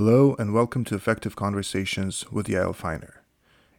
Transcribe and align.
Hello, 0.00 0.36
and 0.38 0.54
welcome 0.54 0.84
to 0.84 0.94
Effective 0.94 1.34
Conversations 1.34 2.24
with 2.30 2.46
Yael 2.46 2.72
Feiner. 2.72 3.24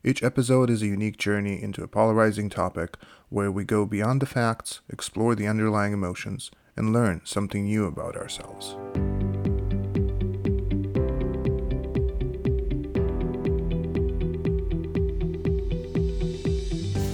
Each 0.04 0.22
episode 0.22 0.70
is 0.70 0.82
a 0.82 0.88
unique 0.88 1.16
journey 1.16 1.64
into 1.64 1.82
a 1.82 1.88
polarizing 1.88 2.50
topic 2.50 2.98
where 3.30 3.50
we 3.50 3.64
go 3.64 3.86
beyond 3.86 4.22
the 4.22 4.26
facts, 4.26 4.82
explore 4.90 5.34
the 5.34 5.48
underlying 5.48 5.94
emotions, 5.94 6.52
and 6.76 6.92
learn 6.92 7.22
something 7.24 7.64
new 7.64 7.86
about 7.86 8.18
ourselves. 8.18 8.76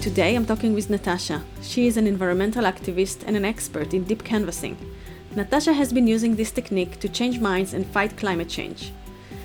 Today 0.01 0.35
I'm 0.35 0.47
talking 0.47 0.73
with 0.73 0.89
Natasha. 0.89 1.43
She 1.61 1.85
is 1.85 1.95
an 1.95 2.07
environmental 2.07 2.63
activist 2.63 3.23
and 3.27 3.37
an 3.37 3.45
expert 3.45 3.93
in 3.93 4.05
deep 4.05 4.23
canvassing. 4.23 4.94
Natasha 5.35 5.73
has 5.73 5.91
been 5.91 6.07
using 6.07 6.37
this 6.37 6.49
technique 6.49 6.97
to 7.01 7.09
change 7.09 7.41
minds 7.41 7.73
and 7.73 7.85
fight 7.85 8.15
climate 8.15 8.47
change. 8.47 8.93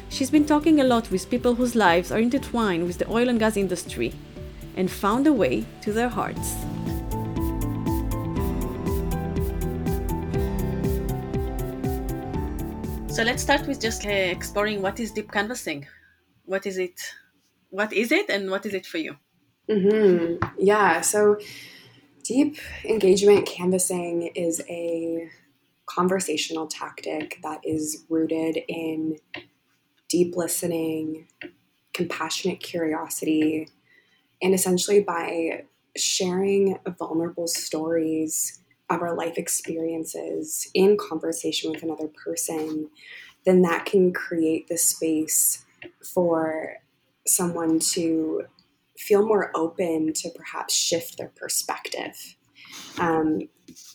She's 0.08 0.30
been 0.30 0.46
talking 0.46 0.80
a 0.80 0.84
lot 0.84 1.10
with 1.10 1.28
people 1.28 1.56
whose 1.56 1.74
lives 1.74 2.12
are 2.12 2.20
intertwined 2.20 2.86
with 2.86 2.98
the 2.98 3.10
oil 3.10 3.28
and 3.28 3.40
gas 3.40 3.56
industry 3.56 4.12
and 4.76 4.88
found 4.88 5.26
a 5.26 5.32
way 5.32 5.64
to 5.82 5.92
their 5.92 6.08
hearts. 6.08 6.54
So 13.12 13.24
let's 13.24 13.42
start 13.42 13.66
with 13.66 13.80
just 13.80 14.06
uh, 14.06 14.10
exploring 14.10 14.82
what 14.82 15.00
is 15.00 15.10
deep 15.10 15.32
canvassing. 15.32 15.88
What 16.44 16.66
is 16.66 16.78
it? 16.78 17.00
What 17.70 17.92
is 17.92 18.12
it 18.12 18.30
and 18.30 18.48
what 18.48 18.64
is 18.64 18.74
it 18.74 18.86
for 18.86 18.98
you? 18.98 19.16
Mm-hmm. 19.68 20.44
Yeah, 20.56 21.00
so 21.00 21.38
deep 22.22 22.58
engagement 22.84 23.44
canvassing 23.46 24.30
is 24.36 24.62
a 24.68 25.28
conversational 25.90 26.68
tactic 26.68 27.40
that 27.42 27.60
is 27.64 28.04
rooted 28.08 28.58
in 28.68 29.16
deep 30.08 30.36
listening, 30.36 31.26
compassionate 31.92 32.60
curiosity, 32.60 33.68
and 34.40 34.54
essentially 34.54 35.00
by 35.00 35.64
sharing 35.96 36.78
vulnerable 36.98 37.48
stories 37.48 38.60
of 38.88 39.02
our 39.02 39.14
life 39.14 39.36
experiences 39.36 40.70
in 40.74 40.96
conversation 40.96 41.72
with 41.72 41.82
another 41.82 42.08
person, 42.08 42.88
then 43.44 43.62
that 43.62 43.84
can 43.84 44.12
create 44.12 44.68
the 44.68 44.78
space 44.78 45.64
for 46.14 46.76
someone 47.26 47.78
to 47.78 48.42
feel 48.96 49.26
more 49.26 49.50
open 49.56 50.12
to 50.12 50.30
perhaps 50.30 50.74
shift 50.74 51.18
their 51.18 51.32
perspective. 51.36 52.36
Um, 52.98 53.48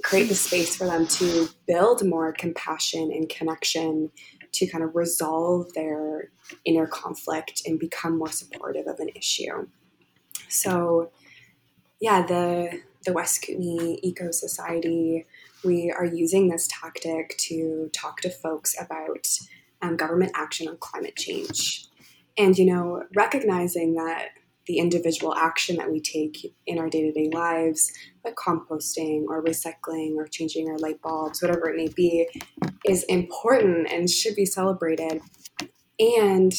create 0.03 0.27
the 0.27 0.35
space 0.35 0.75
for 0.75 0.85
them 0.85 1.07
to 1.07 1.47
build 1.67 2.05
more 2.05 2.33
compassion 2.33 3.11
and 3.11 3.29
connection 3.29 4.11
to 4.51 4.67
kind 4.67 4.83
of 4.83 4.95
resolve 4.95 5.73
their 5.73 6.29
inner 6.63 6.87
conflict 6.87 7.61
and 7.65 7.79
become 7.79 8.17
more 8.17 8.31
supportive 8.31 8.87
of 8.87 8.99
an 8.99 9.09
issue. 9.15 9.67
So, 10.47 11.11
yeah, 11.99 12.25
the 12.25 12.81
the 13.05 13.13
West 13.13 13.45
Kootenay 13.45 13.99
Eco 14.01 14.31
Society, 14.31 15.25
we 15.63 15.91
are 15.91 16.05
using 16.05 16.49
this 16.49 16.67
tactic 16.67 17.37
to 17.37 17.89
talk 17.93 18.21
to 18.21 18.29
folks 18.31 18.75
about 18.79 19.27
um, 19.81 19.95
government 19.95 20.31
action 20.33 20.67
on 20.67 20.77
climate 20.77 21.15
change, 21.15 21.87
and 22.37 22.57
you 22.57 22.65
know, 22.65 23.03
recognizing 23.15 23.95
that 23.95 24.29
the 24.67 24.79
individual 24.79 25.35
action 25.35 25.75
that 25.77 25.91
we 25.91 25.99
take 25.99 26.53
in 26.65 26.79
our 26.79 26.89
day 26.89 27.03
to 27.03 27.11
day 27.11 27.29
lives, 27.31 27.91
like 28.23 28.35
composting 28.35 29.25
or 29.27 29.43
recycling 29.43 30.15
or 30.15 30.27
changing 30.27 30.67
our 30.69 30.77
light 30.77 31.01
bulbs, 31.01 31.41
whatever 31.41 31.69
it 31.69 31.77
may 31.77 31.87
be, 31.87 32.27
is 32.85 33.03
important 33.03 33.91
and 33.91 34.09
should 34.09 34.35
be 34.35 34.45
celebrated. 34.45 35.21
And 35.99 36.53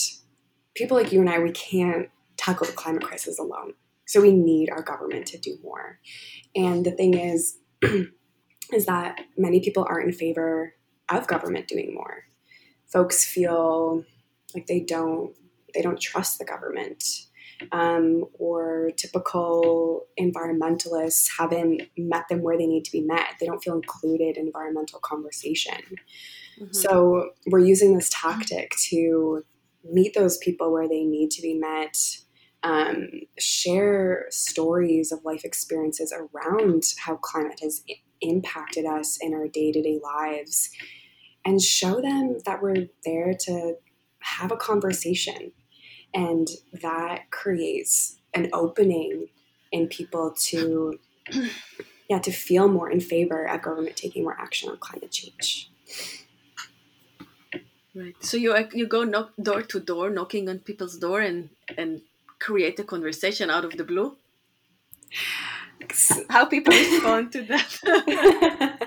people 0.75 0.97
like 0.97 1.13
you 1.13 1.21
and 1.21 1.29
I, 1.29 1.39
we 1.39 1.51
can't 1.51 2.09
tackle 2.37 2.67
the 2.67 2.73
climate 2.73 3.03
crisis 3.03 3.39
alone. 3.39 3.75
So 4.07 4.21
we 4.21 4.33
need 4.33 4.71
our 4.71 4.83
government 4.83 5.27
to 5.27 5.39
do 5.39 5.59
more. 5.63 5.99
And 6.55 6.85
the 6.85 6.93
thing 6.93 7.15
is, 7.15 7.59
is 8.73 8.87
that 8.87 9.21
many 9.37 9.61
people 9.61 9.87
aren't 9.89 10.09
in 10.09 10.13
favor 10.13 10.75
of 11.11 11.27
government 11.27 11.69
doing 11.69 11.93
more. 11.95 12.25
Folks 12.87 13.25
feel 13.25 14.05
like 14.55 14.67
they 14.67 14.81
don't 14.81 15.35
they 15.75 15.83
don't 15.83 16.01
trust 16.01 16.39
the 16.39 16.45
government 16.45 17.05
um, 17.73 18.25
or 18.39 18.91
typical 18.97 20.07
environmentalists 20.21 21.29
haven't 21.39 21.83
met 21.97 22.29
them 22.29 22.43
where 22.43 22.59
they 22.59 22.67
need 22.67 22.85
to 22.85 22.93
be 22.93 23.01
met. 23.01 23.35
They 23.41 23.47
don't 23.47 23.63
feel 23.63 23.75
included 23.75 24.37
in 24.37 24.47
environmental 24.47 25.01
conversation. 25.01 25.81
Mm-hmm. 26.61 26.73
So 26.73 27.31
we're 27.47 27.61
using 27.61 27.95
this 27.95 28.11
tactic 28.11 28.75
to 28.91 29.45
meet 29.85 30.15
those 30.15 30.39
people 30.39 30.73
where 30.73 30.89
they 30.89 31.05
need 31.05 31.31
to 31.33 31.43
be 31.43 31.55
met. 31.55 31.97
Um, 32.63 33.09
share 33.39 34.27
stories 34.31 35.13
of 35.13 35.25
life 35.25 35.45
experiences 35.45 36.13
around 36.13 36.83
how 36.99 37.17
climate 37.17 37.61
has 37.63 37.85
impacted 38.21 38.85
us 38.87 39.19
in 39.21 39.35
our 39.35 39.47
day 39.47 39.71
to 39.71 39.83
day 39.83 40.01
lives 40.03 40.71
and 41.45 41.63
show 41.63 42.01
them 42.01 42.39
that 42.45 42.61
we're 42.63 42.89
there 43.05 43.35
to 43.41 43.75
have 44.21 44.51
a 44.51 44.57
conversation 44.57 45.53
and 46.17 46.49
that 46.73 47.31
creates 47.31 48.17
an 48.35 48.49
opening 48.53 49.29
in 49.71 49.87
people 49.87 50.35
to 50.49 50.99
yeah 52.11 52.19
to 52.19 52.33
feel 52.33 52.67
more 52.69 52.91
in 52.91 53.01
favor 53.01 53.45
of 53.45 53.63
government 53.63 53.97
taking 53.97 54.25
more 54.25 54.37
action 54.41 54.71
on 54.71 54.79
climate 54.79 55.13
change. 55.13 55.71
Right. 57.95 58.17
So 58.21 58.37
you 58.37 58.57
you 58.73 58.87
go 58.87 59.05
knock 59.05 59.33
door 59.41 59.63
to 59.63 59.79
door 59.79 60.11
knocking 60.11 60.49
on 60.49 60.59
people's 60.61 60.97
door 60.97 61.21
and 61.21 61.51
and 61.77 62.01
create 62.39 62.79
a 62.81 62.85
conversation 62.85 63.51
out 63.51 63.65
of 63.65 63.77
the 63.77 63.85
blue 63.85 64.17
how 66.29 66.45
people 66.47 66.73
respond 66.77 67.33
to 67.33 67.43
that. 67.43 68.79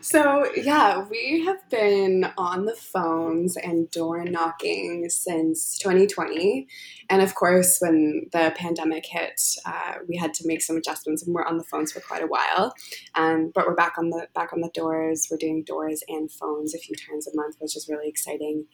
so, 0.00 0.50
yeah, 0.56 1.06
we 1.08 1.44
have 1.44 1.68
been 1.70 2.26
on 2.36 2.64
the 2.64 2.74
phones 2.74 3.56
and 3.56 3.90
door 3.90 4.24
knocking 4.24 5.08
since 5.08 5.78
2020. 5.78 6.68
And 7.08 7.22
of 7.22 7.34
course, 7.34 7.78
when 7.80 8.26
the 8.32 8.52
pandemic 8.56 9.04
hit, 9.06 9.40
uh, 9.66 9.94
we 10.08 10.16
had 10.16 10.34
to 10.34 10.46
make 10.46 10.62
some 10.62 10.76
adjustments 10.76 11.22
and 11.22 11.34
we're 11.34 11.44
on 11.44 11.58
the 11.58 11.64
phones 11.64 11.92
for 11.92 12.00
quite 12.00 12.22
a 12.22 12.26
while. 12.26 12.74
Um, 13.14 13.50
but 13.54 13.66
we're 13.66 13.74
back 13.74 13.98
on 13.98 14.10
the 14.10 14.28
back 14.34 14.52
on 14.52 14.60
the 14.60 14.70
doors. 14.74 15.28
We're 15.30 15.38
doing 15.38 15.64
doors 15.64 16.02
and 16.08 16.30
phones 16.30 16.74
a 16.74 16.78
few 16.78 16.94
times 16.96 17.26
a 17.26 17.34
month, 17.34 17.56
which 17.58 17.76
is 17.76 17.88
really 17.88 18.08
exciting. 18.08 18.66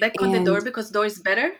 Back 0.00 0.14
and 0.18 0.26
on 0.26 0.32
the 0.32 0.44
door 0.44 0.60
because 0.60 0.90
door 0.90 1.06
is 1.06 1.18
better? 1.20 1.52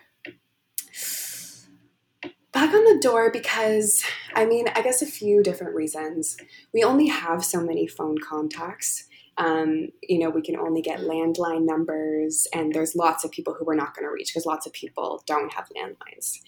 Back 2.55 2.73
on 2.73 2.85
the 2.85 3.01
door 3.03 3.31
because 3.33 4.05
I 4.35 4.47
mean, 4.47 4.67
I 4.75 4.81
guess 4.81 5.03
a 5.03 5.07
few 5.07 5.43
different 5.43 5.75
reasons. 5.75 6.37
We 6.73 6.85
only 6.85 7.09
have 7.09 7.45
so 7.45 7.61
many 7.61 7.87
phone 7.87 8.17
contacts. 8.19 9.09
Um, 9.37 9.89
you 10.01 10.21
know, 10.21 10.31
we 10.31 10.43
can 10.43 10.57
only 10.57 10.81
get 10.81 11.01
landline 11.01 11.67
numbers, 11.67 12.47
and 12.55 12.73
there's 12.73 12.95
lots 12.95 13.25
of 13.25 13.33
people 13.33 13.55
who 13.55 13.65
we're 13.65 13.75
not 13.75 13.95
going 13.95 14.07
to 14.07 14.13
reach 14.13 14.31
because 14.33 14.47
lots 14.47 14.65
of 14.65 14.73
people 14.73 15.25
don't 15.27 15.53
have 15.53 15.69
landlines. 15.77 16.39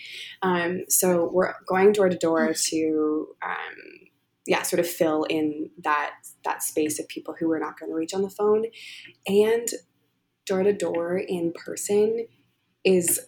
Um, 0.41 0.85
so 0.89 1.29
we're 1.33 1.55
going 1.67 1.91
door 1.91 2.09
to 2.09 2.17
door 2.17 2.55
to, 2.55 3.29
um, 3.43 4.09
yeah, 4.47 4.63
sort 4.63 4.79
of 4.79 4.87
fill 4.87 5.25
in 5.25 5.71
that 5.83 6.13
that 6.45 6.63
space 6.63 7.01
of 7.01 7.09
people 7.09 7.35
who 7.37 7.49
we're 7.49 7.59
not 7.59 7.77
going 7.77 7.91
to 7.91 7.97
reach 7.97 8.15
on 8.15 8.23
the 8.23 8.31
phone, 8.31 8.67
and 9.27 9.67
door 10.47 10.63
to 10.63 10.73
door 10.73 11.19
in 11.19 11.53
person 11.53 12.29
is 12.85 13.21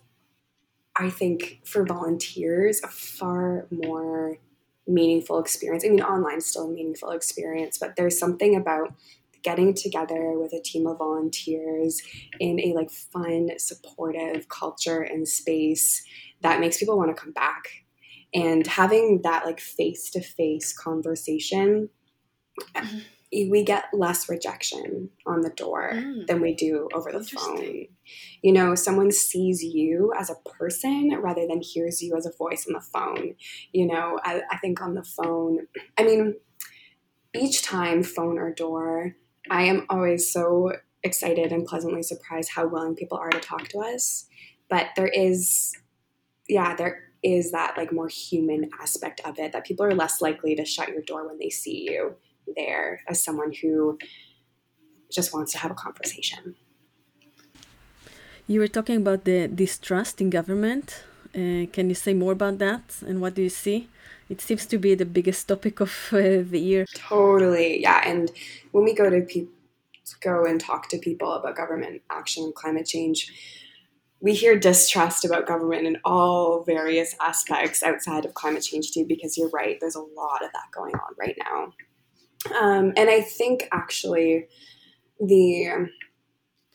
I 0.98 1.10
think 1.10 1.60
for 1.64 1.84
volunteers, 1.84 2.80
a 2.82 2.88
far 2.88 3.66
more 3.70 4.38
meaningful 4.86 5.38
experience. 5.38 5.84
I 5.84 5.88
mean, 5.88 6.02
online 6.02 6.38
is 6.38 6.46
still 6.46 6.68
a 6.68 6.72
meaningful 6.72 7.10
experience, 7.10 7.78
but 7.78 7.96
there's 7.96 8.18
something 8.18 8.56
about 8.56 8.94
getting 9.42 9.74
together 9.74 10.38
with 10.38 10.52
a 10.52 10.60
team 10.60 10.86
of 10.86 10.98
volunteers 10.98 12.02
in 12.40 12.58
a 12.60 12.72
like 12.74 12.90
fun, 12.90 13.50
supportive 13.58 14.48
culture 14.48 15.02
and 15.02 15.28
space 15.28 16.02
that 16.40 16.58
makes 16.58 16.78
people 16.78 16.96
want 16.96 17.14
to 17.14 17.20
come 17.20 17.32
back. 17.32 17.68
And 18.34 18.66
having 18.66 19.22
that 19.22 19.46
like 19.46 19.60
face 19.60 20.10
to 20.10 20.20
face 20.20 20.72
conversation. 20.72 21.90
Mm-hmm 22.74 22.98
we 23.30 23.62
get 23.62 23.84
less 23.92 24.28
rejection 24.28 25.10
on 25.26 25.42
the 25.42 25.50
door 25.50 25.90
mm. 25.92 26.26
than 26.26 26.40
we 26.40 26.54
do 26.54 26.88
over 26.94 27.12
the 27.12 27.22
phone. 27.22 27.86
You 28.42 28.52
know, 28.52 28.74
someone 28.74 29.12
sees 29.12 29.62
you 29.62 30.12
as 30.18 30.30
a 30.30 30.48
person 30.48 31.14
rather 31.20 31.46
than 31.46 31.60
hears 31.60 32.02
you 32.02 32.16
as 32.16 32.24
a 32.24 32.32
voice 32.32 32.66
on 32.66 32.72
the 32.72 32.80
phone. 32.80 33.34
You 33.72 33.86
know, 33.86 34.18
I, 34.24 34.42
I 34.50 34.56
think 34.58 34.80
on 34.80 34.94
the 34.94 35.04
phone, 35.04 35.66
I 35.98 36.04
mean, 36.04 36.36
each 37.34 37.62
time, 37.62 38.02
phone 38.02 38.38
or 38.38 38.52
door, 38.52 39.14
I 39.50 39.64
am 39.64 39.86
always 39.90 40.32
so 40.32 40.72
excited 41.02 41.52
and 41.52 41.66
pleasantly 41.66 42.02
surprised 42.02 42.50
how 42.54 42.66
willing 42.66 42.96
people 42.96 43.18
are 43.18 43.30
to 43.30 43.40
talk 43.40 43.68
to 43.68 43.80
us. 43.80 44.26
But 44.70 44.86
there 44.96 45.06
is, 45.06 45.74
yeah, 46.48 46.74
there 46.74 47.04
is 47.22 47.52
that 47.52 47.76
like 47.76 47.92
more 47.92 48.08
human 48.08 48.70
aspect 48.80 49.20
of 49.24 49.38
it 49.38 49.52
that 49.52 49.66
people 49.66 49.84
are 49.84 49.94
less 49.94 50.22
likely 50.22 50.54
to 50.54 50.64
shut 50.64 50.88
your 50.88 51.02
door 51.02 51.26
when 51.26 51.38
they 51.38 51.50
see 51.50 51.84
you 51.90 52.14
there 52.56 53.02
as 53.08 53.22
someone 53.22 53.52
who 53.52 53.98
just 55.10 55.32
wants 55.32 55.52
to 55.52 55.58
have 55.58 55.70
a 55.70 55.74
conversation. 55.74 56.56
You 58.46 58.60
were 58.60 58.68
talking 58.68 58.96
about 58.96 59.24
the 59.24 59.48
distrust 59.48 60.20
in 60.20 60.30
government. 60.30 61.04
Uh, 61.34 61.66
can 61.72 61.88
you 61.88 61.94
say 61.94 62.14
more 62.14 62.32
about 62.32 62.58
that 62.58 62.96
and 63.06 63.20
what 63.20 63.34
do 63.34 63.42
you 63.42 63.50
see? 63.50 63.88
It 64.28 64.40
seems 64.40 64.66
to 64.66 64.78
be 64.78 64.94
the 64.94 65.06
biggest 65.06 65.48
topic 65.48 65.80
of 65.80 65.92
uh, 66.12 66.44
the 66.52 66.58
year. 66.58 66.86
Totally, 66.94 67.80
yeah. 67.80 68.02
And 68.04 68.30
when 68.72 68.84
we 68.84 68.94
go 68.94 69.08
to 69.08 69.22
pe- 69.22 69.46
go 70.20 70.44
and 70.44 70.60
talk 70.60 70.88
to 70.90 70.98
people 70.98 71.32
about 71.32 71.56
government 71.56 72.02
action 72.10 72.44
and 72.44 72.54
climate 72.54 72.86
change, 72.86 73.32
we 74.20 74.34
hear 74.34 74.58
distrust 74.58 75.24
about 75.24 75.46
government 75.46 75.86
in 75.86 75.98
all 76.04 76.62
various 76.64 77.14
aspects 77.20 77.82
outside 77.82 78.24
of 78.24 78.34
climate 78.34 78.62
change 78.62 78.92
too. 78.92 79.06
Because 79.06 79.38
you're 79.38 79.50
right, 79.50 79.78
there's 79.80 79.94
a 79.94 80.00
lot 80.00 80.44
of 80.44 80.52
that 80.52 80.70
going 80.74 80.94
on 80.94 81.14
right 81.18 81.36
now. 81.38 81.72
Um, 82.46 82.92
and 82.96 83.10
I 83.10 83.20
think 83.20 83.68
actually 83.72 84.46
the 85.20 85.88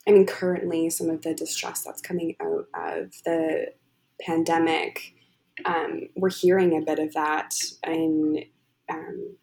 I 0.08 0.12
mean, 0.12 0.26
currently, 0.26 0.90
some 0.90 1.10
of 1.10 1.22
the 1.22 1.34
distress 1.34 1.84
that's 1.84 2.02
coming 2.02 2.36
out 2.42 2.68
of 2.74 3.14
the 3.24 3.68
pandemic, 4.22 5.14
um, 5.66 6.10
we're 6.16 6.30
hearing 6.30 6.78
a 6.78 6.86
bit 6.86 7.00
of 7.00 7.14
that 7.14 7.54
in 7.86 8.44
um, 8.90 9.38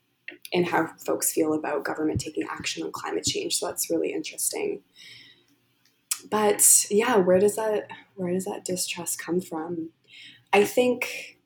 in 0.53 0.65
how 0.65 0.89
folks 1.05 1.33
feel 1.33 1.55
about 1.55 1.85
government 1.85 2.21
taking 2.21 2.47
action 2.51 2.83
on 2.83 2.93
climate 2.93 3.25
change. 3.25 3.57
So 3.57 3.67
that's 3.67 3.91
really 3.91 4.13
interesting. 4.13 4.83
But 6.31 6.87
yeah, 6.91 7.17
where 7.17 7.39
does 7.39 7.57
that 7.57 7.89
where 8.17 8.33
does 8.33 8.45
that 8.45 8.65
distrust 8.65 9.19
come 9.19 9.41
from? 9.41 9.91
I 10.53 10.65
think 10.65 11.39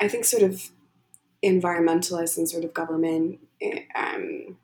I 0.00 0.08
think 0.08 0.24
sort 0.24 0.42
of 0.42 0.70
environmentalists 1.46 2.36
and 2.36 2.48
sort 2.48 2.64
of 2.64 2.74
government 2.74 3.40
um, 3.94 4.56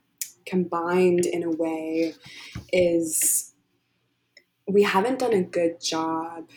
combined 0.46 1.26
in 1.26 1.42
a 1.42 1.50
way 1.50 2.14
is 2.72 3.54
we 4.68 4.82
haven't 4.82 5.18
done 5.18 5.32
a 5.32 5.42
good 5.42 5.80
job 5.80 6.48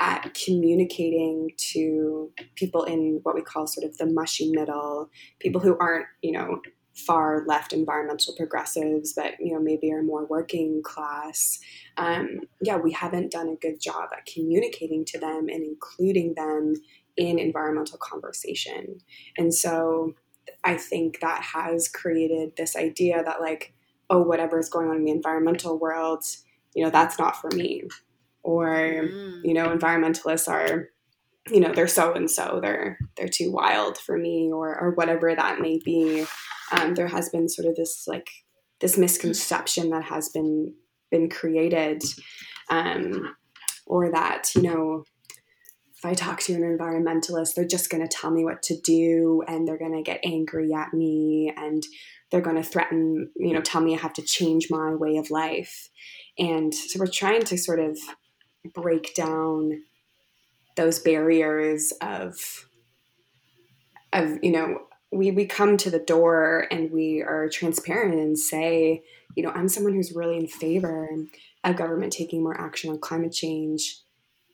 at 0.00 0.34
communicating 0.34 1.50
to 1.56 2.30
people 2.56 2.82
in 2.84 3.20
what 3.22 3.34
we 3.34 3.42
call 3.42 3.66
sort 3.66 3.86
of 3.86 3.96
the 3.98 4.06
mushy 4.06 4.50
middle, 4.50 5.08
people 5.38 5.60
who 5.60 5.78
aren't, 5.78 6.06
you 6.20 6.32
know, 6.32 6.60
far 6.94 7.44
left 7.46 7.72
environmental 7.72 8.34
progressives, 8.36 9.12
but 9.14 9.34
you 9.40 9.52
know 9.52 9.60
maybe 9.60 9.92
are 9.92 10.02
more 10.02 10.26
working 10.26 10.80
class. 10.84 11.58
Um, 11.96 12.40
yeah, 12.60 12.76
we 12.76 12.92
haven't 12.92 13.32
done 13.32 13.48
a 13.48 13.56
good 13.56 13.80
job 13.80 14.10
at 14.16 14.26
communicating 14.26 15.04
to 15.06 15.18
them 15.18 15.48
and 15.48 15.64
including 15.64 16.34
them 16.34 16.74
in 17.16 17.38
environmental 17.38 17.98
conversation. 17.98 18.98
And 19.36 19.54
so 19.54 20.14
I 20.62 20.76
think 20.76 21.20
that 21.20 21.42
has 21.42 21.88
created 21.88 22.56
this 22.56 22.76
idea 22.76 23.22
that 23.22 23.40
like, 23.40 23.72
oh, 24.10 24.22
whatever 24.22 24.58
is 24.58 24.68
going 24.68 24.88
on 24.88 24.96
in 24.96 25.04
the 25.04 25.12
environmental 25.12 25.78
world, 25.78 26.24
you 26.74 26.84
know, 26.84 26.90
that's 26.90 27.18
not 27.18 27.40
for 27.40 27.50
me. 27.54 27.84
Or, 28.42 28.68
mm. 28.68 29.40
you 29.42 29.54
know, 29.54 29.68
environmentalists 29.68 30.48
are, 30.48 30.88
you 31.50 31.60
know, 31.60 31.72
they're 31.72 31.88
so 31.88 32.12
and 32.12 32.30
so, 32.30 32.58
they're 32.62 32.98
they're 33.16 33.28
too 33.28 33.50
wild 33.52 33.98
for 33.98 34.16
me, 34.16 34.50
or 34.52 34.78
or 34.78 34.90
whatever 34.92 35.34
that 35.34 35.60
may 35.60 35.78
be. 35.84 36.26
Um, 36.72 36.94
there 36.94 37.08
has 37.08 37.28
been 37.28 37.48
sort 37.48 37.68
of 37.68 37.76
this 37.76 38.06
like 38.06 38.30
this 38.80 38.96
misconception 38.96 39.90
that 39.90 40.04
has 40.04 40.30
been 40.30 40.74
been 41.10 41.28
created, 41.28 42.02
um, 42.70 43.34
or 43.86 44.10
that 44.10 44.50
you 44.54 44.62
know 44.62 45.04
if 46.04 46.10
I 46.10 46.14
talk 46.14 46.40
to 46.40 46.52
an 46.52 46.60
environmentalist, 46.60 47.54
they're 47.54 47.64
just 47.64 47.88
going 47.88 48.06
to 48.06 48.14
tell 48.14 48.30
me 48.30 48.44
what 48.44 48.62
to 48.64 48.78
do 48.78 49.42
and 49.48 49.66
they're 49.66 49.78
going 49.78 49.96
to 49.96 50.02
get 50.02 50.20
angry 50.22 50.74
at 50.74 50.92
me 50.92 51.50
and 51.56 51.82
they're 52.30 52.42
going 52.42 52.56
to 52.56 52.62
threaten, 52.62 53.30
you 53.36 53.54
know, 53.54 53.62
tell 53.62 53.80
me 53.80 53.94
I 53.94 54.00
have 54.00 54.12
to 54.14 54.22
change 54.22 54.68
my 54.68 54.94
way 54.94 55.16
of 55.16 55.30
life. 55.30 55.88
And 56.38 56.74
so 56.74 56.98
we're 56.98 57.06
trying 57.06 57.44
to 57.44 57.56
sort 57.56 57.80
of 57.80 57.98
break 58.74 59.14
down 59.14 59.82
those 60.76 60.98
barriers 60.98 61.92
of 62.02 62.66
of 64.12 64.38
you 64.42 64.50
know 64.50 64.78
we 65.12 65.30
we 65.30 65.46
come 65.46 65.76
to 65.76 65.90
the 65.90 65.98
door 65.98 66.66
and 66.70 66.90
we 66.90 67.22
are 67.22 67.48
transparent 67.48 68.14
and 68.14 68.36
say 68.38 69.02
you 69.36 69.42
know 69.42 69.50
i'm 69.50 69.68
someone 69.68 69.92
who's 69.92 70.14
really 70.14 70.36
in 70.36 70.48
favor 70.48 71.08
of 71.62 71.76
government 71.76 72.12
taking 72.12 72.42
more 72.42 72.58
action 72.60 72.90
on 72.90 72.98
climate 72.98 73.32
change 73.32 74.03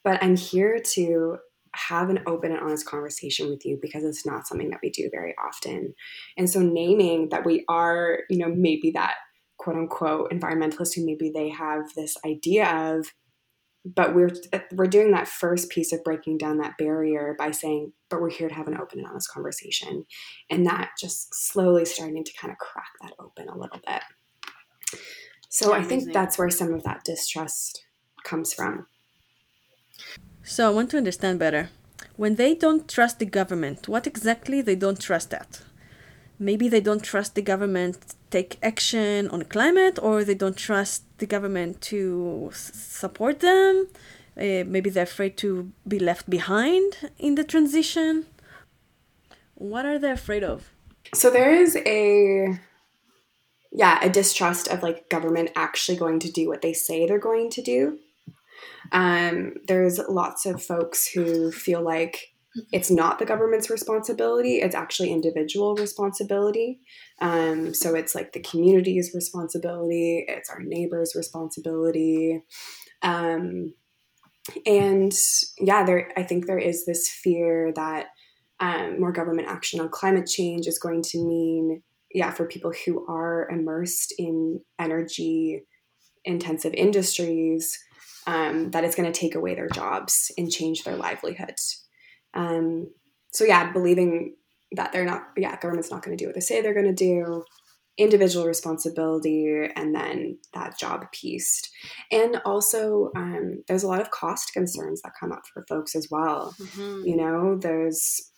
but 0.05 0.23
I'm 0.23 0.37
here 0.37 0.81
to 0.95 1.39
have 1.75 2.11
an 2.11 2.21
open 2.27 2.53
and 2.53 2.61
honest 2.61 2.87
conversation 2.87 3.49
with 3.49 3.65
you 3.65 3.79
because 3.81 4.03
it's 4.05 4.27
not 4.27 4.47
something 4.47 4.71
that 4.71 4.81
we 4.83 4.91
do 4.91 5.09
very 5.13 5.35
often. 5.43 5.95
And 6.37 6.51
so 6.51 6.61
naming 6.61 7.29
that 7.31 7.45
we 7.45 7.65
are, 7.69 8.21
you 8.29 8.39
know, 8.39 8.53
maybe 8.53 8.91
that 8.93 9.15
quote 9.59 9.77
unquote 9.77 10.31
environmentalist 10.33 10.95
who 10.97 11.05
maybe 11.05 11.31
they 11.33 11.51
have 11.51 11.83
this 11.95 12.17
idea 12.25 12.67
of 12.67 13.13
but 13.85 14.15
we're 14.15 14.31
we're 14.73 14.87
doing 14.87 15.13
that 15.13 15.27
first 15.27 15.71
piece 15.71 15.91
of 15.93 16.05
breaking 16.05 16.37
down 16.37 16.59
that 16.59 16.77
barrier 16.77 17.35
by 17.39 17.51
saying 17.51 17.93
but 18.11 18.21
we're 18.21 18.31
here 18.31 18.49
to 18.49 18.55
have 18.55 18.69
an 18.69 18.79
open 18.79 18.99
and 18.99 19.09
honest 19.09 19.31
conversation. 19.31 20.05
And 20.51 20.67
that 20.67 20.91
just 21.01 21.35
slowly 21.35 21.85
starting 21.85 22.23
to 22.25 22.33
kind 22.39 22.53
of 22.53 22.59
crack 22.59 22.91
that 23.01 23.13
open 23.19 23.49
a 23.49 23.57
little 23.57 23.81
bit. 23.87 24.03
So 25.49 25.73
i 25.73 25.83
think 25.83 26.13
that's 26.13 26.39
where 26.39 26.51
some 26.51 26.75
of 26.75 26.83
that 26.83 27.05
distrust 27.05 27.85
comes 28.25 28.53
from 28.53 28.87
so 30.43 30.67
I 30.67 30.71
want 30.71 30.91
to 30.91 30.97
understand 30.97 31.39
better. 31.39 31.71
When 32.17 32.37
they 32.37 32.55
don't 32.55 32.89
trust 32.89 33.19
the 33.19 33.27
government, 33.27 33.89
what 33.89 34.07
exactly 34.07 34.61
they 34.61 34.77
don't 34.77 35.01
trust 35.01 35.33
at? 35.33 35.63
Maybe 36.39 36.69
they 36.69 36.81
don't 36.81 37.03
trust 37.03 37.35
the 37.35 37.43
government 37.43 38.15
take 38.31 38.59
action 38.63 39.29
on 39.29 39.43
climate, 39.45 39.99
or 40.01 40.25
they 40.25 40.35
don't 40.35 40.57
trust 40.57 41.03
the 41.19 41.27
government 41.27 41.81
to 41.83 42.51
support 42.53 43.41
them. 43.41 43.89
Uh, 44.37 44.65
maybe 44.67 44.89
they're 44.89 45.03
afraid 45.03 45.37
to 45.37 45.73
be 45.87 45.99
left 45.99 46.31
behind 46.31 47.11
in 47.19 47.35
the 47.35 47.45
transition. 47.45 48.27
What 49.55 49.85
are 49.85 49.99
they 49.99 50.13
afraid 50.13 50.45
of? 50.45 50.71
So 51.15 51.31
there 51.31 51.53
is 51.53 51.77
a 51.85 52.59
yeah, 53.73 53.99
a 54.03 54.09
distrust 54.09 54.69
of 54.69 54.83
like 54.83 55.09
government 55.09 55.51
actually 55.55 55.97
going 55.97 56.19
to 56.21 56.31
do 56.31 56.49
what 56.49 56.63
they 56.63 56.73
say 56.73 57.07
they're 57.07 57.19
going 57.19 57.51
to 57.51 57.63
do. 57.63 57.99
Um, 58.93 59.55
there's 59.67 59.99
lots 60.09 60.47
of 60.47 60.63
folks 60.63 61.07
who 61.07 61.53
feel 61.53 61.83
like 61.83 62.29
it's 62.73 62.91
not 62.91 63.19
the 63.19 63.27
government's 63.27 63.71
responsibility, 63.71 64.57
it's 64.57 64.75
actually 64.75 65.13
individual 65.13 65.77
responsibility. 65.77 66.81
Um, 67.21 67.73
so 67.75 67.95
it's 67.95 68.15
like 68.15 68.33
the 68.33 68.41
community's 68.41 69.13
responsibility, 69.15 70.25
it's 70.27 70.51
our 70.51 70.61
neighbor's 70.61 71.15
responsibility. 71.15 72.43
Um, 73.03 73.75
and 74.67 75.13
yeah, 75.59 75.85
there 75.85 76.11
I 76.17 76.25
think 76.25 76.47
there 76.47 76.59
is 76.59 76.87
this 76.87 77.09
fear 77.09 77.73
that 77.77 78.07
um, 78.59 79.01
more 79.01 79.13
government 79.13 79.49
action 79.49 79.81
on 79.81 79.89
climate 79.89 80.27
change 80.27 80.67
is 80.67 80.79
going 80.79 81.03
to 81.03 81.19
mean, 81.19 81.83
yeah, 82.13 82.33
for 82.33 82.47
people 82.47 82.73
who 82.85 83.07
are 83.07 83.49
immersed 83.49 84.13
in 84.19 84.61
energy 84.79 85.63
intensive 86.25 86.75
industries, 86.75 87.79
um, 88.27 88.71
that 88.71 88.85
it's 88.85 88.95
going 88.95 89.11
to 89.11 89.19
take 89.19 89.35
away 89.35 89.55
their 89.55 89.69
jobs 89.69 90.31
and 90.37 90.51
change 90.51 90.85
their 90.85 90.97
livelihoods. 90.97 91.87
Um, 92.35 92.91
so 93.33 93.45
yeah, 93.45 93.73
believing 93.73 94.37
that 94.73 94.93
they're 94.93 95.05
not, 95.05 95.29
yeah, 95.37 95.59
government's 95.59 95.91
not 95.91 96.03
going 96.03 96.17
to 96.17 96.23
do 96.23 96.29
what 96.29 96.35
they 96.35 96.41
say 96.41 96.61
they're 96.61 96.75
going 96.75 96.87
to 96.87 96.93
do, 96.93 97.45
individual 97.99 98.47
responsibility, 98.47 99.69
and 99.77 99.95
then 99.95 100.39
that 100.55 100.79
job 100.79 101.11
piece. 101.13 101.63
And 102.11 102.41
also, 102.45 103.11
um, 103.17 103.63
there's 103.69 103.83
a 103.83 103.89
lot 103.89 104.01
of 104.01 104.11
cost 104.11 104.53
concerns 104.53 105.03
that 105.03 105.13
come 105.19 105.33
up 105.33 105.43
for 105.53 105.65
folks 105.69 105.95
as 105.95 106.09
well. 106.11 106.55
Mm-hmm. 106.61 107.07
You 107.07 107.17
know, 107.17 107.59
there's 107.59 108.31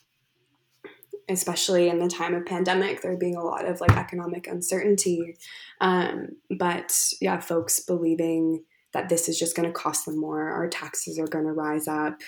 especially 1.28 1.88
in 1.88 1.98
the 1.98 2.08
time 2.08 2.34
of 2.34 2.44
pandemic 2.44 3.00
there 3.00 3.16
being 3.16 3.36
a 3.36 3.44
lot 3.44 3.64
of 3.64 3.80
like 3.80 3.96
economic 3.96 4.48
uncertainty 4.48 5.36
um, 5.80 6.28
but 6.58 6.92
yeah 7.20 7.38
folks 7.38 7.80
believing 7.80 8.62
that 8.92 9.08
this 9.08 9.28
is 9.28 9.38
just 9.38 9.56
going 9.56 9.66
to 9.66 9.72
cost 9.72 10.04
them 10.04 10.18
more. 10.18 10.50
Our 10.50 10.68
taxes 10.68 11.18
are 11.18 11.26
going 11.26 11.46
to 11.46 11.52
rise 11.52 11.88
up. 11.88 12.20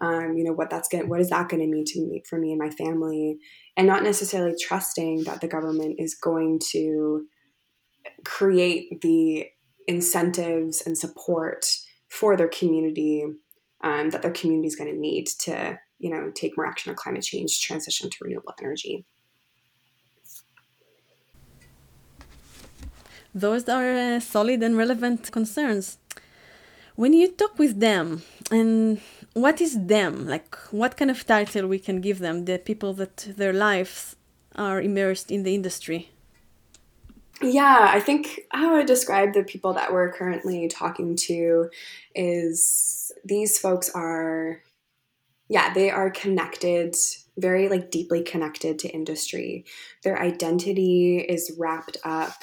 Um, 0.00 0.36
you 0.36 0.44
know 0.44 0.52
what 0.52 0.70
that's 0.70 0.88
going. 0.88 1.08
What 1.08 1.20
is 1.20 1.30
that 1.30 1.48
going 1.48 1.62
to 1.62 1.68
mean 1.68 1.84
to 1.86 2.00
me 2.00 2.22
for 2.28 2.38
me 2.38 2.50
and 2.50 2.58
my 2.58 2.70
family? 2.70 3.38
And 3.76 3.86
not 3.86 4.02
necessarily 4.02 4.56
trusting 4.60 5.24
that 5.24 5.40
the 5.40 5.48
government 5.48 5.96
is 5.98 6.14
going 6.14 6.60
to 6.70 7.26
create 8.24 9.00
the 9.00 9.46
incentives 9.86 10.82
and 10.84 10.96
support 10.96 11.66
for 12.08 12.36
their 12.36 12.48
community 12.48 13.24
um, 13.82 14.10
that 14.10 14.22
their 14.22 14.30
community 14.30 14.68
is 14.68 14.76
going 14.76 14.92
to 14.92 14.98
need 14.98 15.26
to 15.26 15.78
you 15.98 16.10
know 16.10 16.30
take 16.34 16.56
more 16.56 16.66
action 16.66 16.90
on 16.90 16.96
climate 16.96 17.22
change, 17.22 17.60
transition 17.60 18.10
to 18.10 18.16
renewable 18.22 18.54
energy. 18.60 19.04
Those 23.34 23.68
are 23.68 23.92
uh, 23.92 24.20
solid 24.20 24.62
and 24.62 24.76
relevant 24.76 25.30
concerns 25.30 25.98
when 26.98 27.12
you 27.12 27.30
talk 27.30 27.56
with 27.60 27.78
them 27.78 28.22
and 28.50 29.00
what 29.32 29.60
is 29.60 29.86
them? 29.86 30.26
Like 30.26 30.56
what 30.72 30.96
kind 30.96 31.12
of 31.12 31.24
title 31.24 31.68
we 31.68 31.78
can 31.78 32.00
give 32.00 32.18
them? 32.18 32.44
The 32.44 32.58
people 32.58 32.92
that 32.94 33.16
their 33.36 33.52
lives 33.52 34.16
are 34.56 34.82
immersed 34.82 35.30
in 35.30 35.44
the 35.44 35.54
industry? 35.54 36.10
Yeah, 37.40 37.88
I 37.88 38.00
think 38.00 38.40
how 38.50 38.74
I 38.74 38.82
describe 38.82 39.32
the 39.32 39.44
people 39.44 39.74
that 39.74 39.92
we're 39.92 40.12
currently 40.12 40.66
talking 40.66 41.14
to 41.28 41.70
is 42.16 43.12
these 43.24 43.60
folks 43.60 43.90
are, 43.94 44.60
yeah, 45.48 45.72
they 45.72 45.90
are 45.90 46.10
connected, 46.10 46.96
very 47.36 47.68
like 47.68 47.92
deeply 47.92 48.24
connected 48.24 48.80
to 48.80 48.88
industry. 48.88 49.66
Their 50.02 50.20
identity 50.20 51.18
is 51.18 51.54
wrapped 51.56 51.98
up 52.02 52.42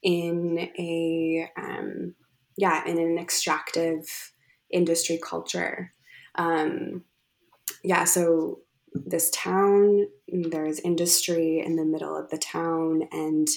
in 0.00 0.70
a, 0.78 1.50
um, 1.56 2.14
yeah, 2.56 2.86
in 2.86 2.98
an 2.98 3.18
extractive 3.18 4.32
industry 4.70 5.18
culture. 5.22 5.92
Um, 6.36 7.04
yeah, 7.82 8.04
so 8.04 8.60
this 8.92 9.30
town, 9.30 10.06
there's 10.28 10.80
industry 10.80 11.62
in 11.64 11.76
the 11.76 11.84
middle 11.84 12.16
of 12.16 12.30
the 12.30 12.38
town, 12.38 13.02
and 13.12 13.48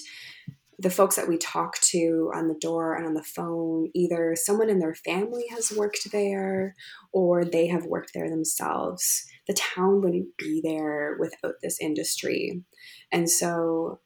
the 0.78 0.90
folks 0.90 1.18
that 1.18 1.28
we 1.28 1.38
talk 1.38 1.80
to 1.82 2.32
on 2.34 2.48
the 2.48 2.58
door 2.60 2.96
and 2.96 3.06
on 3.06 3.14
the 3.14 3.24
phone, 3.24 3.90
either 3.94 4.36
someone 4.36 4.70
in 4.70 4.80
their 4.80 4.96
family 4.96 5.46
has 5.50 5.74
worked 5.76 6.10
there 6.12 6.74
or 7.12 7.44
they 7.44 7.68
have 7.68 7.86
worked 7.86 8.12
there 8.14 8.30
themselves. 8.30 9.26
The 9.46 9.56
town 9.56 10.02
wouldn't 10.02 10.38
be 10.38 10.62
there 10.64 11.18
without 11.20 11.56
this 11.62 11.82
industry. 11.82 12.64
And 13.12 13.30
so, 13.30 14.00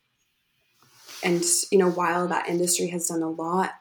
and 1.24 1.44
you 1.72 1.78
know, 1.78 1.92
while 1.92 2.28
that 2.30 2.50
industry 2.50 2.88
has 2.88 3.08
done 3.08 3.22
a 3.22 3.30
lot 3.30 3.74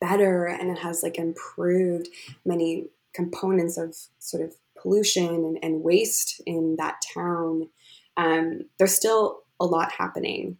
better 0.00 0.46
and 0.46 0.70
it 0.70 0.78
has 0.78 1.02
like 1.02 1.18
improved 1.18 2.08
many 2.44 2.86
components 3.12 3.76
of 3.76 3.96
sort 4.18 4.42
of 4.42 4.54
pollution 4.76 5.26
and, 5.26 5.58
and 5.62 5.82
waste 5.82 6.40
in 6.46 6.76
that 6.76 7.02
town, 7.14 7.68
um, 8.16 8.62
there's 8.78 8.94
still 8.94 9.42
a 9.58 9.64
lot 9.64 9.92
happening. 9.92 10.56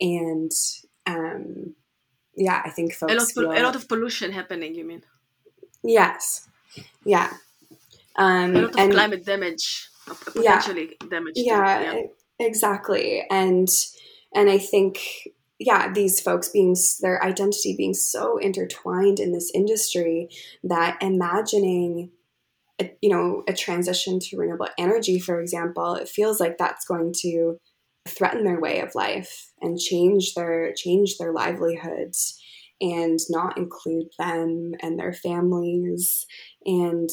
And 0.00 0.52
um, 1.06 1.74
yeah, 2.36 2.62
I 2.64 2.70
think 2.70 2.94
folks 2.94 3.12
a 3.12 3.16
lot, 3.16 3.28
feel, 3.28 3.52
a 3.52 3.62
lot 3.62 3.76
of 3.76 3.88
pollution 3.88 4.32
happening. 4.32 4.74
You 4.74 4.84
mean? 4.84 5.02
Yes. 5.82 6.48
Yeah. 7.04 7.32
Um, 8.16 8.56
a 8.56 8.60
lot 8.60 8.70
of 8.70 8.76
and, 8.78 8.92
climate 8.92 9.24
damage, 9.24 9.88
potentially 10.06 10.96
yeah, 11.00 11.08
damage. 11.08 11.34
Yeah, 11.36 11.92
yeah, 11.92 12.02
exactly. 12.38 13.26
And 13.30 13.68
and 14.34 14.48
I 14.50 14.58
think 14.58 15.28
yeah, 15.58 15.92
these 15.92 16.20
folks 16.20 16.48
being 16.48 16.76
their 17.00 17.22
identity 17.22 17.76
being 17.76 17.94
so 17.94 18.38
intertwined 18.38 19.20
in 19.20 19.32
this 19.32 19.50
industry 19.54 20.28
that 20.64 20.98
imagining 21.00 22.10
a, 22.80 22.92
you 23.00 23.08
know 23.08 23.44
a 23.48 23.52
transition 23.52 24.18
to 24.18 24.36
renewable 24.36 24.68
energy 24.78 25.20
for 25.20 25.40
example 25.40 25.94
it 25.94 26.08
feels 26.08 26.40
like 26.40 26.58
that's 26.58 26.84
going 26.84 27.12
to 27.16 27.56
threaten 28.06 28.44
their 28.44 28.60
way 28.60 28.80
of 28.80 28.94
life 28.94 29.52
and 29.60 29.78
change 29.78 30.34
their 30.34 30.72
change 30.74 31.16
their 31.18 31.32
livelihoods 31.32 32.40
and 32.80 33.20
not 33.30 33.56
include 33.56 34.08
them 34.18 34.72
and 34.80 34.98
their 34.98 35.12
families. 35.12 36.26
And 36.66 37.08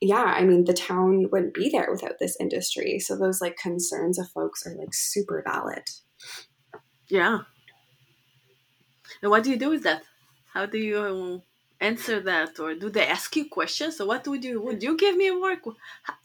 yeah 0.00 0.34
i 0.36 0.42
mean 0.42 0.64
the 0.64 0.72
town 0.72 1.28
wouldn't 1.30 1.54
be 1.54 1.68
there 1.68 1.88
without 1.90 2.18
this 2.18 2.36
industry. 2.40 2.98
So 2.98 3.16
those 3.16 3.40
like 3.40 3.56
concerns 3.56 4.18
of 4.18 4.30
folks 4.30 4.66
are 4.66 4.74
like 4.76 4.94
super 4.94 5.44
valid. 5.46 5.84
Yeah 7.08 7.40
and 9.20 9.30
what 9.30 9.42
do 9.44 9.50
you 9.50 9.56
do 9.56 9.70
with 9.70 9.82
that? 9.82 10.02
How 10.52 10.66
do 10.66 10.78
you 10.78 10.98
uh, 10.98 11.38
answer 11.84 12.20
that 12.20 12.58
or 12.60 12.74
do 12.74 12.88
they 12.90 13.06
ask 13.06 13.34
you 13.36 13.48
questions? 13.48 13.96
So 13.96 14.06
what 14.06 14.26
would 14.28 14.44
you 14.44 14.60
would 14.60 14.82
you 14.82 14.96
give 14.96 15.16
me 15.16 15.28
a 15.28 15.38
work? 15.38 15.60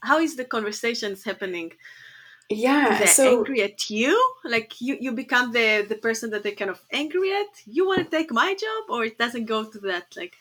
How 0.01 0.19
is 0.19 0.35
the 0.35 0.45
conversations 0.45 1.23
happening? 1.23 1.73
Yeah 2.49 2.97
they're 2.97 3.07
so 3.07 3.39
angry 3.39 3.61
at 3.63 3.89
you? 3.89 4.15
Like 4.45 4.79
you 4.79 4.97
you 4.99 5.11
become 5.11 5.51
the 5.51 5.85
the 5.87 5.95
person 5.95 6.29
that 6.31 6.43
they're 6.43 6.61
kind 6.61 6.71
of 6.71 6.81
angry 6.91 7.31
at? 7.33 7.51
You 7.65 7.87
want 7.87 8.03
to 8.05 8.17
take 8.17 8.31
my 8.31 8.53
job 8.53 8.83
or 8.89 9.03
it 9.03 9.17
doesn't 9.17 9.45
go 9.45 9.63
to 9.65 9.79
that 9.79 10.05
like? 10.15 10.35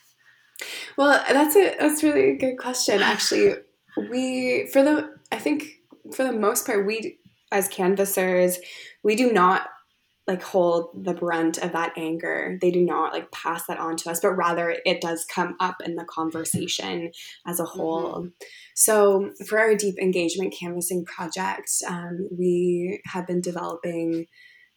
Well 0.97 1.23
that's 1.29 1.55
a 1.55 1.75
that's 1.79 2.03
really 2.03 2.31
a 2.31 2.37
good 2.37 2.57
question 2.57 3.01
actually. 3.01 3.55
We 3.97 4.67
for 4.71 4.83
the 4.83 5.17
i 5.31 5.37
think 5.37 5.81
for 6.13 6.23
the 6.23 6.31
most 6.31 6.65
part 6.65 6.85
we 6.85 7.17
as 7.51 7.67
canvassers 7.67 8.59
we 9.03 9.15
do 9.15 9.31
not 9.31 9.69
like 10.27 10.43
hold 10.43 10.89
the 10.93 11.13
brunt 11.13 11.57
of 11.57 11.71
that 11.71 11.93
anger. 11.95 12.57
They 12.59 12.69
do 12.69 12.81
not 12.81 13.13
like 13.13 13.31
pass 13.31 13.65
that 13.67 13.79
on 13.79 13.95
to 13.97 14.11
us, 14.11 14.19
but 14.19 14.35
rather 14.35 14.75
it 14.85 14.99
does 14.99 15.25
come 15.25 15.55
up 15.59 15.77
in 15.85 15.95
the 15.95 16.03
conversation 16.03 17.11
as 17.45 17.59
a 17.59 17.63
mm-hmm. 17.63 17.79
whole. 17.79 18.13
Mm-hmm. 18.15 18.27
So 18.75 19.31
for 19.47 19.57
our 19.57 19.75
deep 19.75 19.97
engagement 19.99 20.53
canvassing 20.59 21.05
project, 21.05 21.71
um, 21.87 22.27
we 22.37 23.01
have 23.05 23.25
been 23.25 23.41
developing 23.41 24.25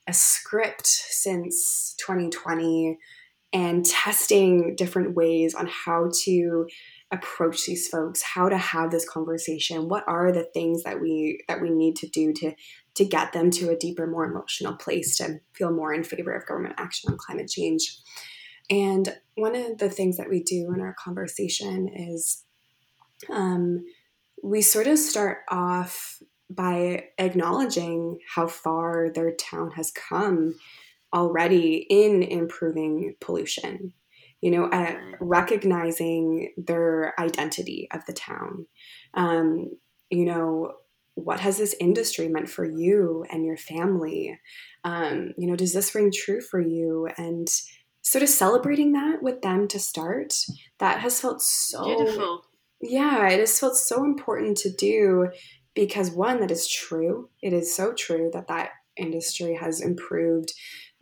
a 0.09 0.13
script 0.13 0.87
since 0.87 1.95
2020 1.99 2.97
and 3.53 3.85
testing 3.85 4.77
different 4.77 5.17
ways 5.17 5.55
on 5.55 5.67
how 5.67 6.11
to 6.25 6.67
approach 7.13 7.67
these 7.67 7.89
folks 7.89 8.23
how 8.23 8.49
to 8.49 8.57
have 8.57 8.93
this 8.93 9.09
conversation 9.09 9.89
what 9.89 10.05
are 10.07 10.31
the 10.31 10.47
things 10.55 10.85
that 10.85 11.01
we 11.01 11.41
that 11.49 11.61
we 11.61 11.69
need 11.69 11.97
to 11.97 12.07
do 12.09 12.33
to 12.33 12.53
to 13.01 13.07
get 13.07 13.33
them 13.33 13.51
to 13.51 13.71
a 13.71 13.77
deeper, 13.77 14.07
more 14.07 14.27
emotional 14.27 14.75
place 14.75 15.17
to 15.17 15.41
feel 15.55 15.73
more 15.73 15.95
in 15.95 16.05
favor 16.05 16.33
of 16.35 16.47
government 16.47 16.75
action 16.77 17.11
on 17.11 17.17
climate 17.17 17.49
change. 17.49 17.99
And 18.69 19.17
one 19.37 19.57
of 19.57 19.79
the 19.79 19.89
things 19.89 20.19
that 20.19 20.29
we 20.29 20.43
do 20.43 20.71
in 20.75 20.83
our 20.83 20.95
conversation 21.03 21.89
is 21.89 22.45
um, 23.31 23.87
we 24.43 24.61
sort 24.61 24.87
of 24.87 24.99
start 24.99 25.39
off 25.49 26.23
by 26.51 27.05
acknowledging 27.17 28.19
how 28.35 28.47
far 28.47 29.09
their 29.09 29.33
town 29.33 29.71
has 29.71 29.91
come 29.91 30.57
already 31.15 31.87
in 31.89 32.23
improving 32.23 33.15
pollution 33.19 33.95
you 34.41 34.51
know 34.51 34.67
uh, 34.67 34.95
recognizing 35.21 36.53
their 36.57 37.19
identity 37.21 37.89
of 37.93 38.05
the 38.07 38.13
town 38.13 38.67
um, 39.15 39.71
you 40.09 40.25
know 40.25 40.73
what 41.25 41.41
has 41.41 41.59
this 41.59 41.75
industry 41.81 42.29
meant 42.29 42.49
for 42.49 42.65
you 42.65 43.25
and 43.31 43.45
your 43.45 43.57
family? 43.57 44.39
Um, 44.85 45.33
you 45.37 45.47
know, 45.47 45.57
does 45.57 45.73
this 45.73 45.95
ring 45.95 46.13
true 46.13 46.41
for 46.41 46.61
you? 46.61 47.09
And 47.17 47.49
sort 48.03 48.23
of 48.23 48.29
celebrating 48.29 48.93
that 48.93 49.23
with 49.23 49.43
them 49.43 49.69
to 49.69 49.79
start, 49.79 50.35
that 50.79 51.01
has 51.01 51.21
felt 51.21 51.43
so 51.43 51.85
beautiful. 51.85 52.45
Yeah, 52.81 53.29
it 53.29 53.41
has 53.41 53.59
felt 53.59 53.77
so 53.77 54.05
important 54.05 54.57
to 54.59 54.73
do 54.73 55.29
because 55.75 56.11
one, 56.11 56.41
that 56.41 56.51
is 56.51 56.67
true. 56.67 57.29
It 57.43 57.53
is 57.53 57.75
so 57.75 57.93
true 57.93 58.31
that 58.33 58.49
that 58.49 58.71
industry 58.97 59.55
has 59.55 59.81
improved 59.81 60.53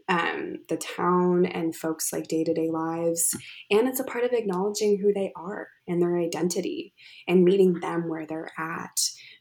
um, 0.08 0.56
the 0.68 0.76
town 0.76 1.44
and 1.44 1.76
folks 1.76 2.12
like 2.12 2.28
day 2.28 2.42
to 2.42 2.54
day 2.54 2.70
lives. 2.70 3.36
And 3.70 3.86
it's 3.86 4.00
a 4.00 4.04
part 4.04 4.24
of 4.24 4.32
acknowledging 4.32 4.98
who 4.98 5.12
they 5.12 5.32
are 5.36 5.68
and 5.86 6.00
their 6.00 6.18
identity 6.18 6.94
and 7.26 7.44
meeting 7.44 7.74
them 7.74 8.08
where 8.08 8.26
they're 8.26 8.50
at 8.58 8.98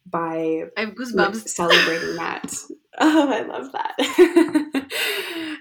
by 0.09 0.63
I 0.77 0.81
have 0.81 0.95
goosebumps 0.95 1.47
celebrating 1.49 2.15
that. 2.15 2.53
Oh, 2.99 3.29
I 3.31 3.41
love 3.43 3.71
that. 3.73 4.89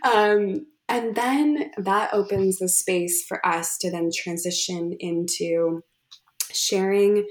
um, 0.10 0.66
and 0.88 1.14
then 1.14 1.70
that 1.76 2.14
opens 2.14 2.58
the 2.58 2.68
space 2.70 3.26
for 3.26 3.46
us 3.46 3.76
to 3.76 3.90
then 3.90 4.08
transition 4.10 4.96
into 4.98 5.82
sharing 6.50 7.26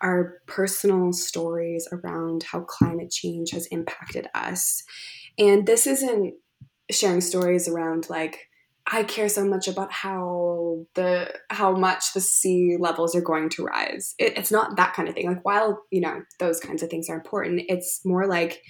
our 0.00 0.38
personal 0.46 1.12
stories 1.12 1.86
around 1.92 2.44
how 2.44 2.60
climate 2.60 3.10
change 3.10 3.50
has 3.50 3.66
impacted 3.66 4.26
us. 4.34 4.82
And 5.38 5.66
this 5.66 5.86
isn't 5.86 6.32
sharing 6.90 7.20
stories 7.20 7.68
around 7.68 8.08
like 8.08 8.48
I 8.86 9.02
care 9.02 9.28
so 9.28 9.44
much 9.44 9.66
about 9.66 9.90
how 9.90 10.86
the 10.94 11.34
how 11.50 11.72
much 11.72 12.12
the 12.14 12.20
sea 12.20 12.76
levels 12.78 13.16
are 13.16 13.20
going 13.20 13.48
to 13.50 13.64
rise. 13.64 14.14
It, 14.18 14.38
it's 14.38 14.52
not 14.52 14.76
that 14.76 14.94
kind 14.94 15.08
of 15.08 15.14
thing. 15.14 15.26
Like 15.26 15.44
while 15.44 15.82
you 15.90 16.00
know 16.00 16.22
those 16.38 16.60
kinds 16.60 16.82
of 16.82 16.90
things 16.90 17.10
are 17.10 17.16
important, 17.16 17.62
it's 17.68 18.04
more 18.04 18.26
like 18.26 18.62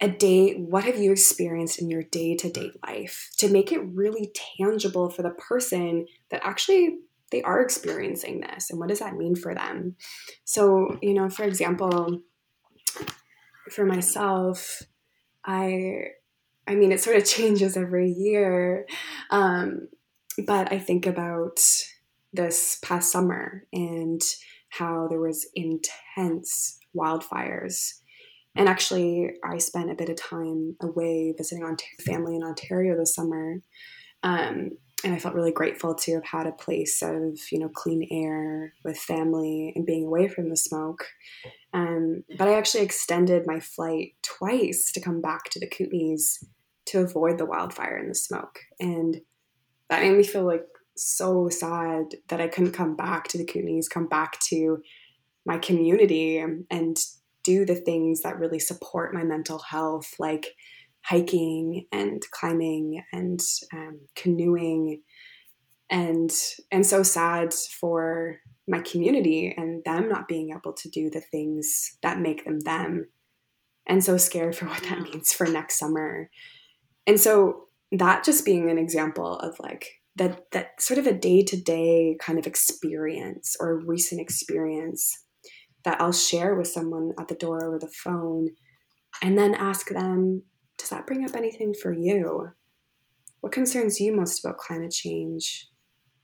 a 0.00 0.08
day. 0.08 0.54
What 0.54 0.84
have 0.84 0.98
you 0.98 1.10
experienced 1.10 1.80
in 1.80 1.88
your 1.88 2.02
day 2.02 2.36
to 2.36 2.50
day 2.50 2.70
life 2.86 3.30
to 3.38 3.48
make 3.48 3.72
it 3.72 3.80
really 3.80 4.30
tangible 4.58 5.08
for 5.08 5.22
the 5.22 5.30
person 5.30 6.06
that 6.30 6.44
actually 6.44 6.98
they 7.32 7.42
are 7.42 7.62
experiencing 7.62 8.40
this, 8.40 8.68
and 8.68 8.78
what 8.78 8.90
does 8.90 8.98
that 8.98 9.16
mean 9.16 9.36
for 9.36 9.54
them? 9.54 9.96
So 10.44 10.98
you 11.00 11.14
know, 11.14 11.30
for 11.30 11.44
example, 11.44 12.20
for 13.70 13.86
myself, 13.86 14.82
I 15.46 16.08
I 16.66 16.74
mean, 16.74 16.92
it 16.92 17.00
sort 17.00 17.16
of 17.16 17.24
changes 17.24 17.76
every 17.76 18.10
year. 18.10 18.86
Um, 19.30 19.88
but 20.46 20.72
I 20.72 20.78
think 20.78 21.06
about 21.06 21.60
this 22.32 22.78
past 22.82 23.10
summer 23.10 23.64
and 23.72 24.20
how 24.68 25.06
there 25.08 25.20
was 25.20 25.48
intense 25.54 26.78
wildfires. 26.94 27.94
And 28.54 28.68
actually, 28.68 29.32
I 29.44 29.58
spent 29.58 29.90
a 29.90 29.94
bit 29.94 30.08
of 30.08 30.16
time 30.16 30.76
away 30.80 31.34
visiting 31.36 31.64
Ont- 31.64 31.82
family 32.00 32.36
in 32.36 32.42
Ontario 32.42 32.96
this 32.96 33.14
summer. 33.14 33.62
Um, 34.22 34.70
and 35.04 35.14
I 35.14 35.18
felt 35.18 35.34
really 35.34 35.52
grateful 35.52 35.94
to 35.94 36.14
have 36.14 36.24
had 36.24 36.46
a 36.46 36.52
place 36.52 37.02
of, 37.02 37.38
you 37.52 37.58
know, 37.58 37.68
clean 37.68 38.08
air 38.10 38.72
with 38.82 38.98
family 38.98 39.72
and 39.76 39.84
being 39.84 40.06
away 40.06 40.26
from 40.26 40.48
the 40.48 40.56
smoke. 40.56 41.04
Um, 41.74 42.24
but 42.38 42.48
I 42.48 42.54
actually 42.54 42.84
extended 42.84 43.46
my 43.46 43.60
flight 43.60 44.14
twice 44.22 44.90
to 44.92 45.00
come 45.00 45.20
back 45.20 45.44
to 45.50 45.60
the 45.60 45.68
Kootenays 45.68 46.42
to 46.86 47.00
avoid 47.00 47.36
the 47.36 47.44
wildfire 47.44 47.96
and 47.96 48.10
the 48.10 48.14
smoke. 48.14 48.60
And 48.80 49.20
that 49.90 50.02
made 50.02 50.16
me 50.16 50.22
feel 50.22 50.46
like 50.46 50.64
so 50.96 51.50
sad 51.50 52.14
that 52.28 52.40
I 52.40 52.48
couldn't 52.48 52.72
come 52.72 52.96
back 52.96 53.28
to 53.28 53.38
the 53.38 53.44
Kootenays, 53.44 53.90
come 53.90 54.08
back 54.08 54.40
to 54.48 54.82
my 55.44 55.58
community 55.58 56.38
and 56.38 56.96
do 57.44 57.64
the 57.64 57.74
things 57.74 58.22
that 58.22 58.38
really 58.38 58.58
support 58.58 59.14
my 59.14 59.22
mental 59.22 59.58
health, 59.58 60.14
like 60.18 60.54
hiking 61.08 61.86
and 61.92 62.22
climbing 62.32 63.02
and 63.12 63.40
um, 63.72 64.00
canoeing. 64.14 65.02
And 65.88 66.32
and 66.72 66.84
so 66.84 67.04
sad 67.04 67.54
for 67.54 68.40
my 68.66 68.80
community 68.80 69.54
and 69.56 69.84
them 69.84 70.08
not 70.08 70.26
being 70.26 70.50
able 70.50 70.72
to 70.72 70.90
do 70.90 71.08
the 71.08 71.20
things 71.20 71.96
that 72.02 72.20
make 72.20 72.44
them 72.44 72.58
them. 72.60 73.06
And 73.86 74.02
so 74.02 74.16
scared 74.16 74.56
for 74.56 74.66
what 74.66 74.82
that 74.84 75.00
means 75.00 75.32
for 75.32 75.46
next 75.46 75.78
summer. 75.78 76.28
And 77.06 77.20
so 77.20 77.66
that 77.92 78.24
just 78.24 78.44
being 78.44 78.68
an 78.68 78.78
example 78.78 79.38
of 79.38 79.60
like 79.60 80.00
that 80.16 80.50
that 80.50 80.82
sort 80.82 80.98
of 80.98 81.06
a 81.06 81.12
day-to-day 81.12 82.16
kind 82.20 82.38
of 82.38 82.48
experience 82.48 83.56
or 83.60 83.78
recent 83.78 84.20
experience 84.20 85.22
that 85.84 86.00
I'll 86.00 86.12
share 86.12 86.56
with 86.56 86.66
someone 86.66 87.12
at 87.20 87.28
the 87.28 87.36
door 87.36 87.64
over 87.64 87.78
the 87.78 87.86
phone 87.86 88.48
and 89.22 89.38
then 89.38 89.54
ask 89.54 89.88
them 89.88 90.42
does 90.78 90.90
that 90.90 91.06
bring 91.06 91.24
up 91.24 91.34
anything 91.34 91.74
for 91.74 91.92
you? 91.92 92.52
What 93.40 93.52
concerns 93.52 94.00
you 94.00 94.14
most 94.14 94.44
about 94.44 94.58
climate 94.58 94.92
change? 94.92 95.68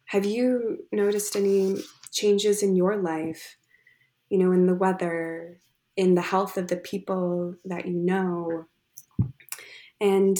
Have 0.06 0.24
you 0.24 0.84
noticed 0.92 1.36
any 1.36 1.82
changes 2.10 2.62
in 2.62 2.76
your 2.76 2.96
life? 2.96 3.56
You 4.28 4.38
know, 4.38 4.52
in 4.52 4.66
the 4.66 4.74
weather, 4.74 5.60
in 5.96 6.14
the 6.14 6.22
health 6.22 6.56
of 6.56 6.68
the 6.68 6.76
people 6.76 7.54
that 7.64 7.86
you 7.86 7.94
know? 7.94 8.66
And 10.00 10.38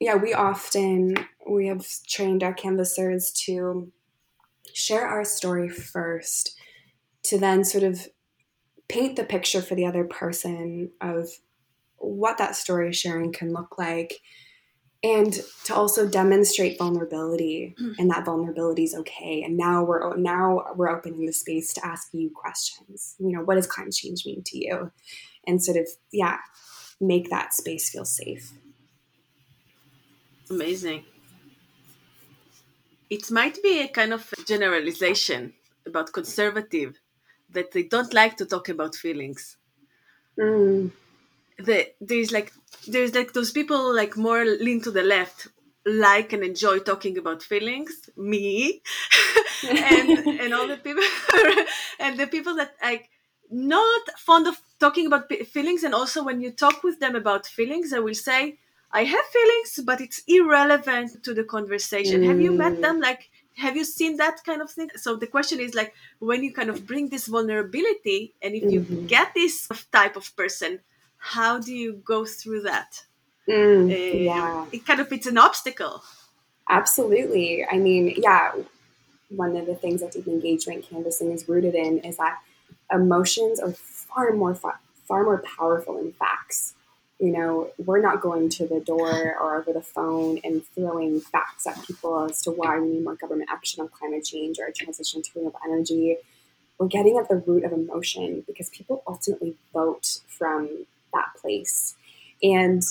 yeah, 0.00 0.14
we 0.16 0.34
often 0.34 1.16
we 1.48 1.66
have 1.66 1.86
trained 2.08 2.42
our 2.42 2.54
canvassers 2.54 3.30
to 3.46 3.92
share 4.72 5.06
our 5.06 5.24
story 5.24 5.68
first 5.68 6.58
to 7.24 7.38
then 7.38 7.64
sort 7.64 7.84
of 7.84 8.08
paint 8.88 9.16
the 9.16 9.24
picture 9.24 9.62
for 9.62 9.74
the 9.74 9.86
other 9.86 10.04
person 10.04 10.90
of 11.00 11.28
what 12.04 12.38
that 12.38 12.56
story 12.56 12.92
sharing 12.92 13.32
can 13.32 13.52
look 13.52 13.78
like 13.78 14.20
and 15.04 15.38
to 15.64 15.74
also 15.74 16.08
demonstrate 16.08 16.78
vulnerability 16.78 17.74
mm. 17.78 17.94
and 17.98 18.10
that 18.10 18.24
vulnerability 18.24 18.84
is 18.84 18.94
okay. 18.94 19.42
And 19.42 19.54
now 19.54 19.84
we're 19.84 20.16
now 20.16 20.64
we're 20.74 20.88
opening 20.88 21.26
the 21.26 21.32
space 21.32 21.74
to 21.74 21.86
ask 21.86 22.08
you 22.12 22.30
questions. 22.34 23.14
You 23.18 23.32
know 23.32 23.42
what 23.42 23.56
does 23.56 23.66
climate 23.66 23.92
change 23.92 24.24
mean 24.24 24.42
to 24.46 24.58
you? 24.58 24.90
And 25.46 25.62
sort 25.62 25.76
of 25.76 25.86
yeah 26.10 26.38
make 27.00 27.28
that 27.28 27.52
space 27.52 27.90
feel 27.90 28.06
safe. 28.06 28.52
Amazing. 30.48 31.04
It 33.10 33.30
might 33.30 33.62
be 33.62 33.82
a 33.82 33.88
kind 33.88 34.14
of 34.14 34.32
generalization 34.46 35.52
about 35.86 36.14
conservative 36.14 36.98
that 37.50 37.72
they 37.72 37.82
don't 37.82 38.14
like 38.14 38.38
to 38.38 38.46
talk 38.46 38.70
about 38.70 38.94
feelings. 38.94 39.58
Mm 40.40 40.90
the 41.58 41.88
there's 42.00 42.32
like 42.32 42.52
there's 42.88 43.14
like 43.14 43.32
those 43.32 43.50
people 43.50 43.94
like 43.94 44.16
more 44.16 44.44
lean 44.44 44.80
to 44.80 44.90
the 44.90 45.02
left 45.02 45.48
like 45.86 46.32
and 46.32 46.42
enjoy 46.42 46.78
talking 46.78 47.18
about 47.18 47.42
feelings 47.42 48.08
me 48.16 48.82
and 49.68 50.40
and 50.40 50.54
all 50.54 50.66
the 50.66 50.76
people 50.76 51.02
and 52.00 52.18
the 52.18 52.26
people 52.26 52.56
that 52.56 52.74
like 52.82 53.10
not 53.50 54.02
fond 54.16 54.46
of 54.46 54.56
talking 54.80 55.06
about 55.06 55.30
feelings 55.46 55.84
and 55.84 55.94
also 55.94 56.24
when 56.24 56.40
you 56.40 56.50
talk 56.50 56.82
with 56.82 56.98
them 57.00 57.14
about 57.14 57.46
feelings 57.46 57.92
i 57.92 57.98
will 57.98 58.14
say 58.14 58.58
i 58.92 59.04
have 59.04 59.24
feelings 59.26 59.80
but 59.84 60.00
it's 60.00 60.22
irrelevant 60.26 61.22
to 61.22 61.34
the 61.34 61.44
conversation 61.44 62.22
mm. 62.22 62.26
have 62.26 62.40
you 62.40 62.50
met 62.50 62.72
mm. 62.72 62.80
them 62.80 63.00
like 63.00 63.30
have 63.56 63.76
you 63.76 63.84
seen 63.84 64.16
that 64.16 64.42
kind 64.44 64.62
of 64.62 64.70
thing 64.70 64.88
so 64.96 65.16
the 65.16 65.26
question 65.26 65.60
is 65.60 65.74
like 65.74 65.94
when 66.18 66.42
you 66.42 66.52
kind 66.52 66.70
of 66.70 66.86
bring 66.86 67.10
this 67.10 67.26
vulnerability 67.26 68.34
and 68.42 68.54
if 68.54 68.64
mm-hmm. 68.64 68.72
you 68.72 69.06
get 69.06 69.32
this 69.34 69.68
type 69.92 70.16
of 70.16 70.34
person 70.34 70.80
how 71.24 71.58
do 71.58 71.74
you 71.74 71.94
go 72.04 72.26
through 72.26 72.60
that? 72.60 73.02
Mm, 73.48 73.90
uh, 73.90 74.16
yeah. 74.16 74.66
It 74.70 74.86
kind 74.86 75.00
of 75.00 75.10
it's 75.10 75.26
an 75.26 75.38
obstacle. 75.38 76.02
Absolutely. 76.68 77.64
I 77.64 77.78
mean, 77.78 78.14
yeah, 78.18 78.52
one 79.30 79.56
of 79.56 79.64
the 79.64 79.74
things 79.74 80.02
that 80.02 80.12
deep 80.12 80.26
engagement 80.26 80.84
canvassing 80.84 81.32
is 81.32 81.48
rooted 81.48 81.74
in 81.74 82.00
is 82.00 82.18
that 82.18 82.40
emotions 82.92 83.58
are 83.58 83.72
far 83.72 84.32
more 84.32 84.54
far, 84.54 84.78
far 85.08 85.24
more 85.24 85.42
powerful 85.56 85.96
than 85.96 86.12
facts. 86.12 86.74
You 87.18 87.32
know, 87.32 87.70
we're 87.78 88.02
not 88.02 88.20
going 88.20 88.50
to 88.50 88.66
the 88.66 88.80
door 88.80 89.34
or 89.40 89.56
over 89.56 89.72
the 89.72 89.80
phone 89.80 90.40
and 90.44 90.62
throwing 90.74 91.20
facts 91.20 91.66
at 91.66 91.82
people 91.86 92.26
as 92.26 92.42
to 92.42 92.50
why 92.50 92.78
we 92.78 92.88
need 92.88 93.04
more 93.04 93.14
government 93.14 93.48
action 93.50 93.80
on 93.80 93.88
climate 93.88 94.24
change 94.24 94.58
or 94.58 94.66
a 94.66 94.72
transition 94.72 95.22
to 95.22 95.30
renewable 95.34 95.60
energy. 95.64 96.18
We're 96.78 96.88
getting 96.88 97.16
at 97.16 97.30
the 97.30 97.36
root 97.36 97.64
of 97.64 97.72
emotion 97.72 98.44
because 98.46 98.68
people 98.68 99.02
ultimately 99.06 99.56
vote 99.72 100.18
from 100.28 100.86
that 101.14 101.40
place. 101.40 101.94
And 102.42 102.82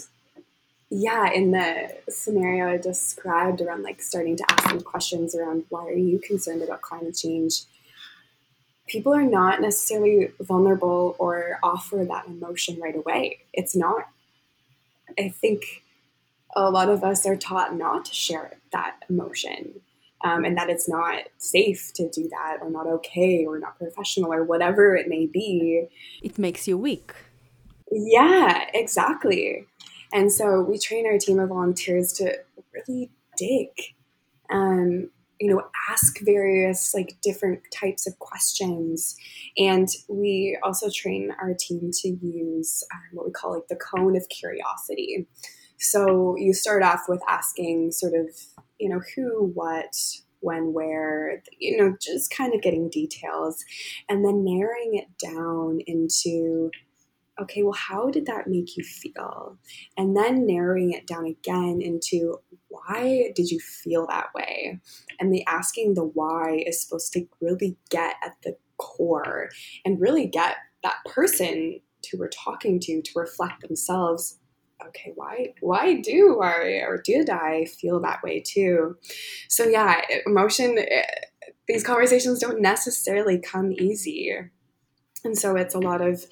yeah, 0.89 1.31
in 1.31 1.51
the 1.51 1.91
scenario 2.07 2.69
I 2.69 2.77
described 2.77 3.61
around 3.61 3.83
like 3.83 4.01
starting 4.01 4.37
to 4.37 4.45
ask 4.49 4.69
some 4.69 4.81
questions 4.81 5.33
around 5.35 5.63
why 5.69 5.85
are 5.87 5.93
you 5.93 6.19
concerned 6.19 6.61
about 6.61 6.81
climate 6.81 7.15
change, 7.15 7.63
people 8.87 9.13
are 9.13 9.23
not 9.23 9.59
necessarily 9.59 10.31
vulnerable 10.39 11.15
or 11.17 11.57
offer 11.63 12.05
that 12.07 12.27
emotion 12.27 12.79
right 12.79 12.95
away. 12.95 13.39
It's 13.53 13.75
not. 13.75 14.07
I 15.17 15.29
think 15.29 15.83
a 16.55 16.69
lot 16.69 16.89
of 16.89 17.03
us 17.03 17.25
are 17.25 17.35
taught 17.35 17.75
not 17.75 18.05
to 18.05 18.13
share 18.13 18.57
that 18.71 18.97
emotion. 19.09 19.81
Um, 20.23 20.45
and 20.45 20.57
that 20.57 20.69
it's 20.69 20.87
not 20.87 21.23
safe 21.37 21.91
to 21.95 22.09
do 22.09 22.29
that 22.29 22.59
or 22.61 22.69
not 22.69 22.87
okay 22.87 23.45
or 23.45 23.59
not 23.59 23.77
professional 23.77 24.31
or 24.31 24.45
whatever 24.45 24.95
it 24.95 25.09
may 25.09 25.25
be. 25.25 25.89
It 26.21 26.39
makes 26.39 26.65
you 26.65 26.77
weak. 26.77 27.13
Yeah, 27.95 28.65
exactly. 28.73 29.67
And 30.11 30.31
so 30.31 30.61
we 30.61 30.79
train 30.79 31.05
our 31.05 31.17
team 31.17 31.39
of 31.39 31.49
volunteers 31.49 32.11
to 32.13 32.35
really 32.73 33.11
dig, 33.37 33.67
um, 34.51 35.09
you 35.39 35.53
know, 35.53 35.63
ask 35.89 36.19
various 36.21 36.93
like 36.93 37.17
different 37.21 37.61
types 37.71 38.07
of 38.07 38.17
questions. 38.19 39.15
And 39.57 39.87
we 40.07 40.57
also 40.63 40.89
train 40.89 41.31
our 41.39 41.53
team 41.53 41.91
to 42.01 42.07
use 42.09 42.83
um, 42.93 43.01
what 43.13 43.25
we 43.27 43.31
call 43.31 43.53
like 43.53 43.67
the 43.67 43.75
cone 43.75 44.15
of 44.15 44.27
curiosity. 44.29 45.27
So 45.77 46.35
you 46.37 46.53
start 46.53 46.81
off 46.81 47.01
with 47.07 47.21
asking 47.27 47.91
sort 47.91 48.13
of, 48.13 48.27
you 48.79 48.89
know, 48.89 49.01
who, 49.15 49.51
what, 49.53 49.93
when, 50.39 50.73
where, 50.73 51.43
you 51.59 51.77
know, 51.77 51.95
just 52.01 52.35
kind 52.35 52.55
of 52.55 52.61
getting 52.61 52.89
details 52.89 53.63
and 54.09 54.25
then 54.25 54.43
narrowing 54.43 54.95
it 54.95 55.07
down 55.23 55.79
into 55.85 56.71
okay, 57.41 57.63
well, 57.63 57.73
how 57.73 58.09
did 58.09 58.25
that 58.27 58.47
make 58.47 58.77
you 58.77 58.83
feel? 58.83 59.57
And 59.97 60.15
then 60.15 60.45
narrowing 60.45 60.91
it 60.91 61.07
down 61.07 61.25
again 61.25 61.81
into 61.81 62.39
why 62.67 63.31
did 63.35 63.49
you 63.49 63.59
feel 63.59 64.07
that 64.07 64.33
way? 64.35 64.79
And 65.19 65.33
the 65.33 65.45
asking 65.45 65.95
the 65.95 66.03
why 66.05 66.63
is 66.65 66.81
supposed 66.81 67.13
to 67.13 67.27
really 67.41 67.77
get 67.89 68.15
at 68.23 68.35
the 68.43 68.55
core 68.77 69.49
and 69.85 70.01
really 70.01 70.27
get 70.27 70.57
that 70.83 70.97
person 71.05 71.79
who 72.11 72.19
we're 72.19 72.29
talking 72.29 72.79
to 72.81 73.01
to 73.01 73.11
reflect 73.15 73.61
themselves 73.61 74.37
okay 74.85 75.13
why 75.15 75.53
why 75.61 76.01
do 76.01 76.41
I 76.41 76.83
or 76.85 77.01
did 77.01 77.29
I 77.29 77.65
feel 77.65 78.01
that 78.01 78.21
way 78.23 78.41
too 78.45 78.97
so 79.47 79.65
yeah 79.65 80.01
emotion 80.25 80.77
eh, 80.77 81.03
these 81.67 81.83
conversations 81.83 82.39
don't 82.39 82.61
necessarily 82.61 83.39
come 83.39 83.71
easy 83.71 84.35
and 85.23 85.37
so 85.37 85.55
it's 85.55 85.75
a 85.75 85.79
lot 85.79 86.01
of 86.01 86.25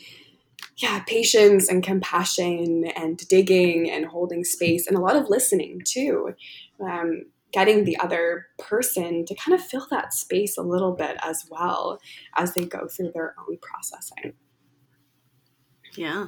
yeah, 0.77 1.01
patience 1.01 1.69
and 1.69 1.83
compassion 1.83 2.85
and 2.95 3.17
digging 3.27 3.91
and 3.91 4.05
holding 4.05 4.43
space 4.43 4.87
and 4.87 4.97
a 4.97 5.01
lot 5.01 5.15
of 5.15 5.29
listening 5.29 5.81
too. 5.85 6.33
Um, 6.79 7.23
getting 7.51 7.83
the 7.83 7.97
other 7.97 8.47
person 8.57 9.25
to 9.25 9.35
kind 9.35 9.53
of 9.53 9.65
fill 9.65 9.85
that 9.91 10.13
space 10.13 10.57
a 10.57 10.61
little 10.61 10.93
bit 10.93 11.17
as 11.21 11.45
well 11.49 11.99
as 12.35 12.53
they 12.53 12.65
go 12.65 12.87
through 12.87 13.11
their 13.13 13.35
own 13.39 13.57
processing. 13.61 14.33
Yeah. 15.95 16.27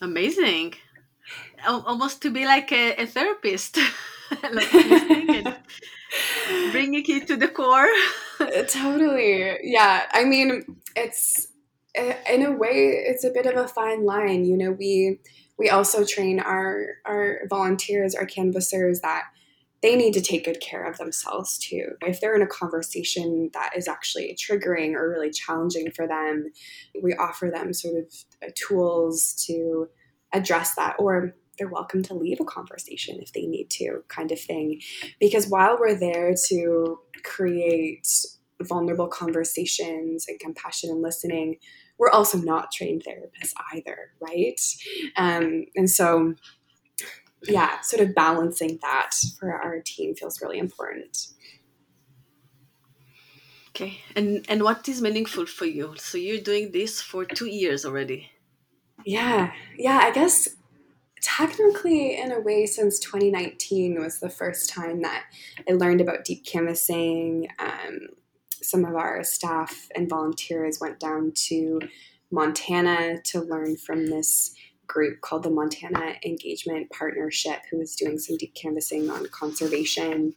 Amazing. 0.00 0.74
Almost 1.66 2.22
to 2.22 2.30
be 2.30 2.46
like 2.46 2.72
a, 2.72 3.02
a 3.02 3.06
therapist, 3.06 3.78
like 4.52 4.70
bringing 6.72 7.04
it 7.06 7.26
to 7.26 7.36
the 7.36 7.48
core. 7.48 7.88
totally. 8.68 9.58
Yeah. 9.62 10.04
I 10.10 10.24
mean, 10.24 10.64
it's 10.96 11.48
in 12.30 12.44
a 12.44 12.52
way, 12.52 13.02
it's 13.06 13.24
a 13.24 13.30
bit 13.30 13.46
of 13.46 13.56
a 13.56 13.68
fine 13.68 14.04
line. 14.04 14.44
You 14.44 14.56
know, 14.56 14.72
we 14.72 15.18
we 15.58 15.68
also 15.68 16.04
train 16.04 16.40
our 16.40 16.86
our 17.04 17.40
volunteers, 17.48 18.14
our 18.14 18.26
canvassers 18.26 19.00
that 19.00 19.24
they 19.82 19.94
need 19.94 20.12
to 20.14 20.20
take 20.20 20.44
good 20.44 20.60
care 20.60 20.84
of 20.84 20.98
themselves 20.98 21.58
too. 21.58 21.92
If 22.02 22.20
they're 22.20 22.34
in 22.34 22.42
a 22.42 22.46
conversation 22.46 23.50
that 23.54 23.76
is 23.76 23.86
actually 23.86 24.36
triggering 24.36 24.94
or 24.94 25.08
really 25.08 25.30
challenging 25.30 25.90
for 25.92 26.06
them, 26.06 26.50
we 27.00 27.14
offer 27.14 27.50
them 27.52 27.72
sort 27.72 27.96
of 27.96 28.12
uh, 28.42 28.50
tools 28.56 29.44
to 29.46 29.88
address 30.32 30.74
that 30.74 30.96
or 30.98 31.34
they're 31.58 31.68
welcome 31.68 32.02
to 32.04 32.14
leave 32.14 32.40
a 32.40 32.44
conversation 32.44 33.18
if 33.20 33.32
they 33.32 33.46
need 33.46 33.68
to, 33.70 34.02
kind 34.08 34.30
of 34.30 34.40
thing. 34.40 34.80
Because 35.20 35.48
while 35.48 35.76
we're 35.78 35.98
there 35.98 36.34
to 36.48 36.98
create 37.24 38.06
vulnerable 38.62 39.08
conversations 39.08 40.26
and 40.28 40.38
compassion 40.40 40.90
and 40.90 41.02
listening, 41.02 41.56
we're 41.98 42.10
also 42.10 42.38
not 42.38 42.72
trained 42.72 43.04
therapists 43.04 43.52
either, 43.74 44.12
right? 44.20 44.60
Um, 45.16 45.66
and 45.74 45.90
so, 45.90 46.34
yeah, 47.42 47.80
sort 47.80 48.06
of 48.06 48.14
balancing 48.14 48.78
that 48.82 49.10
for 49.38 49.52
our 49.52 49.80
team 49.80 50.14
feels 50.14 50.40
really 50.40 50.58
important. 50.58 51.28
Okay, 53.70 54.00
and 54.16 54.44
and 54.48 54.62
what 54.62 54.88
is 54.88 55.00
meaningful 55.02 55.46
for 55.46 55.66
you? 55.66 55.94
So 55.98 56.18
you're 56.18 56.40
doing 56.40 56.72
this 56.72 57.00
for 57.00 57.24
two 57.24 57.46
years 57.46 57.84
already. 57.84 58.30
Yeah, 59.04 59.52
yeah. 59.76 60.00
I 60.02 60.10
guess 60.10 60.48
technically, 61.20 62.18
in 62.18 62.32
a 62.32 62.40
way, 62.40 62.66
since 62.66 62.98
2019 62.98 64.00
was 64.00 64.18
the 64.18 64.30
first 64.30 64.68
time 64.70 65.02
that 65.02 65.24
I 65.68 65.72
learned 65.72 66.00
about 66.00 66.24
deep 66.24 66.44
canvassing. 66.44 67.48
Um, 67.58 68.08
some 68.62 68.84
of 68.84 68.94
our 68.94 69.22
staff 69.24 69.88
and 69.94 70.08
volunteers 70.08 70.78
went 70.80 71.00
down 71.00 71.32
to 71.46 71.80
Montana 72.30 73.20
to 73.22 73.40
learn 73.40 73.76
from 73.76 74.06
this 74.06 74.54
group 74.86 75.20
called 75.20 75.42
the 75.42 75.50
Montana 75.50 76.14
Engagement 76.24 76.90
Partnership, 76.90 77.60
who 77.70 77.78
was 77.78 77.94
doing 77.94 78.18
some 78.18 78.36
deep 78.36 78.54
canvassing 78.54 79.10
on 79.10 79.26
conservation. 79.26 80.34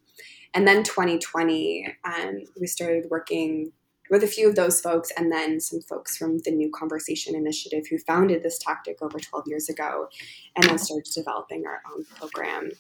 And 0.54 0.68
then 0.68 0.84
2020, 0.84 1.96
um, 2.04 2.44
we 2.60 2.68
started 2.68 3.08
working 3.10 3.72
with 4.10 4.24
a 4.24 4.28
few 4.28 4.50
of 4.50 4.56
those 4.56 4.82
folks 4.82 5.10
and 5.18 5.32
then 5.32 5.62
some 5.62 5.80
folks 5.80 6.18
from 6.18 6.40
the 6.40 6.52
New 6.52 6.70
Conversation 6.70 7.34
Initiative 7.34 7.86
who 7.90 7.98
founded 7.98 8.44
this 8.44 8.60
tactic 8.60 9.02
over 9.02 9.18
12 9.18 9.48
years 9.48 9.70
ago 9.70 10.10
and 10.56 10.66
then 10.66 10.78
started 10.78 11.10
developing 11.16 11.64
our 11.66 11.82
own 11.96 12.04
program. 12.18 12.72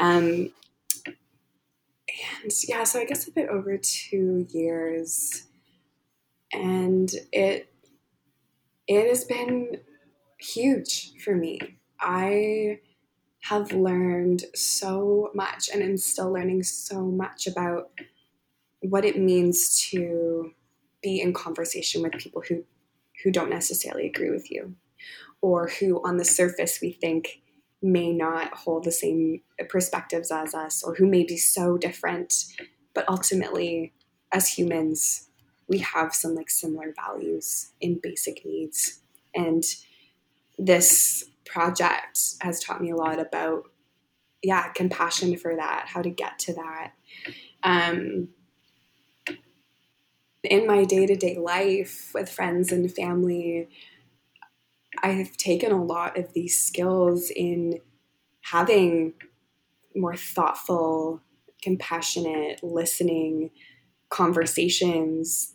Um, 0.00 0.50
and 2.42 2.52
yeah, 2.68 2.84
so 2.84 3.00
I 3.00 3.04
guess 3.04 3.26
a 3.26 3.32
bit 3.32 3.48
over 3.48 3.78
two 3.78 4.46
years. 4.50 5.46
And 6.52 7.10
it 7.32 7.72
it 8.86 9.08
has 9.08 9.24
been 9.24 9.78
huge 10.38 11.12
for 11.22 11.34
me. 11.34 11.58
I 12.00 12.80
have 13.42 13.72
learned 13.72 14.44
so 14.54 15.30
much 15.34 15.68
and 15.72 15.82
am 15.82 15.96
still 15.96 16.32
learning 16.32 16.62
so 16.62 17.02
much 17.04 17.46
about 17.46 17.90
what 18.80 19.04
it 19.04 19.18
means 19.18 19.88
to 19.90 20.52
be 21.02 21.20
in 21.20 21.32
conversation 21.32 22.02
with 22.02 22.12
people 22.12 22.42
who 22.48 22.64
who 23.22 23.30
don't 23.30 23.50
necessarily 23.50 24.06
agree 24.06 24.30
with 24.30 24.50
you 24.50 24.74
or 25.40 25.68
who 25.68 26.00
on 26.04 26.16
the 26.16 26.24
surface 26.24 26.80
we 26.80 26.92
think 26.92 27.41
may 27.82 28.12
not 28.12 28.54
hold 28.54 28.84
the 28.84 28.92
same 28.92 29.42
perspectives 29.68 30.30
as 30.30 30.54
us 30.54 30.82
or 30.82 30.94
who 30.94 31.06
may 31.06 31.24
be 31.24 31.36
so 31.36 31.76
different. 31.76 32.44
But 32.94 33.08
ultimately 33.08 33.92
as 34.32 34.48
humans 34.48 35.28
we 35.68 35.78
have 35.78 36.14
some 36.14 36.34
like 36.34 36.50
similar 36.50 36.92
values 36.94 37.72
in 37.80 37.98
basic 38.02 38.44
needs. 38.44 39.00
And 39.34 39.64
this 40.58 41.24
project 41.46 42.18
has 42.40 42.60
taught 42.60 42.82
me 42.82 42.90
a 42.90 42.96
lot 42.96 43.18
about 43.18 43.64
yeah 44.42 44.68
compassion 44.72 45.36
for 45.36 45.56
that 45.56 45.86
how 45.88 46.02
to 46.02 46.10
get 46.10 46.38
to 46.40 46.54
that. 46.54 46.92
Um, 47.62 48.28
in 50.42 50.66
my 50.66 50.84
day-to-day 50.84 51.38
life 51.38 52.10
with 52.14 52.28
friends 52.28 52.72
and 52.72 52.92
family 52.92 53.68
i've 55.02 55.36
taken 55.36 55.72
a 55.72 55.82
lot 55.82 56.18
of 56.18 56.32
these 56.32 56.62
skills 56.62 57.30
in 57.34 57.78
having 58.42 59.12
more 59.94 60.16
thoughtful 60.16 61.20
compassionate 61.62 62.62
listening 62.62 63.50
conversations 64.10 65.54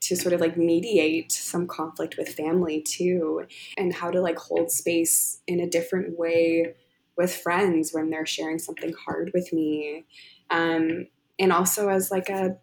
to 0.00 0.16
sort 0.16 0.34
of 0.34 0.40
like 0.40 0.56
mediate 0.56 1.32
some 1.32 1.66
conflict 1.66 2.16
with 2.18 2.28
family 2.28 2.80
too 2.82 3.46
and 3.78 3.94
how 3.94 4.10
to 4.10 4.20
like 4.20 4.38
hold 4.38 4.70
space 4.70 5.40
in 5.46 5.60
a 5.60 5.68
different 5.68 6.18
way 6.18 6.74
with 7.16 7.34
friends 7.34 7.92
when 7.92 8.10
they're 8.10 8.26
sharing 8.26 8.58
something 8.58 8.92
hard 8.92 9.30
with 9.32 9.52
me. 9.52 10.04
Um, 10.50 11.06
and 11.38 11.52
also 11.52 11.88
as 11.88 12.10
like 12.10 12.28
a, 12.28 12.56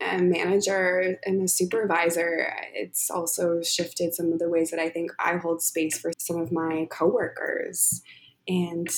a 0.00 0.18
manager 0.18 1.18
and 1.24 1.42
a 1.42 1.48
supervisor 1.48 2.52
it's 2.74 3.10
also 3.10 3.62
shifted 3.62 4.14
some 4.14 4.32
of 4.32 4.38
the 4.38 4.48
ways 4.48 4.70
that 4.70 4.80
i 4.80 4.88
think 4.88 5.10
i 5.18 5.36
hold 5.36 5.62
space 5.62 5.98
for 5.98 6.10
some 6.18 6.40
of 6.40 6.50
my 6.50 6.86
coworkers 6.90 8.02
and 8.48 8.88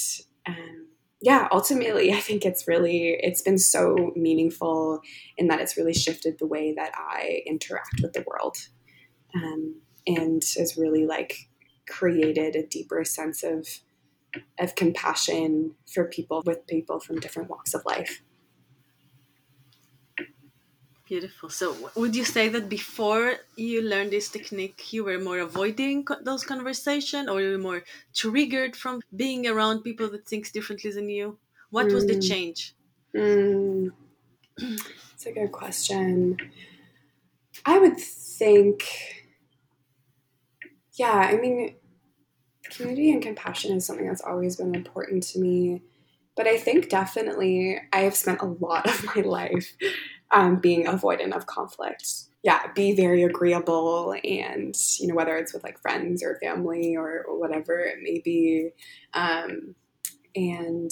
um, 0.47 0.87
yeah, 1.23 1.47
ultimately, 1.53 2.13
I 2.13 2.19
think 2.19 2.45
it's 2.45 2.67
really 2.67 3.17
it's 3.21 3.43
been 3.43 3.59
so 3.59 4.13
meaningful 4.17 5.01
in 5.39 5.47
that 5.47 5.61
it's 5.61 5.77
really 5.77 5.95
shifted 5.95 6.39
the 6.39 6.49
way 6.49 6.75
that 6.75 6.93
I 6.97 7.43
interact 7.47 8.01
with 8.03 8.13
the 8.13 8.25
world, 8.27 8.57
um, 9.35 9.81
and 10.05 10.43
has 10.57 10.77
really 10.77 11.07
like 11.07 11.49
created 11.89 12.57
a 12.57 12.67
deeper 12.67 13.05
sense 13.05 13.45
of 13.45 13.69
of 14.59 14.75
compassion 14.75 15.77
for 15.95 16.07
people 16.07 16.43
with 16.45 16.67
people 16.67 16.99
from 16.99 17.21
different 17.21 17.49
walks 17.49 17.73
of 17.73 17.85
life. 17.87 18.23
Beautiful. 21.05 21.51
So, 21.51 21.91
would 21.97 22.15
you 22.15 22.25
say 22.25 22.49
that 22.49 22.69
before 22.69 23.35
you 23.57 23.83
learned 23.83 24.13
this 24.13 24.29
technique, 24.29 24.93
you 24.93 25.05
were 25.05 25.19
more 25.19 25.41
avoiding 25.41 26.07
those 26.23 26.45
conversations, 26.45 27.29
or 27.29 27.41
you 27.41 27.53
were 27.53 27.59
more 27.59 27.83
triggered 28.15 28.77
from 28.77 29.03
being 29.15 29.47
around 29.47 29.83
people 29.83 30.09
that 30.11 30.27
think 30.27 30.51
differently 30.53 30.93
than 30.93 31.09
you? 31.09 31.39
What 31.71 31.89
mm. 31.89 31.95
was 31.95 32.07
the 32.07 32.15
mm. 32.15 32.29
change? 32.29 32.75
Mm. 33.15 33.91
It's 35.15 35.27
a 35.27 35.33
good 35.33 35.51
question. 35.51 36.37
I 37.67 37.79
would 37.79 37.99
think, 37.99 38.85
yeah, 40.95 41.29
I 41.33 41.37
mean, 41.37 41.75
community 42.71 43.13
and 43.13 43.23
compassion 43.23 43.77
is 43.77 43.87
something 43.87 44.07
that's 44.07 44.23
always 44.23 44.57
been 44.57 44.75
important 44.75 45.25
to 45.25 45.41
me. 45.41 45.83
But 46.35 46.47
I 46.47 46.57
think 46.57 46.89
definitely 46.89 47.79
I 47.93 48.01
have 48.01 48.17
spent 48.17 48.41
a 48.41 48.47
lot 48.47 48.89
of 48.89 49.05
my 49.15 49.23
life 49.23 49.75
um, 50.33 50.57
being 50.57 50.87
avoidant 50.87 51.33
of 51.33 51.47
conflict. 51.47 52.07
Yeah, 52.43 52.73
be 52.75 52.95
very 52.95 53.23
agreeable, 53.23 54.15
and 54.25 54.75
you 54.99 55.07
know 55.07 55.15
whether 55.15 55.37
it's 55.37 55.55
with 55.55 55.63
like 55.63 55.79
friends 55.81 56.25
or 56.25 56.39
family 56.43 56.97
or, 56.97 57.25
whatever 57.29 57.79
it 57.79 57.99
may 58.03 58.21
be, 58.25 58.71
um, 59.15 59.77
and 60.35 60.91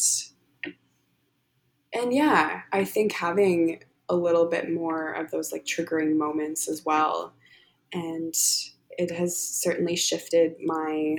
and 1.93 2.13
yeah, 2.13 2.63
I 2.73 2.85
think 2.85 3.13
having 3.13 3.83
a 4.09 4.15
little 4.15 4.47
bit 4.47 4.71
more 4.71 5.13
of 5.13 5.31
those 5.31 5.51
like 5.51 5.65
triggering 5.65 6.17
moments 6.17 6.69
as 6.69 6.85
well, 6.85 7.33
and 7.93 8.35
it 8.91 9.11
has 9.11 9.37
certainly 9.37 9.97
shifted 9.97 10.55
my 10.65 11.17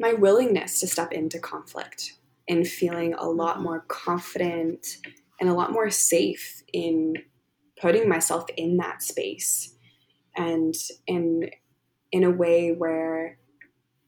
my 0.00 0.14
willingness 0.14 0.80
to 0.80 0.86
step 0.86 1.12
into 1.12 1.38
conflict 1.38 2.14
and 2.48 2.66
feeling 2.66 3.14
a 3.14 3.28
lot 3.28 3.60
more 3.60 3.84
confident 3.88 4.86
and 5.40 5.48
a 5.48 5.54
lot 5.54 5.72
more 5.72 5.90
safe 5.90 6.62
in 6.72 7.14
putting 7.80 8.08
myself 8.08 8.46
in 8.56 8.78
that 8.78 9.02
space 9.02 9.74
and 10.36 10.74
in 11.06 11.50
in 12.10 12.24
a 12.24 12.30
way 12.30 12.72
where 12.72 13.38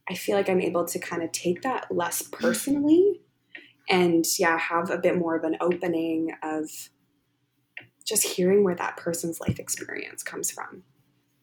I 0.08 0.14
feel 0.14 0.36
like 0.36 0.48
I'm 0.48 0.60
able 0.60 0.86
to 0.86 0.98
kind 0.98 1.22
of 1.22 1.30
take 1.32 1.62
that 1.62 1.86
less 1.90 2.22
personally 2.22 3.20
and 3.88 4.24
yeah, 4.38 4.58
have 4.58 4.90
a 4.90 4.98
bit 4.98 5.18
more 5.18 5.36
of 5.36 5.44
an 5.44 5.56
opening 5.60 6.32
of 6.42 6.68
just 8.06 8.24
hearing 8.24 8.64
where 8.64 8.74
that 8.74 8.96
person's 8.96 9.40
life 9.40 9.58
experience 9.58 10.22
comes 10.22 10.50
from. 10.50 10.82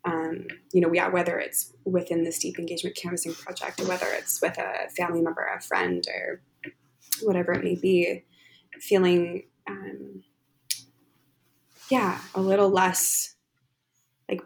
Um, 0.04 0.48
you 0.74 0.82
know, 0.82 0.92
yeah, 0.94 1.10
whether 1.10 1.38
it's 1.38 1.74
within 1.86 2.24
this 2.24 2.40
deep 2.40 2.58
engagement 2.58 2.96
canvassing 2.96 3.34
project 3.34 3.80
or 3.82 3.88
whether 3.88 4.08
it's 4.08 4.42
with 4.42 4.58
a 4.58 4.90
family 4.96 5.22
member, 5.22 5.46
a 5.46 5.62
friend, 5.62 6.06
or 6.08 6.42
whatever 7.22 7.54
it 7.54 7.64
may 7.64 7.76
be, 7.76 8.24
feeling, 8.80 9.44
um, 9.68 10.24
yeah, 11.90 12.20
a 12.36 12.42
little 12.42 12.70
less 12.70 13.36
like, 14.30 14.42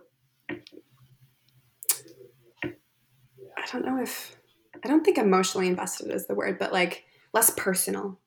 I 2.63 3.65
don't 3.71 3.86
know 3.86 4.01
if, 4.01 4.36
I 4.84 4.88
don't 4.88 5.03
think 5.03 5.17
emotionally 5.17 5.67
invested 5.67 6.12
is 6.12 6.27
the 6.27 6.36
word, 6.36 6.57
but 6.60 6.71
like 6.71 7.03
less 7.34 7.51
personal. 7.51 8.19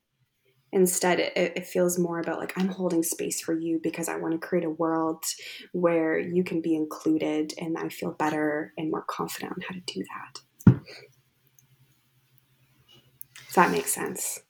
Instead, 0.73 1.21
it, 1.21 1.33
it 1.37 1.67
feels 1.67 2.01
more 2.01 2.19
about 2.19 2.41
like, 2.41 2.53
I'm 2.57 2.69
holding 2.69 3.05
space 3.05 3.41
for 3.41 3.57
you 3.57 3.79
because 3.81 4.09
I 4.09 4.17
want 4.17 4.33
to 4.33 4.45
create 4.45 4.65
a 4.65 4.71
world 4.71 5.25
where 5.73 6.19
you 6.19 6.43
can 6.43 6.61
be 6.61 6.75
included 6.75 7.55
and 7.59 7.79
I 7.79 7.89
feel 7.89 8.11
better 8.11 8.73
and 8.77 8.91
more 8.91 9.05
confident 9.09 9.53
on 9.53 9.61
how 9.61 9.75
to 9.75 9.81
do 9.87 10.03
that. 10.03 10.41
If 13.55 13.57
that 13.57 13.71
makes 13.71 13.95
sense. 13.95 14.41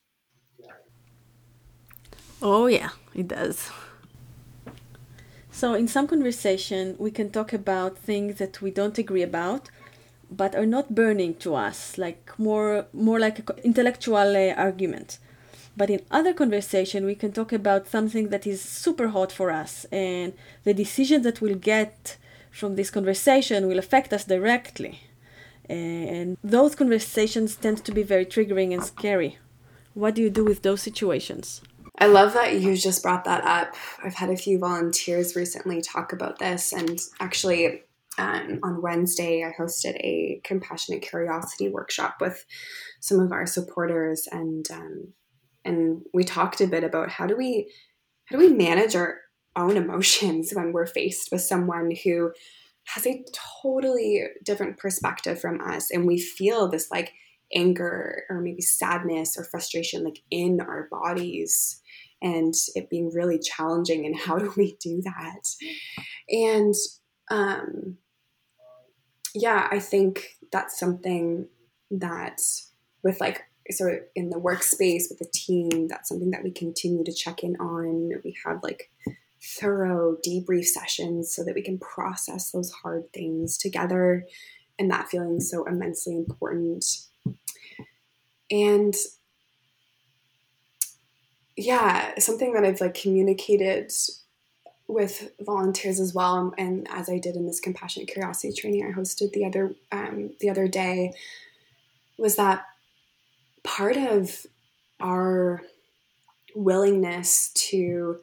Oh, 2.40 2.69
yeah, 2.69 2.88
it 3.14 3.29
does. 3.29 3.69
So, 5.53 5.75
in 5.75 5.88
some 5.88 6.07
conversation, 6.07 6.97
we 6.99 7.11
can 7.11 7.29
talk 7.31 7.53
about 7.53 7.99
things 7.99 8.38
that 8.38 8.62
we 8.62 8.71
don't 8.71 8.97
agree 8.97 9.21
about, 9.21 9.69
but 10.31 10.55
are 10.55 10.64
not 10.64 10.95
burning 10.95 11.35
to 11.40 11.55
us, 11.55 11.99
like 11.99 12.33
more 12.38 12.87
more 12.95 13.21
like 13.21 13.40
an 13.40 13.59
intellectual 13.62 14.35
uh, 14.35 14.55
argument. 14.55 15.19
But 15.77 15.90
in 15.90 16.01
other 16.11 16.33
conversation, 16.33 17.05
we 17.05 17.14
can 17.14 17.31
talk 17.31 17.53
about 17.53 17.88
something 17.88 18.31
that 18.31 18.47
is 18.47 18.62
super 18.62 19.09
hot 19.09 19.33
for 19.33 19.51
us, 19.51 19.85
and 19.93 20.33
the 20.64 20.73
decision 20.73 21.21
that 21.25 21.43
we'll 21.43 21.59
get 21.75 22.17
from 22.51 22.77
this 22.77 22.90
conversation 22.90 23.69
will 23.69 23.79
affect 23.79 24.14
us 24.14 24.25
directly. 24.25 25.01
And 25.68 26.37
those 26.44 26.74
conversations 26.74 27.57
tend 27.57 27.85
to 27.85 27.92
be 27.92 28.03
very 28.03 28.27
triggering 28.27 28.72
and 28.72 28.85
scary. 28.85 29.38
What 29.94 30.14
do 30.14 30.22
you 30.22 30.31
do 30.31 30.44
with 30.44 30.62
those 30.62 30.83
situations? 30.83 31.62
I 31.98 32.07
love 32.07 32.35
that 32.35 32.61
you 32.61 32.77
just 32.77 33.03
brought 33.03 33.24
that 33.24 33.44
up. 33.44 33.77
I've 34.03 34.14
had 34.14 34.31
a 34.31 34.37
few 34.37 34.59
volunteers 34.59 35.37
recently 35.37 35.81
talk 35.81 36.12
about 36.12 36.38
this, 36.38 36.72
and 36.72 36.98
actually, 37.20 37.83
um, 38.18 38.59
on 38.64 38.83
Wednesday, 38.83 39.44
I 39.44 39.53
hosted 39.61 39.94
a 40.00 40.40
compassionate 40.42 41.03
curiosity 41.03 41.68
workshop 41.68 42.16
with 42.20 42.44
some 43.00 43.20
of 43.20 43.31
our 43.31 43.46
supporters, 43.46 44.27
and 44.31 44.68
um, 44.72 45.12
and 45.64 46.03
we 46.12 46.24
talked 46.24 46.61
a 46.61 46.66
bit 46.66 46.83
about 46.83 47.11
how 47.11 47.27
do 47.27 47.37
we 47.37 47.70
how 48.27 48.38
do 48.38 48.44
we 48.44 48.53
manage 48.53 48.96
our 48.96 49.18
own 49.57 49.77
emotions 49.77 50.53
when 50.53 50.72
we're 50.72 50.87
faced 50.87 51.31
with 51.31 51.42
someone 51.42 51.92
who 52.03 52.33
has 52.87 53.07
a 53.07 53.25
totally 53.62 54.23
different 54.42 54.77
perspective 54.77 55.40
from 55.40 55.61
us 55.61 55.90
and 55.90 56.07
we 56.07 56.18
feel 56.18 56.68
this 56.68 56.90
like 56.90 57.12
anger 57.55 58.25
or 58.29 58.40
maybe 58.40 58.61
sadness 58.61 59.37
or 59.38 59.44
frustration 59.44 60.05
like 60.05 60.20
in 60.31 60.61
our 60.61 60.88
bodies 60.90 61.81
and 62.23 62.55
it 62.75 62.88
being 62.90 63.11
really 63.11 63.38
challenging 63.38 64.07
and 64.07 64.16
how 64.16 64.38
do 64.38 64.53
we 64.57 64.77
do 64.81 65.03
that? 65.03 65.49
And 66.29 66.75
um 67.31 67.97
yeah 69.35 69.66
i 69.70 69.79
think 69.79 70.37
that's 70.53 70.79
something 70.79 71.49
that 71.90 72.40
with 73.03 73.20
like 73.20 73.42
so 73.70 73.99
in 74.14 74.31
the 74.31 74.38
workspace 74.38 75.05
with 75.09 75.18
the 75.18 75.31
team 75.33 75.88
that's 75.88 76.09
something 76.09 76.31
that 76.31 76.44
we 76.44 76.51
continue 76.51 77.05
to 77.05 77.12
check 77.12 77.42
in 77.42 77.57
on. 77.57 78.11
We 78.25 78.37
have 78.44 78.62
like 78.62 78.90
thorough 79.44 80.16
debrief 80.26 80.64
sessions 80.64 81.35
so 81.35 81.44
that 81.44 81.54
we 81.54 81.62
can 81.62 81.78
process 81.78 82.50
those 82.50 82.70
hard 82.70 83.12
things 83.12 83.59
together. 83.59 84.26
And 84.78 84.90
that 84.90 85.09
feeling 85.09 85.40
so 85.40 85.64
immensely 85.64 86.16
important. 86.16 86.85
And 88.50 88.94
yeah 91.57 92.18
something 92.18 92.52
that 92.52 92.64
i've 92.64 92.80
like 92.80 92.94
communicated 92.94 93.92
with 94.87 95.30
volunteers 95.40 96.00
as 96.00 96.12
well 96.12 96.52
and 96.59 96.87
as 96.90 97.09
i 97.09 97.18
did 97.18 97.37
in 97.37 97.46
this 97.46 97.61
compassionate 97.61 98.09
curiosity 98.09 98.52
training 98.52 98.85
i 98.85 98.98
hosted 98.98 99.33
the 99.33 99.44
other 99.44 99.74
um, 99.92 100.30
the 100.40 100.50
other 100.50 100.66
day 100.66 101.12
was 102.18 102.37
that 102.37 102.64
part 103.62 103.96
of 103.96 104.46
our 105.00 105.62
willingness 106.54 107.50
to 107.54 108.18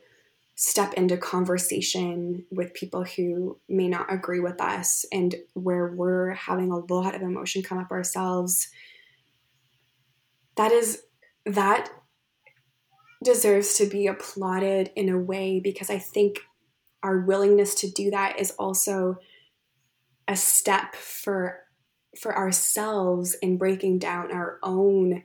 step 0.61 0.93
into 0.93 1.17
conversation 1.17 2.45
with 2.51 2.71
people 2.75 3.03
who 3.03 3.57
may 3.67 3.87
not 3.87 4.13
agree 4.13 4.39
with 4.39 4.61
us 4.61 5.03
and 5.11 5.33
where 5.55 5.87
we're 5.87 6.35
having 6.35 6.71
a 6.71 6.93
lot 6.93 7.15
of 7.15 7.23
emotion 7.23 7.63
come 7.63 7.79
up 7.79 7.89
ourselves 7.89 8.69
that 10.57 10.71
is 10.71 11.01
that 11.47 11.89
deserves 13.23 13.75
to 13.75 13.87
be 13.87 14.05
applauded 14.05 14.91
in 14.95 15.09
a 15.09 15.17
way 15.17 15.59
because 15.59 15.89
i 15.89 15.97
think 15.97 16.41
our 17.01 17.21
willingness 17.21 17.73
to 17.73 17.89
do 17.89 18.11
that 18.11 18.39
is 18.39 18.51
also 18.51 19.17
a 20.27 20.35
step 20.35 20.93
for 20.93 21.57
for 22.19 22.37
ourselves 22.37 23.33
in 23.41 23.57
breaking 23.57 23.97
down 23.97 24.31
our 24.31 24.59
own 24.61 25.23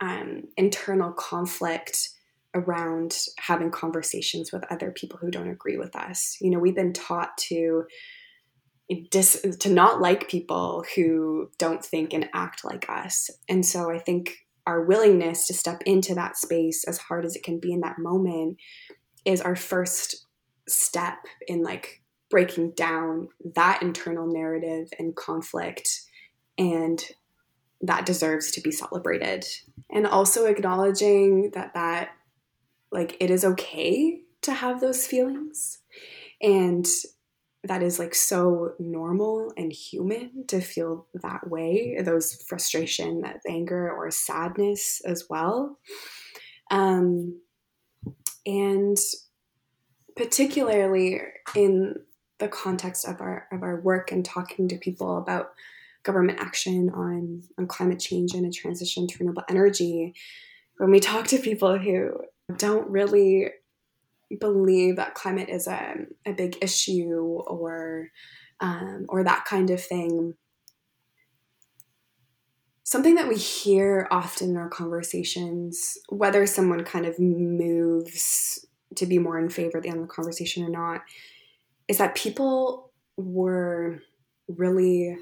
um, 0.00 0.44
internal 0.56 1.12
conflict 1.12 2.08
around 2.56 3.16
having 3.38 3.70
conversations 3.70 4.52
with 4.52 4.64
other 4.70 4.90
people 4.90 5.18
who 5.18 5.30
don't 5.30 5.50
agree 5.50 5.76
with 5.76 5.94
us. 5.94 6.36
You 6.40 6.50
know, 6.50 6.58
we've 6.58 6.74
been 6.74 6.92
taught 6.92 7.36
to 7.48 7.84
dis- 9.10 9.56
to 9.60 9.68
not 9.68 10.00
like 10.00 10.28
people 10.28 10.84
who 10.94 11.50
don't 11.58 11.84
think 11.84 12.12
and 12.12 12.28
act 12.34 12.64
like 12.64 12.88
us. 12.88 13.30
And 13.48 13.64
so 13.64 13.90
I 13.90 13.98
think 13.98 14.34
our 14.66 14.84
willingness 14.84 15.46
to 15.46 15.54
step 15.54 15.82
into 15.86 16.14
that 16.14 16.36
space 16.36 16.84
as 16.84 16.98
hard 16.98 17.24
as 17.24 17.36
it 17.36 17.44
can 17.44 17.60
be 17.60 17.72
in 17.72 17.80
that 17.80 17.98
moment 17.98 18.56
is 19.24 19.40
our 19.40 19.56
first 19.56 20.26
step 20.68 21.18
in 21.46 21.62
like 21.62 22.02
breaking 22.30 22.72
down 22.72 23.28
that 23.54 23.82
internal 23.82 24.26
narrative 24.26 24.88
and 24.98 25.14
conflict 25.14 25.88
and 26.58 27.04
that 27.82 28.06
deserves 28.06 28.50
to 28.50 28.60
be 28.60 28.72
celebrated 28.72 29.44
and 29.90 30.06
also 30.06 30.46
acknowledging 30.46 31.50
that 31.54 31.74
that 31.74 32.10
like 32.92 33.16
it 33.20 33.30
is 33.30 33.44
okay 33.44 34.20
to 34.42 34.52
have 34.52 34.80
those 34.80 35.06
feelings. 35.06 35.78
And 36.40 36.86
that 37.64 37.82
is 37.82 37.98
like 37.98 38.14
so 38.14 38.74
normal 38.78 39.52
and 39.56 39.72
human 39.72 40.46
to 40.46 40.60
feel 40.60 41.06
that 41.14 41.48
way 41.48 41.98
those 42.00 42.42
frustration 42.48 43.22
that 43.22 43.40
anger 43.48 43.90
or 43.90 44.10
sadness 44.10 45.00
as 45.04 45.26
well. 45.28 45.78
Um, 46.70 47.40
and 48.44 48.96
particularly 50.16 51.20
in 51.54 51.94
the 52.38 52.48
context 52.48 53.06
of 53.06 53.20
our 53.20 53.48
of 53.52 53.62
our 53.62 53.80
work 53.80 54.12
and 54.12 54.24
talking 54.24 54.68
to 54.68 54.76
people 54.76 55.18
about 55.18 55.52
government 56.02 56.38
action 56.40 56.90
on 56.90 57.42
on 57.58 57.66
climate 57.66 57.98
change 57.98 58.34
and 58.34 58.46
a 58.46 58.50
transition 58.50 59.06
to 59.06 59.18
renewable 59.18 59.42
energy 59.48 60.14
when 60.78 60.90
we 60.90 61.00
talk 61.00 61.26
to 61.26 61.38
people 61.38 61.78
who 61.78 62.12
don't 62.54 62.88
really 62.88 63.50
believe 64.40 64.96
that 64.96 65.14
climate 65.14 65.48
is 65.48 65.66
a, 65.66 66.06
a 66.24 66.32
big 66.32 66.58
issue 66.62 67.42
or 67.46 68.10
um, 68.60 69.04
or 69.08 69.22
that 69.22 69.44
kind 69.44 69.70
of 69.70 69.82
thing. 69.82 70.34
Something 72.84 73.16
that 73.16 73.28
we 73.28 73.36
hear 73.36 74.06
often 74.10 74.50
in 74.50 74.56
our 74.56 74.68
conversations 74.68 75.98
whether 76.08 76.46
someone 76.46 76.84
kind 76.84 77.04
of 77.04 77.18
moves 77.18 78.64
to 78.94 79.06
be 79.06 79.18
more 79.18 79.38
in 79.38 79.50
favor 79.50 79.78
at 79.78 79.82
the 79.82 79.88
end 79.88 79.98
of 79.98 80.06
the 80.06 80.14
conversation 80.14 80.64
or 80.64 80.70
not 80.70 81.02
is 81.88 81.98
that 81.98 82.14
people 82.14 82.92
were 83.16 84.00
really 84.48 85.18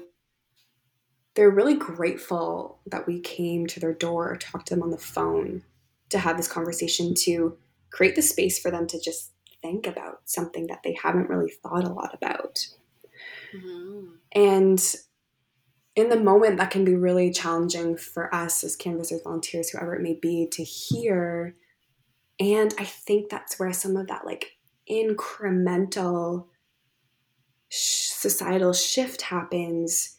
they're 1.33 1.49
really 1.49 1.75
grateful 1.75 2.79
that 2.85 3.07
we 3.07 3.19
came 3.19 3.67
to 3.67 3.79
their 3.79 3.93
door 3.93 4.31
or 4.31 4.37
talked 4.37 4.67
to 4.67 4.75
them 4.75 4.83
on 4.83 4.91
the 4.91 4.97
phone 4.97 5.63
to 6.09 6.19
have 6.19 6.37
this 6.37 6.47
conversation 6.47 7.13
to 7.13 7.57
create 7.91 8.15
the 8.15 8.21
space 8.21 8.59
for 8.59 8.71
them 8.71 8.87
to 8.87 8.99
just 8.99 9.31
think 9.61 9.87
about 9.87 10.21
something 10.25 10.67
that 10.67 10.81
they 10.83 10.95
haven't 11.01 11.29
really 11.29 11.51
thought 11.51 11.83
a 11.83 11.93
lot 11.93 12.13
about. 12.13 12.67
Mm-hmm. 13.55 14.05
And 14.33 14.95
in 15.95 16.09
the 16.09 16.19
moment, 16.19 16.57
that 16.57 16.71
can 16.71 16.83
be 16.83 16.95
really 16.95 17.31
challenging 17.31 17.95
for 17.97 18.33
us 18.33 18.63
as 18.63 18.75
canvassers, 18.75 19.21
volunteers, 19.23 19.69
whoever 19.69 19.95
it 19.95 20.01
may 20.01 20.17
be, 20.21 20.47
to 20.51 20.63
hear. 20.63 21.55
And 22.39 22.73
I 22.77 22.83
think 22.83 23.29
that's 23.29 23.57
where 23.57 23.71
some 23.71 23.95
of 23.95 24.07
that 24.07 24.25
like 24.25 24.57
incremental 24.89 26.47
societal 27.69 28.73
shift 28.73 29.23
happens 29.23 30.15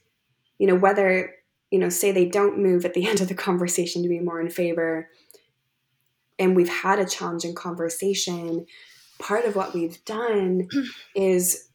you 0.58 0.66
know, 0.66 0.74
whether, 0.74 1.34
you 1.70 1.78
know, 1.78 1.88
say 1.88 2.12
they 2.12 2.26
don't 2.26 2.58
move 2.58 2.84
at 2.84 2.94
the 2.94 3.06
end 3.08 3.20
of 3.20 3.28
the 3.28 3.34
conversation 3.34 4.02
to 4.02 4.08
be 4.08 4.20
more 4.20 4.40
in 4.40 4.50
favor, 4.50 5.08
and 6.38 6.56
we've 6.56 6.68
had 6.68 6.98
a 6.98 7.06
challenging 7.06 7.54
conversation, 7.54 8.66
part 9.18 9.44
of 9.44 9.56
what 9.56 9.74
we've 9.74 10.04
done 10.04 10.68
is 11.14 11.68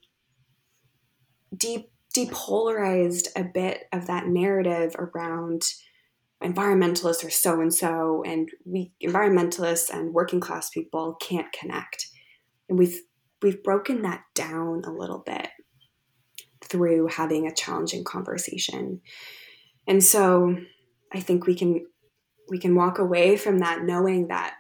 deep 1.56 1.89
depolarized 2.15 3.28
a 3.38 3.43
bit 3.43 3.84
of 3.93 4.08
that 4.08 4.28
narrative 4.28 4.93
around 4.97 5.63
environmentalists 6.43 7.26
are 7.26 7.30
so 7.30 7.62
and 7.62 7.74
so 7.74 8.21
and 8.26 8.50
we 8.65 8.91
environmentalists 9.02 9.89
and 9.89 10.13
working 10.13 10.41
class 10.41 10.69
people 10.71 11.15
can't 11.21 11.54
connect 11.54 12.08
and 12.67 12.78
we've 12.78 13.00
we've 13.41 13.63
broken 13.63 14.02
that 14.02 14.24
down 14.34 14.84
a 14.86 14.91
little 14.91 15.19
bit 15.19 15.47
through 16.63 17.08
having 17.08 17.47
a 17.47 17.54
challenging 17.54 18.04
conversation. 18.04 19.02
And 19.88 20.04
so 20.04 20.56
I 21.12 21.19
think 21.19 21.45
we 21.45 21.56
can 21.56 21.86
we 22.51 22.59
can 22.59 22.75
walk 22.75 22.99
away 22.99 23.37
from 23.37 23.59
that 23.59 23.81
knowing 23.81 24.27
that 24.27 24.55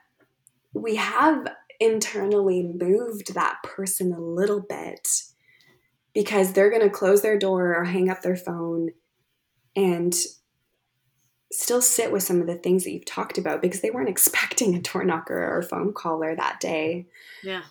we 0.73 0.95
have 0.95 1.45
internally 1.81 2.63
moved 2.63 3.33
that 3.33 3.57
person 3.63 4.13
a 4.13 4.19
little 4.19 4.61
bit 4.61 5.23
because 6.13 6.53
they're 6.53 6.69
going 6.69 6.81
to 6.81 6.89
close 6.89 7.21
their 7.21 7.37
door 7.37 7.75
or 7.75 7.83
hang 7.83 8.09
up 8.09 8.21
their 8.21 8.37
phone 8.37 8.91
and 9.75 10.15
still 11.51 11.81
sit 11.81 12.13
with 12.13 12.23
some 12.23 12.39
of 12.39 12.47
the 12.47 12.55
things 12.55 12.85
that 12.85 12.91
you've 12.91 13.03
talked 13.03 13.37
about 13.37 13.61
because 13.61 13.81
they 13.81 13.91
weren't 13.91 14.07
expecting 14.07 14.73
a 14.73 14.81
door 14.81 15.03
knocker 15.03 15.37
or 15.37 15.59
a 15.59 15.63
phone 15.63 15.91
caller 15.91 16.33
that 16.33 16.61
day. 16.61 17.07
Yeah. 17.43 17.63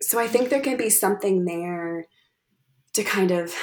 So 0.00 0.18
I 0.18 0.28
think 0.28 0.48
there 0.48 0.62
can 0.62 0.78
be 0.78 0.88
something 0.88 1.44
there 1.44 2.06
to 2.94 3.04
kind 3.04 3.32
of 3.32 3.54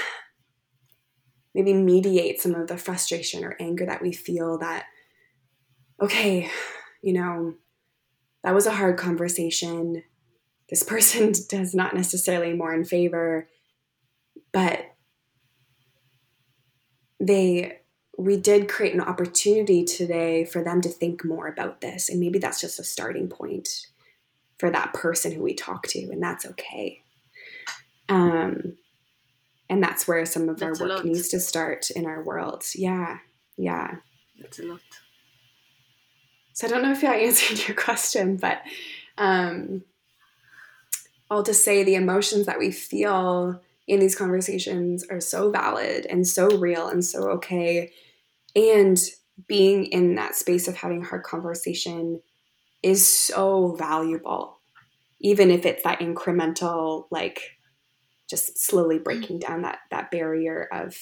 maybe 1.55 1.73
mediate 1.73 2.39
some 2.39 2.53
of 2.53 2.67
the 2.67 2.77
frustration 2.77 3.43
or 3.43 3.57
anger 3.59 3.87
that 3.87 4.03
we 4.03 4.11
feel 4.11 4.59
that 4.59 4.85
okay 6.01 6.49
you 7.01 7.13
know 7.13 7.53
that 8.43 8.53
was 8.53 8.65
a 8.65 8.73
hard 8.73 8.97
conversation. 8.97 10.03
This 10.69 10.83
person 10.83 11.33
does 11.49 11.73
not 11.73 11.95
necessarily 11.95 12.53
more 12.53 12.73
in 12.73 12.85
favor 12.85 13.47
but 14.51 14.85
they 17.19 17.79
we 18.17 18.37
did 18.37 18.69
create 18.69 18.93
an 18.93 19.01
opportunity 19.01 19.83
today 19.83 20.45
for 20.45 20.63
them 20.63 20.81
to 20.81 20.89
think 20.89 21.25
more 21.25 21.47
about 21.47 21.81
this 21.81 22.09
and 22.09 22.19
maybe 22.19 22.37
that's 22.37 22.61
just 22.61 22.79
a 22.79 22.83
starting 22.83 23.27
point 23.27 23.87
for 24.59 24.69
that 24.69 24.93
person 24.93 25.31
who 25.31 25.41
we 25.41 25.53
talk 25.53 25.87
to 25.87 25.99
and 26.11 26.21
that's 26.21 26.45
okay. 26.45 27.01
Um 28.09 28.77
and 29.69 29.81
that's 29.81 30.07
where 30.07 30.25
some 30.25 30.49
of 30.49 30.59
that's 30.59 30.79
our 30.79 30.87
work 30.87 31.05
needs 31.05 31.29
to 31.29 31.39
start 31.39 31.89
in 31.91 32.05
our 32.05 32.23
world. 32.23 32.63
Yeah 32.75 33.17
yeah. 33.57 33.95
That's 34.39 34.59
a 34.59 34.63
lot 34.63 34.79
so 36.53 36.67
i 36.67 36.69
don't 36.69 36.83
know 36.83 36.91
if 36.91 37.03
i 37.03 37.15
answered 37.19 37.67
your 37.67 37.75
question 37.75 38.37
but 38.37 38.61
um 39.17 39.83
i'll 41.29 41.43
just 41.43 41.63
say 41.63 41.83
the 41.83 41.95
emotions 41.95 42.45
that 42.45 42.59
we 42.59 42.71
feel 42.71 43.61
in 43.87 43.99
these 43.99 44.15
conversations 44.15 45.03
are 45.09 45.19
so 45.19 45.51
valid 45.51 46.05
and 46.05 46.27
so 46.27 46.47
real 46.57 46.87
and 46.87 47.03
so 47.03 47.23
okay. 47.29 47.91
And 48.55 48.97
being 49.47 49.85
in 49.85 50.15
that 50.15 50.35
space 50.35 50.67
of 50.67 50.75
having 50.75 51.03
hard 51.03 51.23
conversation 51.23 52.21
is 52.81 53.07
so 53.07 53.75
valuable, 53.77 54.59
even 55.19 55.51
if 55.51 55.65
it's 55.65 55.83
that 55.83 55.99
incremental, 55.99 57.07
like 57.11 57.57
just 58.29 58.57
slowly 58.57 58.99
breaking 58.99 59.39
down 59.39 59.63
that 59.63 59.79
that 59.91 60.11
barrier 60.11 60.67
of 60.71 60.97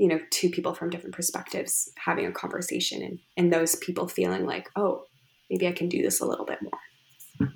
you 0.00 0.08
know 0.08 0.20
two 0.30 0.50
people 0.50 0.74
from 0.74 0.90
different 0.90 1.14
perspectives 1.14 1.92
having 1.96 2.26
a 2.26 2.32
conversation 2.32 3.02
and 3.02 3.18
and 3.36 3.52
those 3.52 3.76
people 3.76 4.08
feeling 4.08 4.44
like 4.46 4.70
oh 4.76 5.04
maybe 5.50 5.66
i 5.68 5.72
can 5.72 5.88
do 5.88 6.02
this 6.02 6.20
a 6.20 6.26
little 6.26 6.46
bit 6.46 6.58
more 6.62 7.52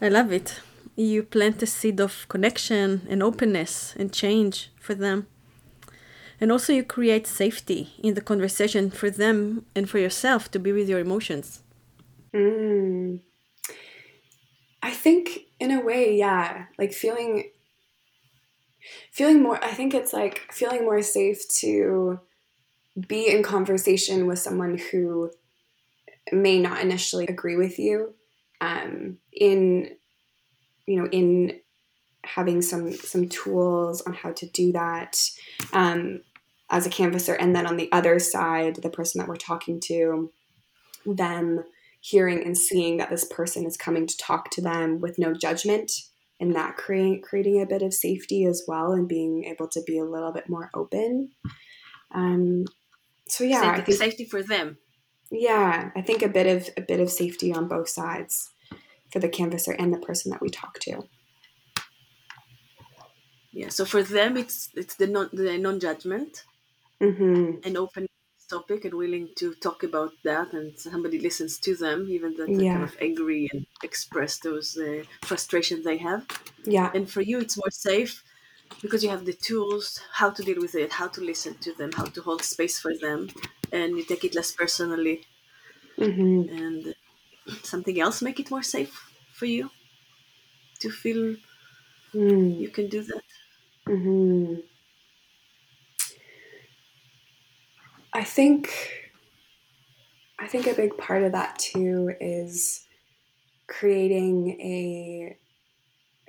i 0.00 0.08
love 0.08 0.30
it 0.32 0.60
you 0.96 1.22
plant 1.22 1.62
a 1.62 1.66
seed 1.66 2.00
of 2.00 2.26
connection 2.28 3.06
and 3.08 3.22
openness 3.22 3.94
and 3.98 4.12
change 4.12 4.70
for 4.80 4.94
them. 4.94 5.26
And 6.40 6.52
also, 6.52 6.72
you 6.72 6.84
create 6.84 7.26
safety 7.26 7.94
in 8.02 8.14
the 8.14 8.20
conversation 8.20 8.90
for 8.90 9.08
them 9.08 9.64
and 9.74 9.88
for 9.88 9.98
yourself 9.98 10.50
to 10.50 10.58
be 10.58 10.72
with 10.72 10.88
your 10.88 10.98
emotions. 10.98 11.62
Mm. 12.34 13.20
I 14.82 14.90
think, 14.90 15.46
in 15.60 15.70
a 15.70 15.80
way, 15.80 16.16
yeah, 16.16 16.66
like 16.78 16.92
feeling, 16.92 17.50
feeling 19.12 19.42
more. 19.42 19.62
I 19.62 19.72
think 19.72 19.94
it's 19.94 20.12
like 20.12 20.42
feeling 20.52 20.82
more 20.82 21.02
safe 21.02 21.48
to 21.60 22.20
be 23.08 23.28
in 23.28 23.42
conversation 23.42 24.26
with 24.26 24.38
someone 24.38 24.78
who 24.78 25.30
may 26.32 26.58
not 26.58 26.80
initially 26.80 27.26
agree 27.26 27.56
with 27.56 27.78
you. 27.78 28.14
Um, 28.60 29.18
in 29.32 29.96
you 30.86 31.00
know, 31.00 31.08
in 31.10 31.60
having 32.24 32.62
some 32.62 32.92
some 32.92 33.28
tools 33.28 34.00
on 34.02 34.14
how 34.14 34.32
to 34.32 34.46
do 34.46 34.72
that 34.72 35.20
um, 35.72 36.20
as 36.70 36.86
a 36.86 36.90
canvasser, 36.90 37.34
and 37.34 37.54
then 37.54 37.66
on 37.66 37.76
the 37.76 37.90
other 37.92 38.18
side, 38.18 38.76
the 38.76 38.90
person 38.90 39.18
that 39.18 39.28
we're 39.28 39.36
talking 39.36 39.80
to, 39.80 40.30
them 41.06 41.64
hearing 42.00 42.44
and 42.44 42.56
seeing 42.56 42.98
that 42.98 43.10
this 43.10 43.24
person 43.24 43.64
is 43.64 43.76
coming 43.76 44.06
to 44.06 44.16
talk 44.18 44.50
to 44.50 44.60
them 44.60 45.00
with 45.00 45.18
no 45.18 45.32
judgment, 45.32 45.90
and 46.40 46.54
that 46.54 46.76
create, 46.76 47.22
creating 47.22 47.60
a 47.60 47.66
bit 47.66 47.82
of 47.82 47.94
safety 47.94 48.44
as 48.44 48.64
well, 48.66 48.92
and 48.92 49.08
being 49.08 49.44
able 49.44 49.68
to 49.68 49.82
be 49.82 49.98
a 49.98 50.04
little 50.04 50.32
bit 50.32 50.48
more 50.48 50.70
open. 50.74 51.30
Um, 52.12 52.64
so 53.28 53.44
yeah, 53.44 53.60
safety, 53.60 53.80
I 53.80 53.84
think, 53.84 53.98
safety 53.98 54.24
for 54.24 54.42
them. 54.42 54.78
Yeah, 55.30 55.90
I 55.96 56.02
think 56.02 56.22
a 56.22 56.28
bit 56.28 56.46
of 56.46 56.70
a 56.76 56.82
bit 56.82 57.00
of 57.00 57.10
safety 57.10 57.52
on 57.52 57.68
both 57.68 57.88
sides 57.88 58.50
for 59.10 59.18
the 59.18 59.28
canvasser 59.28 59.72
and 59.72 59.92
the 59.92 59.98
person 59.98 60.30
that 60.30 60.40
we 60.40 60.50
talk 60.50 60.78
to. 60.80 61.02
Yeah, 63.52 63.68
so 63.68 63.84
for 63.84 64.02
them, 64.02 64.36
it's 64.36 64.70
it's 64.74 64.96
the 64.96 65.06
non 65.06 65.30
the 65.32 65.56
non 65.58 65.80
judgment 65.80 66.44
mm-hmm. 67.00 67.58
and 67.64 67.76
open 67.76 68.06
topic 68.54 68.80
and 68.86 68.94
willing 69.02 69.26
to 69.40 69.46
talk 69.66 69.78
about 69.90 70.12
that, 70.28 70.48
and 70.58 70.68
somebody 70.78 71.18
listens 71.28 71.52
to 71.66 71.72
them, 71.84 71.98
even 72.16 72.30
though 72.36 72.46
they're 72.46 72.68
yeah. 72.68 72.76
kind 72.76 72.88
of 72.90 72.96
angry 73.08 73.42
and 73.52 73.66
express 73.88 74.32
those 74.46 74.68
uh, 74.86 75.02
frustrations 75.30 75.82
they 75.84 75.98
have. 76.08 76.22
Yeah, 76.76 76.88
and 76.96 77.04
for 77.14 77.22
you, 77.30 77.36
it's 77.44 77.56
more 77.62 77.74
safe 77.88 78.14
because 78.82 79.02
you 79.04 79.10
have 79.10 79.24
the 79.24 79.38
tools 79.48 79.86
how 80.20 80.30
to 80.36 80.42
deal 80.48 80.60
with 80.66 80.74
it, 80.74 80.90
how 81.00 81.08
to 81.14 81.20
listen 81.20 81.54
to 81.66 81.70
them, 81.80 81.90
how 81.98 82.08
to 82.14 82.20
hold 82.26 82.42
space 82.42 82.76
for 82.84 82.94
them, 83.04 83.20
and 83.78 83.88
you 83.96 84.04
take 84.04 84.24
it 84.28 84.34
less 84.34 84.50
personally. 84.62 85.16
Mm-hmm. 85.98 86.38
And 86.62 86.94
something 87.62 88.00
else 88.00 88.22
make 88.22 88.38
it 88.40 88.50
more 88.50 88.66
safe 88.76 88.94
for 89.32 89.46
you 89.46 89.70
to 90.80 90.90
feel 90.90 91.36
mm. 92.14 92.60
you 92.62 92.68
can 92.76 92.88
do 92.88 93.02
that? 93.02 93.26
Mm-hmm. 93.88 94.54
I 98.14 98.24
think 98.24 98.70
I 100.38 100.46
think 100.46 100.66
a 100.66 100.74
big 100.74 100.96
part 100.96 101.22
of 101.22 101.32
that 101.32 101.58
too 101.58 102.12
is 102.20 102.84
creating 103.66 104.50
a 104.60 105.36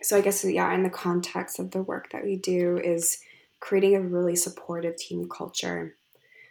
so 0.01 0.17
I 0.17 0.21
guess 0.21 0.43
yeah 0.43 0.73
in 0.73 0.83
the 0.83 0.89
context 0.89 1.59
of 1.59 1.71
the 1.71 1.83
work 1.83 2.11
that 2.11 2.23
we 2.23 2.37
do 2.37 2.77
is 2.77 3.19
creating 3.59 3.95
a 3.95 4.01
really 4.01 4.35
supportive 4.35 4.95
team 4.95 5.27
culture. 5.27 5.95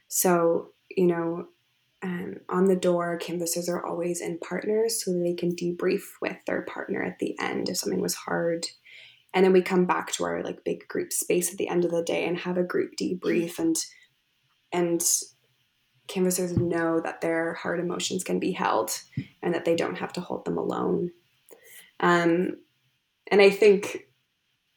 So, 0.08 0.70
you 0.90 1.06
know, 1.06 1.46
um, 2.02 2.36
on 2.48 2.66
the 2.66 2.76
door, 2.76 3.16
canvassers 3.18 3.68
are 3.68 3.84
always 3.84 4.20
in 4.20 4.38
partners 4.38 5.04
so 5.04 5.12
they 5.12 5.34
can 5.34 5.54
debrief 5.54 6.02
with 6.20 6.36
their 6.46 6.62
partner 6.62 7.02
at 7.02 7.18
the 7.18 7.38
end 7.40 7.68
if 7.68 7.78
something 7.78 8.00
was 8.00 8.14
hard. 8.14 8.66
And 9.32 9.44
then 9.44 9.52
we 9.52 9.62
come 9.62 9.86
back 9.86 10.12
to 10.12 10.24
our 10.24 10.42
like 10.42 10.64
big 10.64 10.86
group 10.88 11.12
space 11.12 11.50
at 11.50 11.58
the 11.58 11.68
end 11.68 11.84
of 11.84 11.92
the 11.92 12.02
day 12.02 12.24
and 12.26 12.38
have 12.38 12.58
a 12.58 12.62
group 12.62 12.92
debrief 13.00 13.58
and 13.58 13.76
and 14.74 15.02
canvassers 16.06 16.56
know 16.56 17.00
that 17.00 17.20
their 17.20 17.54
hard 17.54 17.80
emotions 17.80 18.24
can 18.24 18.38
be 18.38 18.52
held 18.52 18.90
and 19.42 19.54
that 19.54 19.64
they 19.64 19.74
don't 19.74 19.98
have 19.98 20.12
to 20.12 20.20
hold 20.20 20.44
them 20.44 20.58
alone. 20.58 21.10
Um, 22.00 22.58
and 23.30 23.40
I 23.40 23.50
think 23.50 24.08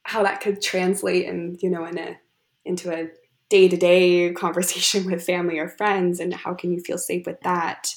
how 0.04 0.24
that 0.24 0.40
could 0.40 0.62
translate 0.62 1.28
and 1.28 1.62
you 1.62 1.70
know 1.70 1.84
in 1.86 1.98
a 1.98 2.18
into 2.64 2.94
a 2.94 3.10
day 3.50 3.68
to 3.68 3.76
day 3.76 4.32
conversation 4.34 5.10
with 5.10 5.26
family 5.26 5.60
or 5.60 5.68
friends 5.68 6.20
and 6.20 6.34
how 6.34 6.54
can 6.54 6.72
you 6.72 6.80
feel 6.80 6.98
safe 6.98 7.26
with 7.26 7.42
that 7.42 7.94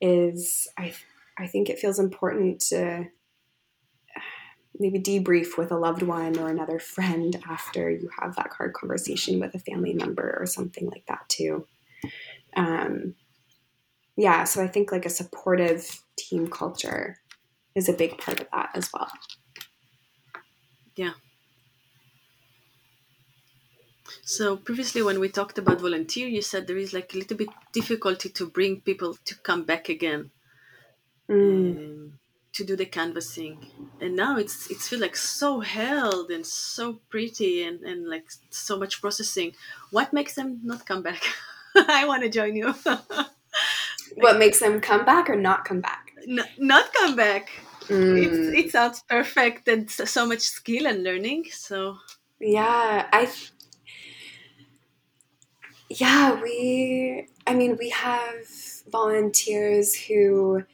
is 0.00 0.66
I 0.76 0.92
I 1.38 1.46
think 1.46 1.68
it 1.68 1.78
feels 1.78 1.98
important 1.98 2.60
to 2.68 3.06
maybe 4.78 5.00
debrief 5.00 5.56
with 5.56 5.70
a 5.70 5.76
loved 5.76 6.02
one 6.02 6.38
or 6.38 6.48
another 6.48 6.78
friend 6.78 7.36
after 7.48 7.90
you 7.90 8.10
have 8.20 8.36
that 8.36 8.50
hard 8.56 8.72
conversation 8.74 9.40
with 9.40 9.54
a 9.54 9.58
family 9.58 9.94
member 9.94 10.36
or 10.38 10.46
something 10.46 10.86
like 10.90 11.04
that 11.06 11.28
too. 11.28 11.66
Um, 12.56 13.14
yeah, 14.16 14.44
so 14.44 14.62
I 14.62 14.68
think 14.68 14.92
like 14.92 15.06
a 15.06 15.10
supportive 15.10 16.02
team 16.16 16.48
culture 16.48 17.18
is 17.74 17.88
a 17.88 17.92
big 17.92 18.18
part 18.18 18.40
of 18.40 18.48
that 18.52 18.70
as 18.74 18.90
well. 18.92 19.10
Yeah, 20.96 21.12
so 24.22 24.56
previously, 24.56 25.02
when 25.02 25.20
we 25.20 25.28
talked 25.28 25.58
about 25.58 25.80
volunteer, 25.80 26.26
you 26.26 26.42
said 26.42 26.66
there 26.66 26.76
is 26.76 26.92
like 26.92 27.14
a 27.14 27.18
little 27.18 27.36
bit 27.36 27.48
difficulty 27.72 28.28
to 28.30 28.46
bring 28.46 28.80
people 28.80 29.16
to 29.24 29.34
come 29.36 29.64
back 29.64 29.88
again 29.88 30.30
mm. 31.28 31.76
um, 31.76 32.18
to 32.56 32.64
do 32.64 32.76
the 32.76 32.86
canvassing, 32.86 33.70
and 34.00 34.16
now 34.16 34.36
it's 34.36 34.70
it's 34.70 34.88
feel 34.88 35.00
like 35.00 35.16
so 35.16 35.60
held 35.60 36.30
and 36.30 36.44
so 36.44 37.00
pretty 37.10 37.62
and 37.62 37.80
and 37.82 38.08
like 38.08 38.26
so 38.50 38.78
much 38.78 39.00
processing. 39.00 39.54
What 39.90 40.12
makes 40.12 40.34
them 40.34 40.60
not 40.62 40.86
come 40.86 41.02
back? 41.02 41.22
I 41.76 42.06
want 42.06 42.22
to 42.22 42.28
join 42.28 42.56
you. 42.56 42.74
what 44.16 44.38
makes 44.38 44.60
them 44.60 44.80
come 44.80 45.04
back 45.04 45.28
or 45.28 45.36
not 45.36 45.64
come 45.64 45.80
back? 45.80 46.12
Not 46.58 46.92
come 46.94 47.14
back. 47.16 47.50
Mm. 47.88 48.18
It, 48.24 48.64
it 48.64 48.72
sounds 48.72 49.02
perfect 49.08 49.68
and 49.68 49.88
so 49.90 50.26
much 50.26 50.40
skill 50.40 50.86
and 50.86 51.04
learning. 51.04 51.44
So 51.52 51.98
yeah, 52.40 53.06
I 53.12 53.30
yeah, 55.88 56.40
we, 56.42 57.28
I 57.46 57.54
mean, 57.54 57.76
we 57.78 57.90
have 57.90 58.44
volunteers 58.90 59.94
who 59.94 60.64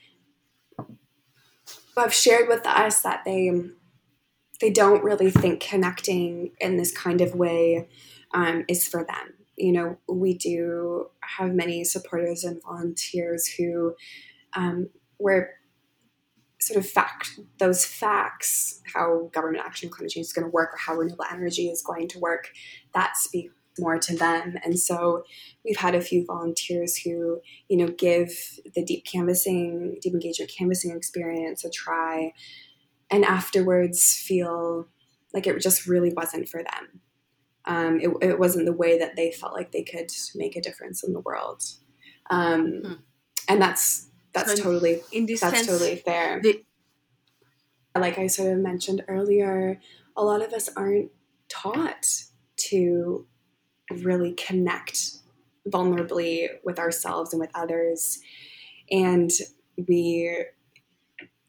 have 1.97 2.15
shared 2.15 2.49
with 2.49 2.67
us 2.67 3.03
that 3.03 3.23
they 3.25 3.51
they 4.61 4.71
don't 4.71 5.03
really 5.03 5.31
think 5.31 5.61
connecting 5.61 6.53
in 6.61 6.77
this 6.77 6.97
kind 6.97 7.21
of 7.21 7.35
way 7.35 7.89
um, 8.33 8.65
is 8.69 8.87
for 8.87 9.05
them. 9.05 9.35
You 9.57 9.73
know, 9.73 9.99
we 10.09 10.35
do 10.35 11.09
have 11.21 11.53
many 11.53 11.83
supporters 11.85 12.45
and 12.45 12.63
volunteers 12.63 13.47
who 13.47 13.95
um, 14.55 14.89
sort 16.61 16.79
of 16.79 16.89
fact 16.89 17.41
those 17.59 17.85
facts 17.85 18.81
how 18.95 19.29
government 19.33 19.65
action 19.65 19.89
on 19.89 19.93
climate 19.93 20.13
change 20.13 20.27
is 20.27 20.33
going 20.33 20.45
to 20.47 20.51
work 20.51 20.73
or 20.73 20.79
how 20.79 20.95
renewable 20.95 21.25
energy 21.31 21.69
is 21.69 21.83
going 21.83 22.07
to 22.07 22.21
work 22.21 22.51
that 22.95 23.17
speak 23.17 23.51
more 23.79 23.99
to 23.99 24.17
them. 24.17 24.57
And 24.65 24.79
so 24.79 25.25
we've 25.65 25.77
had 25.77 25.95
a 25.95 26.01
few 26.01 26.25
volunteers 26.27 26.97
who 26.97 27.41
you 27.69 27.77
know 27.77 27.89
give 27.89 28.31
the 28.75 28.85
deep 28.85 29.05
canvassing 29.05 29.99
deep 30.01 30.15
engagement 30.15 30.53
canvassing 30.57 30.97
experience 30.97 31.65
a 31.65 31.71
try 31.71 32.33
and 33.11 33.25
afterwards 33.25 34.15
feel 34.15 34.89
like 35.35 35.47
it 35.47 35.59
just 35.61 35.87
really 35.87 36.13
wasn't 36.15 36.49
for 36.49 36.63
them. 36.63 37.01
Um, 37.65 38.01
it, 38.01 38.11
it, 38.21 38.39
wasn't 38.41 38.67
the 38.67 38.73
way 38.73 38.99
that 38.99 39.15
they 39.15 39.31
felt 39.31 39.53
like 39.53 39.71
they 39.71 39.85
could 39.85 40.11
make 40.35 40.57
a 40.57 40.61
difference 40.61 41.05
in 41.05 41.13
the 41.13 41.21
world. 41.21 41.63
Um, 42.29 42.83
hmm. 42.85 42.93
and 43.49 43.63
that's 43.63 44.09
that's 44.33 44.57
so 44.57 44.63
totally 44.63 45.03
in 45.13 45.27
this 45.27 45.41
that's 45.41 45.55
sense, 45.55 45.67
totally 45.67 45.97
fair. 45.97 46.41
the- 46.43 46.65
like 47.95 48.19
i 48.19 48.27
sort 48.27 48.51
of 48.51 48.59
mentioned 48.59 49.05
earlier 49.07 49.79
a 50.17 50.25
lot 50.25 50.43
of 50.43 50.53
us 50.55 50.71
aren't 50.77 51.11
taught 51.51 52.07
to 52.57 53.27
really 53.91 54.33
connect 54.33 55.17
vulnerably 55.69 56.49
with 56.65 56.79
ourselves 56.79 57.33
and 57.33 57.41
with 57.41 57.51
others. 57.55 58.21
And 58.91 59.31
we 59.89 60.45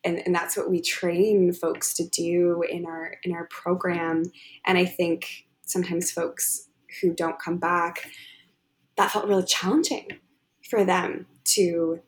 and, 0.06 0.22
and 0.26 0.36
that's 0.36 0.58
what 0.58 0.70
we 0.70 0.82
train 0.82 1.54
folks 1.54 1.94
to 1.94 2.08
do 2.08 2.64
in 2.70 2.86
our 2.86 3.16
in 3.24 3.34
our 3.34 3.48
program. 3.48 4.24
And 4.66 4.78
i 4.78 4.86
think 4.86 5.46
sometimes 5.66 6.12
folks 6.12 6.68
who 7.02 7.14
don't 7.14 7.40
come 7.40 7.58
back 7.58 8.10
that 8.98 9.12
felt 9.12 9.28
really 9.28 9.44
challenging 9.44 10.08
for 10.70 10.84
them 10.86 11.26
to 11.46 12.00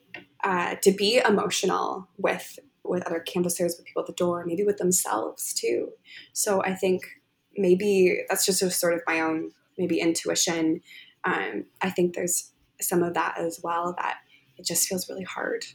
uh, 0.43 0.75
to 0.81 0.91
be 0.91 1.17
emotional 1.17 2.07
with 2.17 2.59
with 2.83 3.05
other 3.07 3.19
canvassers 3.19 3.75
with 3.77 3.87
people 3.87 4.01
at 4.01 4.07
the 4.07 4.13
door 4.13 4.45
maybe 4.45 4.63
with 4.63 4.77
themselves 4.77 5.53
too. 5.53 5.89
So 6.33 6.61
i 6.63 6.73
think 6.73 7.03
maybe 7.57 8.21
that's 8.29 8.45
just 8.45 8.61
a 8.61 8.69
sort 8.69 8.93
of 8.93 9.01
my 9.07 9.21
own 9.21 9.51
maybe 9.77 9.99
intuition. 9.99 10.81
Um, 11.23 11.65
I 11.81 11.89
think 11.89 12.15
there's 12.15 12.51
some 12.81 13.03
of 13.03 13.13
that 13.13 13.37
as 13.37 13.59
well 13.63 13.95
that 13.97 14.17
it 14.57 14.65
just 14.65 14.87
feels 14.87 15.09
really 15.09 15.23
hard 15.23 15.65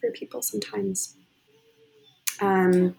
for 0.00 0.10
people 0.12 0.42
sometimes. 0.42 1.16
Um, 2.40 2.96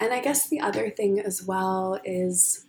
and 0.00 0.12
I 0.12 0.20
guess 0.20 0.48
the 0.48 0.60
other 0.60 0.90
thing 0.90 1.20
as 1.20 1.44
well 1.44 2.00
is 2.04 2.66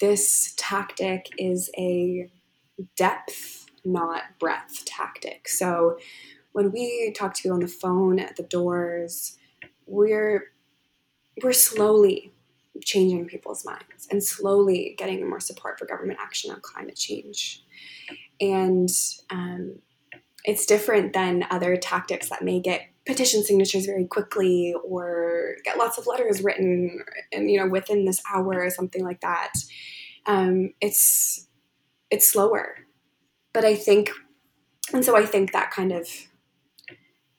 this 0.00 0.54
tactic 0.56 1.28
is 1.38 1.70
a 1.76 2.30
depth, 2.96 3.66
not 3.84 4.22
breadth 4.40 4.84
tactic. 4.84 5.48
So 5.48 5.98
when 6.52 6.72
we 6.72 7.12
talk 7.16 7.34
to 7.34 7.42
people 7.42 7.54
on 7.54 7.60
the 7.60 7.68
phone 7.68 8.18
at 8.18 8.36
the 8.36 8.42
doors, 8.42 9.36
we're 9.86 10.52
we're 11.42 11.52
slowly 11.52 12.32
changing 12.82 13.26
people's 13.26 13.64
minds 13.64 14.08
and 14.10 14.22
slowly 14.22 14.94
getting 14.98 15.28
more 15.28 15.40
support 15.40 15.78
for 15.78 15.86
government 15.86 16.18
action 16.20 16.50
on 16.50 16.60
climate 16.60 16.96
change. 16.96 17.62
And 18.40 18.88
um, 19.30 19.76
it's 20.44 20.66
different 20.66 21.12
than 21.12 21.46
other 21.50 21.76
tactics 21.76 22.28
that 22.28 22.42
may 22.42 22.60
get 22.60 22.82
petition 23.06 23.42
signatures 23.42 23.86
very 23.86 24.06
quickly 24.06 24.74
or 24.84 25.56
get 25.64 25.78
lots 25.78 25.98
of 25.98 26.06
letters 26.06 26.42
written 26.42 27.04
and 27.32 27.50
you 27.50 27.58
know 27.58 27.68
within 27.68 28.04
this 28.04 28.22
hour 28.32 28.54
or 28.54 28.70
something 28.70 29.04
like 29.04 29.20
that. 29.20 29.52
Um, 30.26 30.72
it's 30.80 31.48
it's 32.10 32.30
slower, 32.30 32.76
but 33.52 33.64
I 33.64 33.74
think, 33.74 34.10
and 34.92 35.04
so 35.04 35.16
I 35.16 35.26
think 35.26 35.52
that 35.52 35.70
kind 35.70 35.92
of 35.92 36.08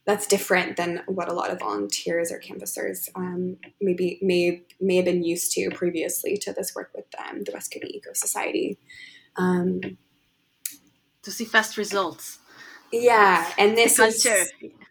that's 0.06 0.28
different 0.28 0.78
than 0.78 1.01
what 1.08 1.30
a 1.30 1.34
lot 1.34 1.49
of 1.49 1.60
volunteers 1.60 2.32
or 2.32 2.38
canvassers 2.38 3.10
um, 3.16 3.58
maybe 3.82 4.20
may 4.22 4.62
may 4.80 4.97
have 4.97 5.06
been 5.06 5.24
used 5.24 5.51
to 5.53 5.70
previously 5.72 6.38
to 6.38 6.53
this 6.53 6.76
work 6.76 6.91
with 6.95 7.06
um, 7.18 7.43
the 7.43 7.51
West 7.51 7.72
Kootenay 7.72 7.91
Eco 7.91 8.12
Society. 8.14 8.78
Um, 9.36 9.82
to 11.24 11.32
see 11.32 11.45
fast 11.45 11.76
results. 11.76 12.38
Yeah, 12.91 13.51
and 13.58 13.76
this 13.76 13.97
is 13.97 14.26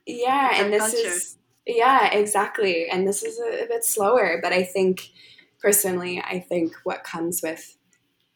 yeah, 0.05 0.61
and 0.61 0.73
this 0.73 0.93
culture. 0.93 1.09
is 1.09 1.39
yeah, 1.65 2.13
exactly, 2.13 2.89
and 2.89 3.07
this 3.07 3.23
is 3.23 3.39
a, 3.39 3.65
a 3.65 3.69
bit 3.69 3.85
slower, 3.85 4.41
but 4.43 4.53
I 4.53 4.65
think 4.65 5.11
personally, 5.63 6.21
I 6.21 6.41
think 6.41 6.75
what 6.83 7.05
comes 7.05 7.41
with 7.43 7.77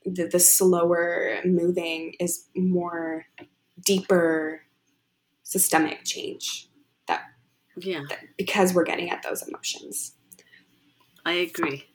the, 0.07 0.26
the 0.26 0.41
slower 0.41 1.41
moving 1.45 2.14
is 2.20 2.47
more 2.55 3.26
deeper 3.85 4.62
systemic 5.43 6.05
change 6.05 6.68
yeah. 7.81 8.05
because 8.37 8.74
we're 8.74 8.85
getting 8.85 9.11
at 9.11 9.22
those 9.22 9.43
emotions. 9.43 10.14
I 11.24 11.33
agree. 11.33 11.87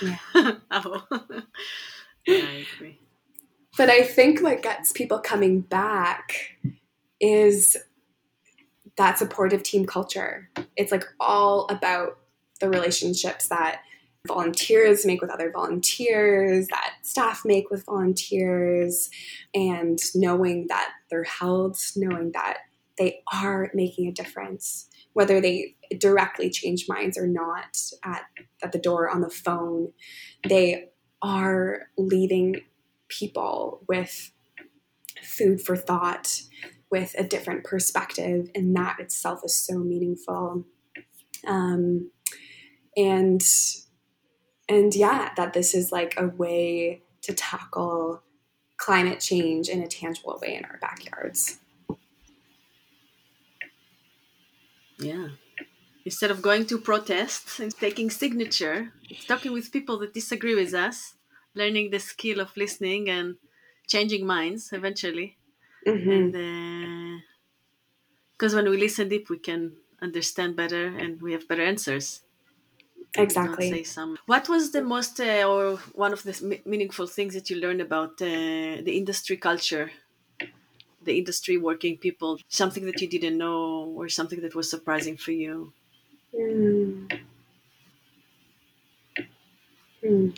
Yeah. 0.00 0.18
oh. 0.70 1.02
I 2.28 2.64
agree. 2.76 2.98
But 3.76 3.88
I 3.88 4.02
think 4.02 4.40
what 4.40 4.62
gets 4.62 4.92
people 4.92 5.18
coming 5.18 5.60
back 5.60 6.58
is 7.20 7.76
that 8.96 9.18
supportive 9.18 9.62
team 9.62 9.86
culture. 9.86 10.50
It's 10.76 10.92
like 10.92 11.04
all 11.18 11.66
about 11.70 12.18
the 12.60 12.68
relationships 12.68 13.48
that 13.48 13.80
volunteers 14.26 15.04
make 15.06 15.20
with 15.20 15.30
other 15.30 15.50
volunteers, 15.50 16.68
that 16.68 16.92
staff 17.02 17.42
make 17.44 17.70
with 17.70 17.86
volunteers, 17.86 19.10
and 19.54 19.98
knowing 20.14 20.66
that 20.68 20.90
they're 21.10 21.24
held, 21.24 21.76
knowing 21.96 22.32
that 22.32 22.58
they 22.98 23.22
are 23.32 23.70
making 23.74 24.06
a 24.06 24.12
difference 24.12 24.88
whether 25.12 25.40
they 25.40 25.76
directly 25.98 26.50
change 26.50 26.86
minds 26.88 27.18
or 27.18 27.26
not 27.26 27.78
at, 28.04 28.24
at 28.62 28.72
the 28.72 28.78
door 28.78 29.08
on 29.08 29.20
the 29.20 29.30
phone, 29.30 29.92
they 30.48 30.88
are 31.20 31.88
leaving 31.96 32.62
people 33.08 33.82
with 33.88 34.32
food 35.22 35.60
for 35.60 35.76
thought, 35.76 36.42
with 36.90 37.14
a 37.18 37.24
different 37.24 37.64
perspective, 37.64 38.50
and 38.54 38.74
that 38.76 38.98
itself 38.98 39.40
is 39.44 39.54
so 39.54 39.78
meaningful. 39.78 40.64
Um, 41.46 42.10
and 42.96 43.42
and 44.68 44.94
yeah, 44.94 45.30
that 45.36 45.52
this 45.52 45.74
is 45.74 45.92
like 45.92 46.14
a 46.16 46.28
way 46.28 47.02
to 47.22 47.32
tackle 47.32 48.22
climate 48.76 49.20
change 49.20 49.68
in 49.68 49.82
a 49.82 49.86
tangible 49.86 50.38
way 50.42 50.54
in 50.54 50.64
our 50.64 50.78
backyards. 50.80 51.58
Yeah. 55.04 55.28
Instead 56.04 56.30
of 56.30 56.42
going 56.42 56.66
to 56.66 56.78
protests 56.78 57.60
and 57.60 57.74
taking 57.76 58.10
signature, 58.10 58.92
it's 59.08 59.24
talking 59.24 59.52
with 59.52 59.70
people 59.70 59.98
that 60.00 60.14
disagree 60.14 60.54
with 60.54 60.74
us, 60.74 61.14
learning 61.54 61.90
the 61.90 62.00
skill 62.00 62.40
of 62.40 62.56
listening 62.56 63.08
and 63.08 63.36
changing 63.86 64.26
minds 64.26 64.72
eventually. 64.72 65.36
Mm-hmm. 65.86 66.10
And 66.10 67.22
because 68.32 68.54
uh, 68.54 68.56
when 68.56 68.70
we 68.70 68.76
listen 68.78 69.08
deep, 69.08 69.30
we 69.30 69.38
can 69.38 69.72
understand 70.00 70.56
better 70.56 70.86
and 70.86 71.22
we 71.22 71.32
have 71.32 71.46
better 71.46 71.62
answers. 71.62 72.22
Exactly. 73.14 73.84
What 74.26 74.48
was 74.48 74.72
the 74.72 74.82
most 74.82 75.20
uh, 75.20 75.44
or 75.46 75.76
one 75.94 76.12
of 76.12 76.22
the 76.22 76.60
meaningful 76.64 77.06
things 77.06 77.34
that 77.34 77.50
you 77.50 77.56
learned 77.56 77.82
about 77.82 78.12
uh, 78.22 78.80
the 78.86 78.94
industry 78.96 79.36
culture 79.36 79.90
the 81.04 81.18
industry 81.18 81.56
working 81.56 81.98
people 81.98 82.38
something 82.48 82.84
that 82.86 83.00
you 83.00 83.08
didn't 83.08 83.38
know 83.38 83.92
or 83.96 84.08
something 84.08 84.40
that 84.40 84.54
was 84.54 84.70
surprising 84.70 85.16
for 85.16 85.32
you? 85.32 85.72
Mm. 90.04 90.34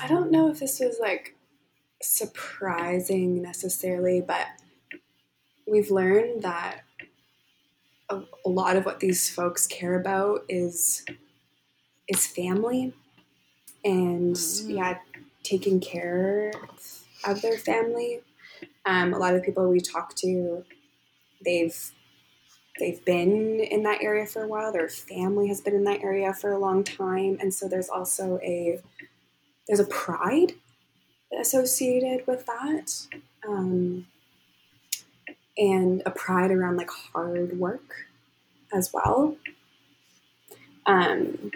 I 0.00 0.06
don't 0.08 0.30
know 0.30 0.50
if 0.50 0.58
this 0.60 0.80
was 0.80 0.98
like 1.00 1.36
surprising 2.02 3.42
necessarily 3.42 4.20
but 4.20 4.46
we've 5.66 5.90
learned 5.90 6.42
that 6.42 6.82
a, 8.10 8.22
a 8.44 8.48
lot 8.48 8.76
of 8.76 8.84
what 8.84 9.00
these 9.00 9.30
folks 9.30 9.66
care 9.66 9.98
about 9.98 10.44
is 10.48 11.04
is 12.08 12.26
family 12.26 12.92
and 13.84 14.34
mm-hmm. 14.34 14.70
yeah, 14.70 14.98
taking 15.42 15.80
care 15.80 16.52
of 17.24 17.42
their 17.42 17.58
family. 17.58 18.20
Um, 18.84 19.12
a 19.12 19.18
lot 19.18 19.34
of 19.34 19.42
people 19.42 19.68
we 19.68 19.80
talk 19.80 20.14
to, 20.16 20.64
they've 21.44 21.92
they've 22.78 23.04
been 23.04 23.60
in 23.60 23.82
that 23.82 24.02
area 24.02 24.26
for 24.26 24.42
a 24.42 24.48
while. 24.48 24.72
Their 24.72 24.88
family 24.88 25.48
has 25.48 25.60
been 25.60 25.74
in 25.74 25.84
that 25.84 26.02
area 26.02 26.32
for 26.32 26.52
a 26.52 26.58
long 26.58 26.84
time, 26.84 27.38
and 27.40 27.52
so 27.52 27.68
there's 27.68 27.88
also 27.88 28.38
a 28.42 28.80
there's 29.66 29.80
a 29.80 29.84
pride 29.84 30.54
associated 31.40 32.26
with 32.26 32.46
that, 32.46 33.06
um, 33.46 34.06
and 35.56 36.02
a 36.04 36.10
pride 36.10 36.50
around 36.50 36.76
like 36.76 36.90
hard 36.90 37.58
work 37.58 38.06
as 38.72 38.92
well. 38.92 39.36
Um, 40.86 41.52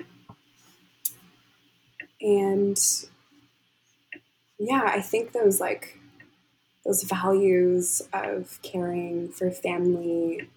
and 2.21 2.79
yeah, 4.59 4.91
I 4.93 5.01
think 5.01 5.33
those 5.33 5.61
like 5.61 5.99
those 6.85 7.03
values 7.03 8.03
of 8.13 8.61
caring 8.63 9.29
for 9.29 9.51
family 9.51 10.49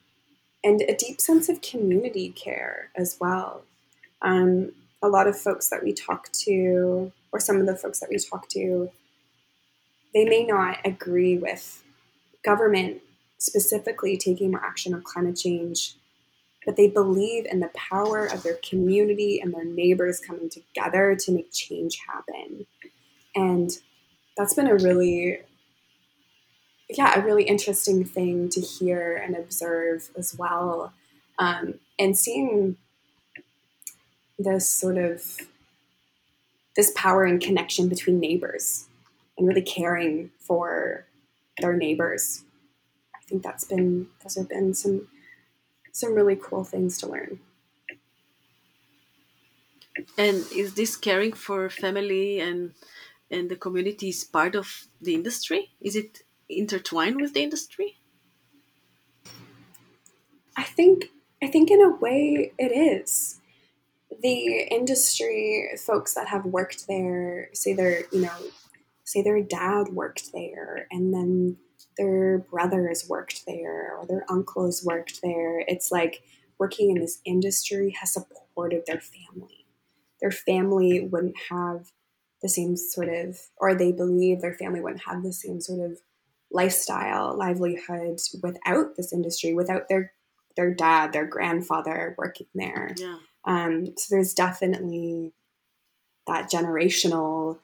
and 0.63 0.81
a 0.81 0.95
deep 0.95 1.19
sense 1.19 1.49
of 1.49 1.61
community 1.61 2.29
care 2.29 2.89
as 2.95 3.17
well. 3.19 3.63
Um, 4.21 4.73
a 5.01 5.07
lot 5.07 5.27
of 5.27 5.39
folks 5.39 5.69
that 5.69 5.83
we 5.83 5.93
talk 5.93 6.31
to, 6.43 7.11
or 7.31 7.39
some 7.39 7.57
of 7.57 7.65
the 7.65 7.75
folks 7.75 7.99
that 7.99 8.09
we 8.09 8.17
talk 8.17 8.47
to, 8.49 8.91
they 10.13 10.25
may 10.25 10.43
not 10.43 10.77
agree 10.85 11.37
with 11.37 11.83
government 12.43 13.01
specifically 13.37 14.17
taking 14.17 14.51
more 14.51 14.63
action 14.63 14.93
on 14.93 15.01
climate 15.01 15.37
change, 15.37 15.95
but 16.69 16.75
they 16.75 16.87
believe 16.87 17.47
in 17.47 17.61
the 17.61 17.71
power 17.73 18.27
of 18.27 18.43
their 18.43 18.59
community 18.63 19.39
and 19.41 19.51
their 19.51 19.65
neighbors 19.65 20.19
coming 20.19 20.47
together 20.51 21.15
to 21.15 21.31
make 21.31 21.51
change 21.51 21.97
happen. 22.07 22.67
And 23.33 23.71
that's 24.37 24.53
been 24.53 24.67
a 24.67 24.75
really 24.75 25.39
yeah, 26.87 27.19
a 27.19 27.25
really 27.25 27.41
interesting 27.45 28.05
thing 28.05 28.49
to 28.49 28.61
hear 28.61 29.17
and 29.17 29.35
observe 29.35 30.11
as 30.15 30.35
well. 30.37 30.93
Um, 31.39 31.79
and 31.97 32.15
seeing 32.15 32.77
this 34.37 34.69
sort 34.69 34.99
of 34.99 35.37
this 36.75 36.93
power 36.95 37.23
and 37.23 37.41
connection 37.41 37.89
between 37.89 38.19
neighbors 38.19 38.85
and 39.39 39.47
really 39.47 39.63
caring 39.63 40.29
for 40.37 41.07
their 41.59 41.75
neighbors. 41.75 42.43
I 43.15 43.23
think 43.27 43.41
that's 43.41 43.65
been 43.65 44.09
those 44.21 44.35
have 44.35 44.49
been 44.49 44.75
some 44.75 45.07
some 45.91 46.13
really 46.13 46.37
cool 46.41 46.63
things 46.63 46.97
to 46.99 47.07
learn. 47.07 47.39
And 50.17 50.45
is 50.55 50.75
this 50.75 50.95
caring 50.95 51.33
for 51.33 51.69
family 51.69 52.39
and 52.39 52.73
and 53.31 53.49
the 53.49 53.55
community 53.55 54.09
is 54.09 54.23
part 54.23 54.55
of 54.55 54.87
the 55.01 55.13
industry? 55.13 55.71
Is 55.81 55.95
it 55.95 56.23
intertwined 56.47 57.21
with 57.21 57.33
the 57.33 57.43
industry? 57.43 57.97
I 60.55 60.63
think 60.63 61.11
I 61.41 61.47
think 61.47 61.71
in 61.71 61.81
a 61.81 61.89
way 61.89 62.53
it 62.57 62.71
is. 62.71 63.39
The 64.21 64.67
industry 64.71 65.69
folks 65.77 66.13
that 66.15 66.27
have 66.27 66.45
worked 66.45 66.87
there 66.87 67.49
say 67.53 67.73
their 67.73 68.03
you 68.11 68.21
know 68.21 68.39
say 69.03 69.21
their 69.21 69.41
dad 69.41 69.89
worked 69.89 70.33
there 70.33 70.87
and 70.91 71.13
then 71.13 71.57
their 71.99 72.39
brothers 72.39 73.05
worked 73.09 73.45
there 73.45 73.97
or 73.97 74.07
their 74.07 74.25
uncles 74.29 74.83
worked 74.83 75.21
there. 75.21 75.59
It's 75.59 75.91
like 75.91 76.23
working 76.57 76.89
in 76.89 77.01
this 77.01 77.19
industry 77.25 77.95
has 77.99 78.13
supported 78.13 78.83
their 78.87 79.01
family. 79.01 79.65
Their 80.21 80.31
family 80.31 81.01
wouldn't 81.01 81.35
have 81.49 81.91
the 82.41 82.49
same 82.49 82.77
sort 82.77 83.09
of, 83.09 83.37
or 83.57 83.75
they 83.75 83.91
believe 83.91 84.39
their 84.39 84.53
family 84.53 84.79
wouldn't 84.79 85.03
have 85.05 85.23
the 85.23 85.33
same 85.33 85.59
sort 85.59 85.91
of 85.91 85.99
lifestyle, 86.51 87.37
livelihood 87.37 88.19
without 88.41 88.95
this 88.95 89.11
industry, 89.13 89.53
without 89.53 89.89
their 89.89 90.13
their 90.55 90.73
dad, 90.73 91.13
their 91.13 91.27
grandfather 91.27 92.15
working 92.17 92.47
there. 92.55 92.93
Yeah. 92.97 93.17
Um, 93.45 93.93
so 93.97 94.15
there's 94.15 94.33
definitely 94.33 95.33
that 96.27 96.49
generational 96.51 97.59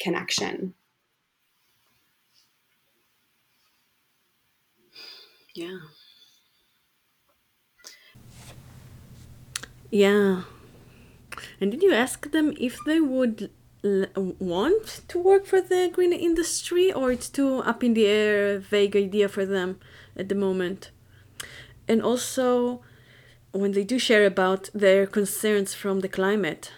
connection. 0.00 0.74
Yeah. 5.54 5.78
Yeah. 9.90 10.42
And 11.60 11.70
did 11.70 11.82
you 11.82 11.92
ask 11.92 12.30
them 12.30 12.54
if 12.58 12.78
they 12.84 13.00
would 13.00 13.50
want 14.38 15.02
to 15.08 15.18
work 15.18 15.44
for 15.46 15.60
the 15.60 15.90
green 15.92 16.12
industry 16.12 16.90
or 16.92 17.12
it's 17.12 17.28
too 17.28 17.58
up 17.58 17.84
in 17.84 17.92
the 17.94 18.06
air 18.06 18.58
vague 18.58 18.96
idea 18.96 19.28
for 19.28 19.44
them 19.44 19.78
at 20.16 20.30
the 20.30 20.34
moment 20.34 20.90
and 21.86 22.02
also 22.02 22.80
when 23.52 23.72
they 23.72 23.84
do 23.84 23.98
share 23.98 24.24
about 24.24 24.70
their 24.72 25.06
concerns 25.06 25.74
from 25.74 26.00
the 26.00 26.08
climate 26.08 26.72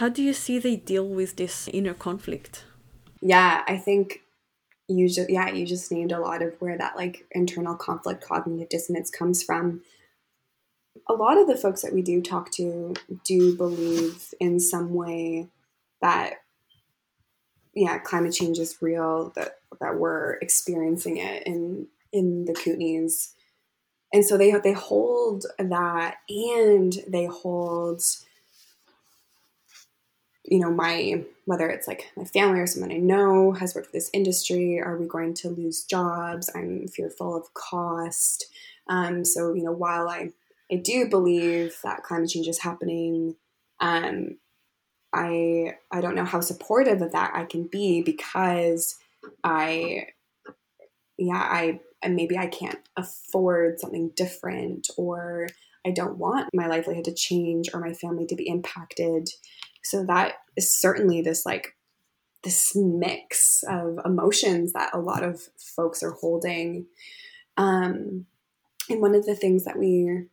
how 0.00 0.08
do 0.10 0.22
you 0.22 0.34
see 0.34 0.58
they 0.58 0.76
deal 0.76 1.08
with 1.08 1.36
this 1.36 1.66
inner 1.68 1.94
conflict 1.94 2.64
yeah 3.22 3.64
i 3.66 3.78
think 3.78 4.20
you 4.88 5.08
just 5.08 5.30
yeah 5.30 5.50
you 5.50 5.66
just 5.66 5.90
named 5.90 6.12
a 6.12 6.20
lot 6.20 6.42
of 6.42 6.54
where 6.60 6.76
that 6.76 6.96
like 6.96 7.26
internal 7.30 7.74
conflict 7.74 8.22
cognitive 8.22 8.68
dissonance 8.68 9.10
comes 9.10 9.42
from 9.42 9.80
a 11.08 11.12
lot 11.14 11.38
of 11.38 11.46
the 11.46 11.56
folks 11.56 11.82
that 11.82 11.92
we 11.92 12.02
do 12.02 12.20
talk 12.20 12.50
to 12.50 12.94
do 13.24 13.56
believe 13.56 14.34
in 14.40 14.60
some 14.60 14.92
way 14.94 15.48
that 16.00 16.34
yeah, 17.74 17.98
climate 17.98 18.32
change 18.32 18.58
is 18.58 18.80
real, 18.80 19.32
that 19.36 19.58
that 19.80 19.96
we're 19.98 20.34
experiencing 20.34 21.16
it 21.18 21.42
in 21.46 21.88
in 22.12 22.44
the 22.44 22.52
Kootenays. 22.52 23.32
And 24.12 24.24
so 24.24 24.36
they 24.36 24.52
they 24.62 24.72
hold 24.72 25.44
that 25.58 26.16
and 26.28 26.96
they 27.08 27.26
hold 27.26 28.02
you 30.44 30.58
know, 30.60 30.70
my 30.70 31.24
whether 31.46 31.68
it's 31.68 31.88
like 31.88 32.10
my 32.16 32.24
family 32.24 32.60
or 32.60 32.66
someone 32.66 32.92
I 32.92 32.98
know 32.98 33.52
has 33.52 33.74
worked 33.74 33.88
for 33.88 33.92
this 33.92 34.10
industry, 34.12 34.80
are 34.80 34.96
we 34.96 35.06
going 35.06 35.34
to 35.34 35.48
lose 35.48 35.84
jobs? 35.84 36.50
I'm 36.54 36.88
fearful 36.88 37.36
of 37.36 37.52
cost. 37.54 38.46
Um, 38.88 39.24
so, 39.24 39.54
you 39.54 39.64
know, 39.64 39.72
while 39.72 40.08
I 40.08 40.30
I 40.70 40.76
do 40.76 41.08
believe 41.08 41.76
that 41.82 42.02
climate 42.02 42.30
change 42.30 42.48
is 42.48 42.58
happening, 42.58 43.36
um, 43.80 44.38
I 45.12 45.76
I 45.90 46.00
don't 46.00 46.14
know 46.14 46.24
how 46.24 46.40
supportive 46.40 47.00
of 47.00 47.12
that 47.12 47.32
I 47.34 47.44
can 47.44 47.64
be 47.64 48.02
because 48.02 48.98
I 49.42 50.08
yeah 51.16 51.36
I 51.36 51.80
maybe 52.06 52.36
I 52.36 52.48
can't 52.48 52.80
afford 52.96 53.80
something 53.80 54.10
different 54.10 54.88
or 54.98 55.48
I 55.86 55.90
don't 55.90 56.18
want 56.18 56.48
my 56.54 56.66
livelihood 56.66 57.04
to 57.04 57.14
change 57.14 57.70
or 57.72 57.80
my 57.80 57.92
family 57.92 58.26
to 58.26 58.36
be 58.36 58.48
impacted. 58.48 59.28
So 59.84 60.04
that 60.06 60.34
is 60.56 60.74
certainly 60.74 61.22
this 61.22 61.44
like 61.46 61.76
this 62.42 62.76
mix 62.76 63.64
of 63.68 63.98
emotions 64.04 64.72
that 64.74 64.90
a 64.92 64.98
lot 64.98 65.22
of 65.22 65.48
folks 65.56 66.02
are 66.02 66.12
holding. 66.12 66.86
Um, 67.56 68.26
and 68.90 69.00
one 69.00 69.14
of 69.14 69.24
the 69.24 69.34
things 69.34 69.64
that 69.64 69.78
we 69.78 70.26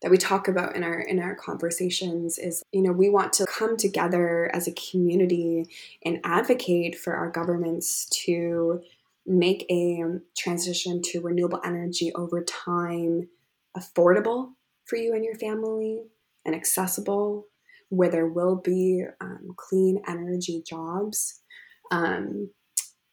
that 0.00 0.10
we 0.10 0.18
talk 0.18 0.48
about 0.48 0.74
in 0.74 0.82
our 0.82 1.00
in 1.00 1.20
our 1.20 1.34
conversations 1.34 2.38
is 2.38 2.62
you 2.72 2.82
know 2.82 2.92
we 2.92 3.08
want 3.08 3.32
to 3.34 3.46
come 3.46 3.76
together 3.76 4.50
as 4.54 4.66
a 4.66 4.72
community 4.72 5.66
and 6.04 6.20
advocate 6.24 6.96
for 6.96 7.14
our 7.14 7.30
governments 7.30 8.08
to 8.24 8.80
make 9.26 9.64
a 9.70 10.02
transition 10.36 11.00
to 11.02 11.20
renewable 11.20 11.60
energy 11.64 12.12
over 12.14 12.42
time 12.42 13.28
affordable 13.76 14.50
for 14.84 14.96
you 14.96 15.14
and 15.14 15.24
your 15.24 15.36
family 15.36 16.02
and 16.44 16.54
accessible 16.54 17.46
where 17.92 18.08
there 18.08 18.26
will 18.26 18.56
be 18.56 19.04
um, 19.20 19.52
clean 19.58 20.02
energy 20.08 20.62
jobs 20.66 21.42
um, 21.90 22.48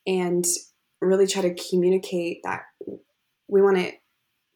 and 0.08 0.46
really 1.02 1.28
try 1.28 1.42
to 1.42 1.70
communicate 1.70 2.40
that 2.46 2.62
we 3.50 3.62
want 3.62 3.76
to 3.76 3.92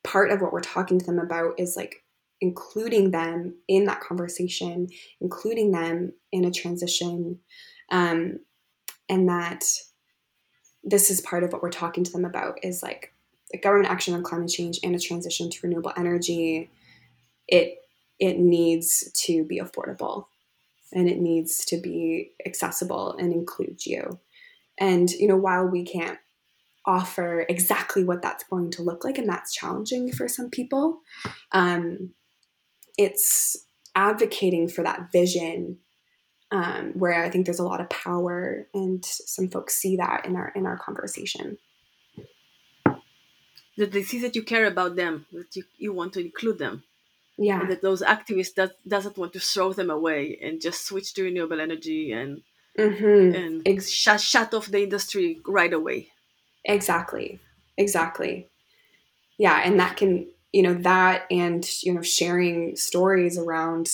part 0.06 0.32
of 0.32 0.40
what 0.40 0.54
we're 0.54 0.62
talking 0.62 0.98
to 0.98 1.06
them 1.06 1.20
about 1.20 1.60
is 1.60 1.76
like 1.76 2.06
including 2.40 3.12
them 3.12 3.56
in 3.68 3.84
that 3.86 4.00
conversation, 4.00 4.88
including 5.20 5.72
them 5.72 6.14
in 6.32 6.46
a 6.46 6.52
transition, 6.52 7.40
um, 7.92 8.40
and 9.10 9.28
that 9.28 9.66
this 10.86 11.12
is 11.12 11.20
part 11.20 11.44
of 11.44 11.52
what 11.52 11.62
we're 11.62 11.70
talking 11.70 12.06
to 12.06 12.12
them 12.12 12.24
about 12.24 12.60
is 12.64 12.82
like 12.82 13.14
government 13.62 13.92
action 13.92 14.14
on 14.14 14.24
climate 14.24 14.50
change 14.50 14.80
and 14.84 14.96
a 14.96 15.00
transition 15.00 15.50
to 15.50 15.60
renewable 15.64 15.94
energy. 15.98 16.70
It 17.48 17.83
it 18.24 18.40
needs 18.40 19.12
to 19.26 19.44
be 19.44 19.60
affordable, 19.60 20.28
and 20.94 21.10
it 21.10 21.20
needs 21.20 21.66
to 21.66 21.78
be 21.78 22.32
accessible 22.46 23.18
and 23.18 23.34
include 23.34 23.86
you. 23.86 24.18
And 24.80 25.12
you 25.12 25.28
know, 25.28 25.36
while 25.36 25.66
we 25.66 25.84
can't 25.84 26.18
offer 26.86 27.46
exactly 27.50 28.06
what 28.06 28.22
that's 28.22 28.46
going 28.46 28.72
to 28.72 28.82
look 28.82 29.04
like, 29.04 29.18
and 29.18 29.28
that's 29.28 29.54
challenging 29.54 30.12
for 30.12 30.30
some 30.30 30.50
people. 30.50 31.02
Um, 31.52 32.12
it's 32.98 33.58
advocating 33.94 34.70
for 34.70 34.84
that 34.84 35.12
vision 35.12 35.80
um, 36.52 36.94
where 36.94 37.24
I 37.24 37.30
think 37.30 37.46
there's 37.46 37.60
a 37.60 37.66
lot 37.66 37.82
of 37.82 37.90
power, 37.90 38.68
and 38.74 39.04
some 39.04 39.50
folks 39.50 39.76
see 39.76 39.98
that 39.98 40.26
in 40.26 40.38
our 40.38 40.54
in 40.56 40.66
our 40.66 40.78
conversation. 40.78 41.58
That 43.78 43.92
they 43.92 44.04
see 44.04 44.20
that 44.20 44.36
you 44.36 44.44
care 44.44 44.68
about 44.68 44.96
them, 44.96 45.26
that 45.34 45.56
you, 45.56 45.64
you 45.78 45.94
want 45.94 46.14
to 46.14 46.22
include 46.22 46.60
them, 46.60 46.84
yeah, 47.38 47.62
and 47.62 47.72
that 47.72 47.82
those 47.82 48.02
activists 48.02 48.56
that 48.56 48.74
doesn't 48.88 49.18
want 49.18 49.34
to 49.34 49.40
throw 49.40 49.74
them 49.74 49.90
away 49.90 50.38
and 50.42 50.62
just 50.62 50.86
switch 50.86 51.14
to 51.14 51.24
renewable 51.24 51.60
energy 51.60 52.12
and 52.12 52.42
mm-hmm. 52.78 53.36
and 53.36 53.68
Ex- 53.68 53.90
shut 53.90 54.22
shut 54.22 54.54
off 54.54 54.68
the 54.68 54.84
industry 54.84 55.40
right 55.46 55.74
away. 55.74 56.10
Exactly, 56.66 57.40
exactly. 57.78 58.48
Yeah, 59.38 59.62
and 59.64 59.80
that 59.80 59.98
can 59.98 60.28
you 60.52 60.62
know 60.62 60.76
that 60.76 61.26
and 61.32 61.68
you 61.82 61.94
know 61.94 62.04
sharing 62.04 62.76
stories 62.76 63.38
around 63.38 63.90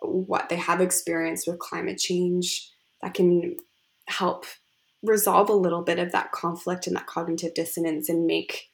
what 0.00 0.48
they 0.48 0.56
have 0.56 0.80
experienced 0.80 1.46
with 1.46 1.58
climate 1.58 1.98
change 1.98 2.70
that 3.02 3.12
can 3.12 3.56
help 4.06 4.46
resolve 5.02 5.48
a 5.48 5.54
little 5.54 5.82
bit 5.82 5.98
of 5.98 6.12
that 6.12 6.32
conflict 6.32 6.86
and 6.86 6.96
that 6.96 7.06
cognitive 7.06 7.54
dissonance 7.54 8.08
and 8.08 8.26
make 8.26 8.69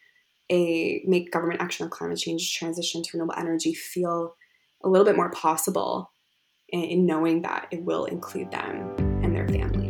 a 0.50 1.02
make 1.06 1.32
government 1.32 1.60
action 1.60 1.84
on 1.84 1.90
climate 1.90 2.18
change 2.18 2.54
transition 2.54 3.02
to 3.02 3.10
renewable 3.14 3.34
energy 3.36 3.74
feel 3.74 4.34
a 4.84 4.88
little 4.88 5.04
bit 5.04 5.16
more 5.16 5.30
possible 5.30 6.10
in, 6.68 6.82
in 6.82 7.06
knowing 7.06 7.42
that 7.42 7.68
it 7.70 7.82
will 7.82 8.04
include 8.06 8.50
them 8.50 8.94
and 9.22 9.34
their 9.34 9.48
families. 9.48 9.85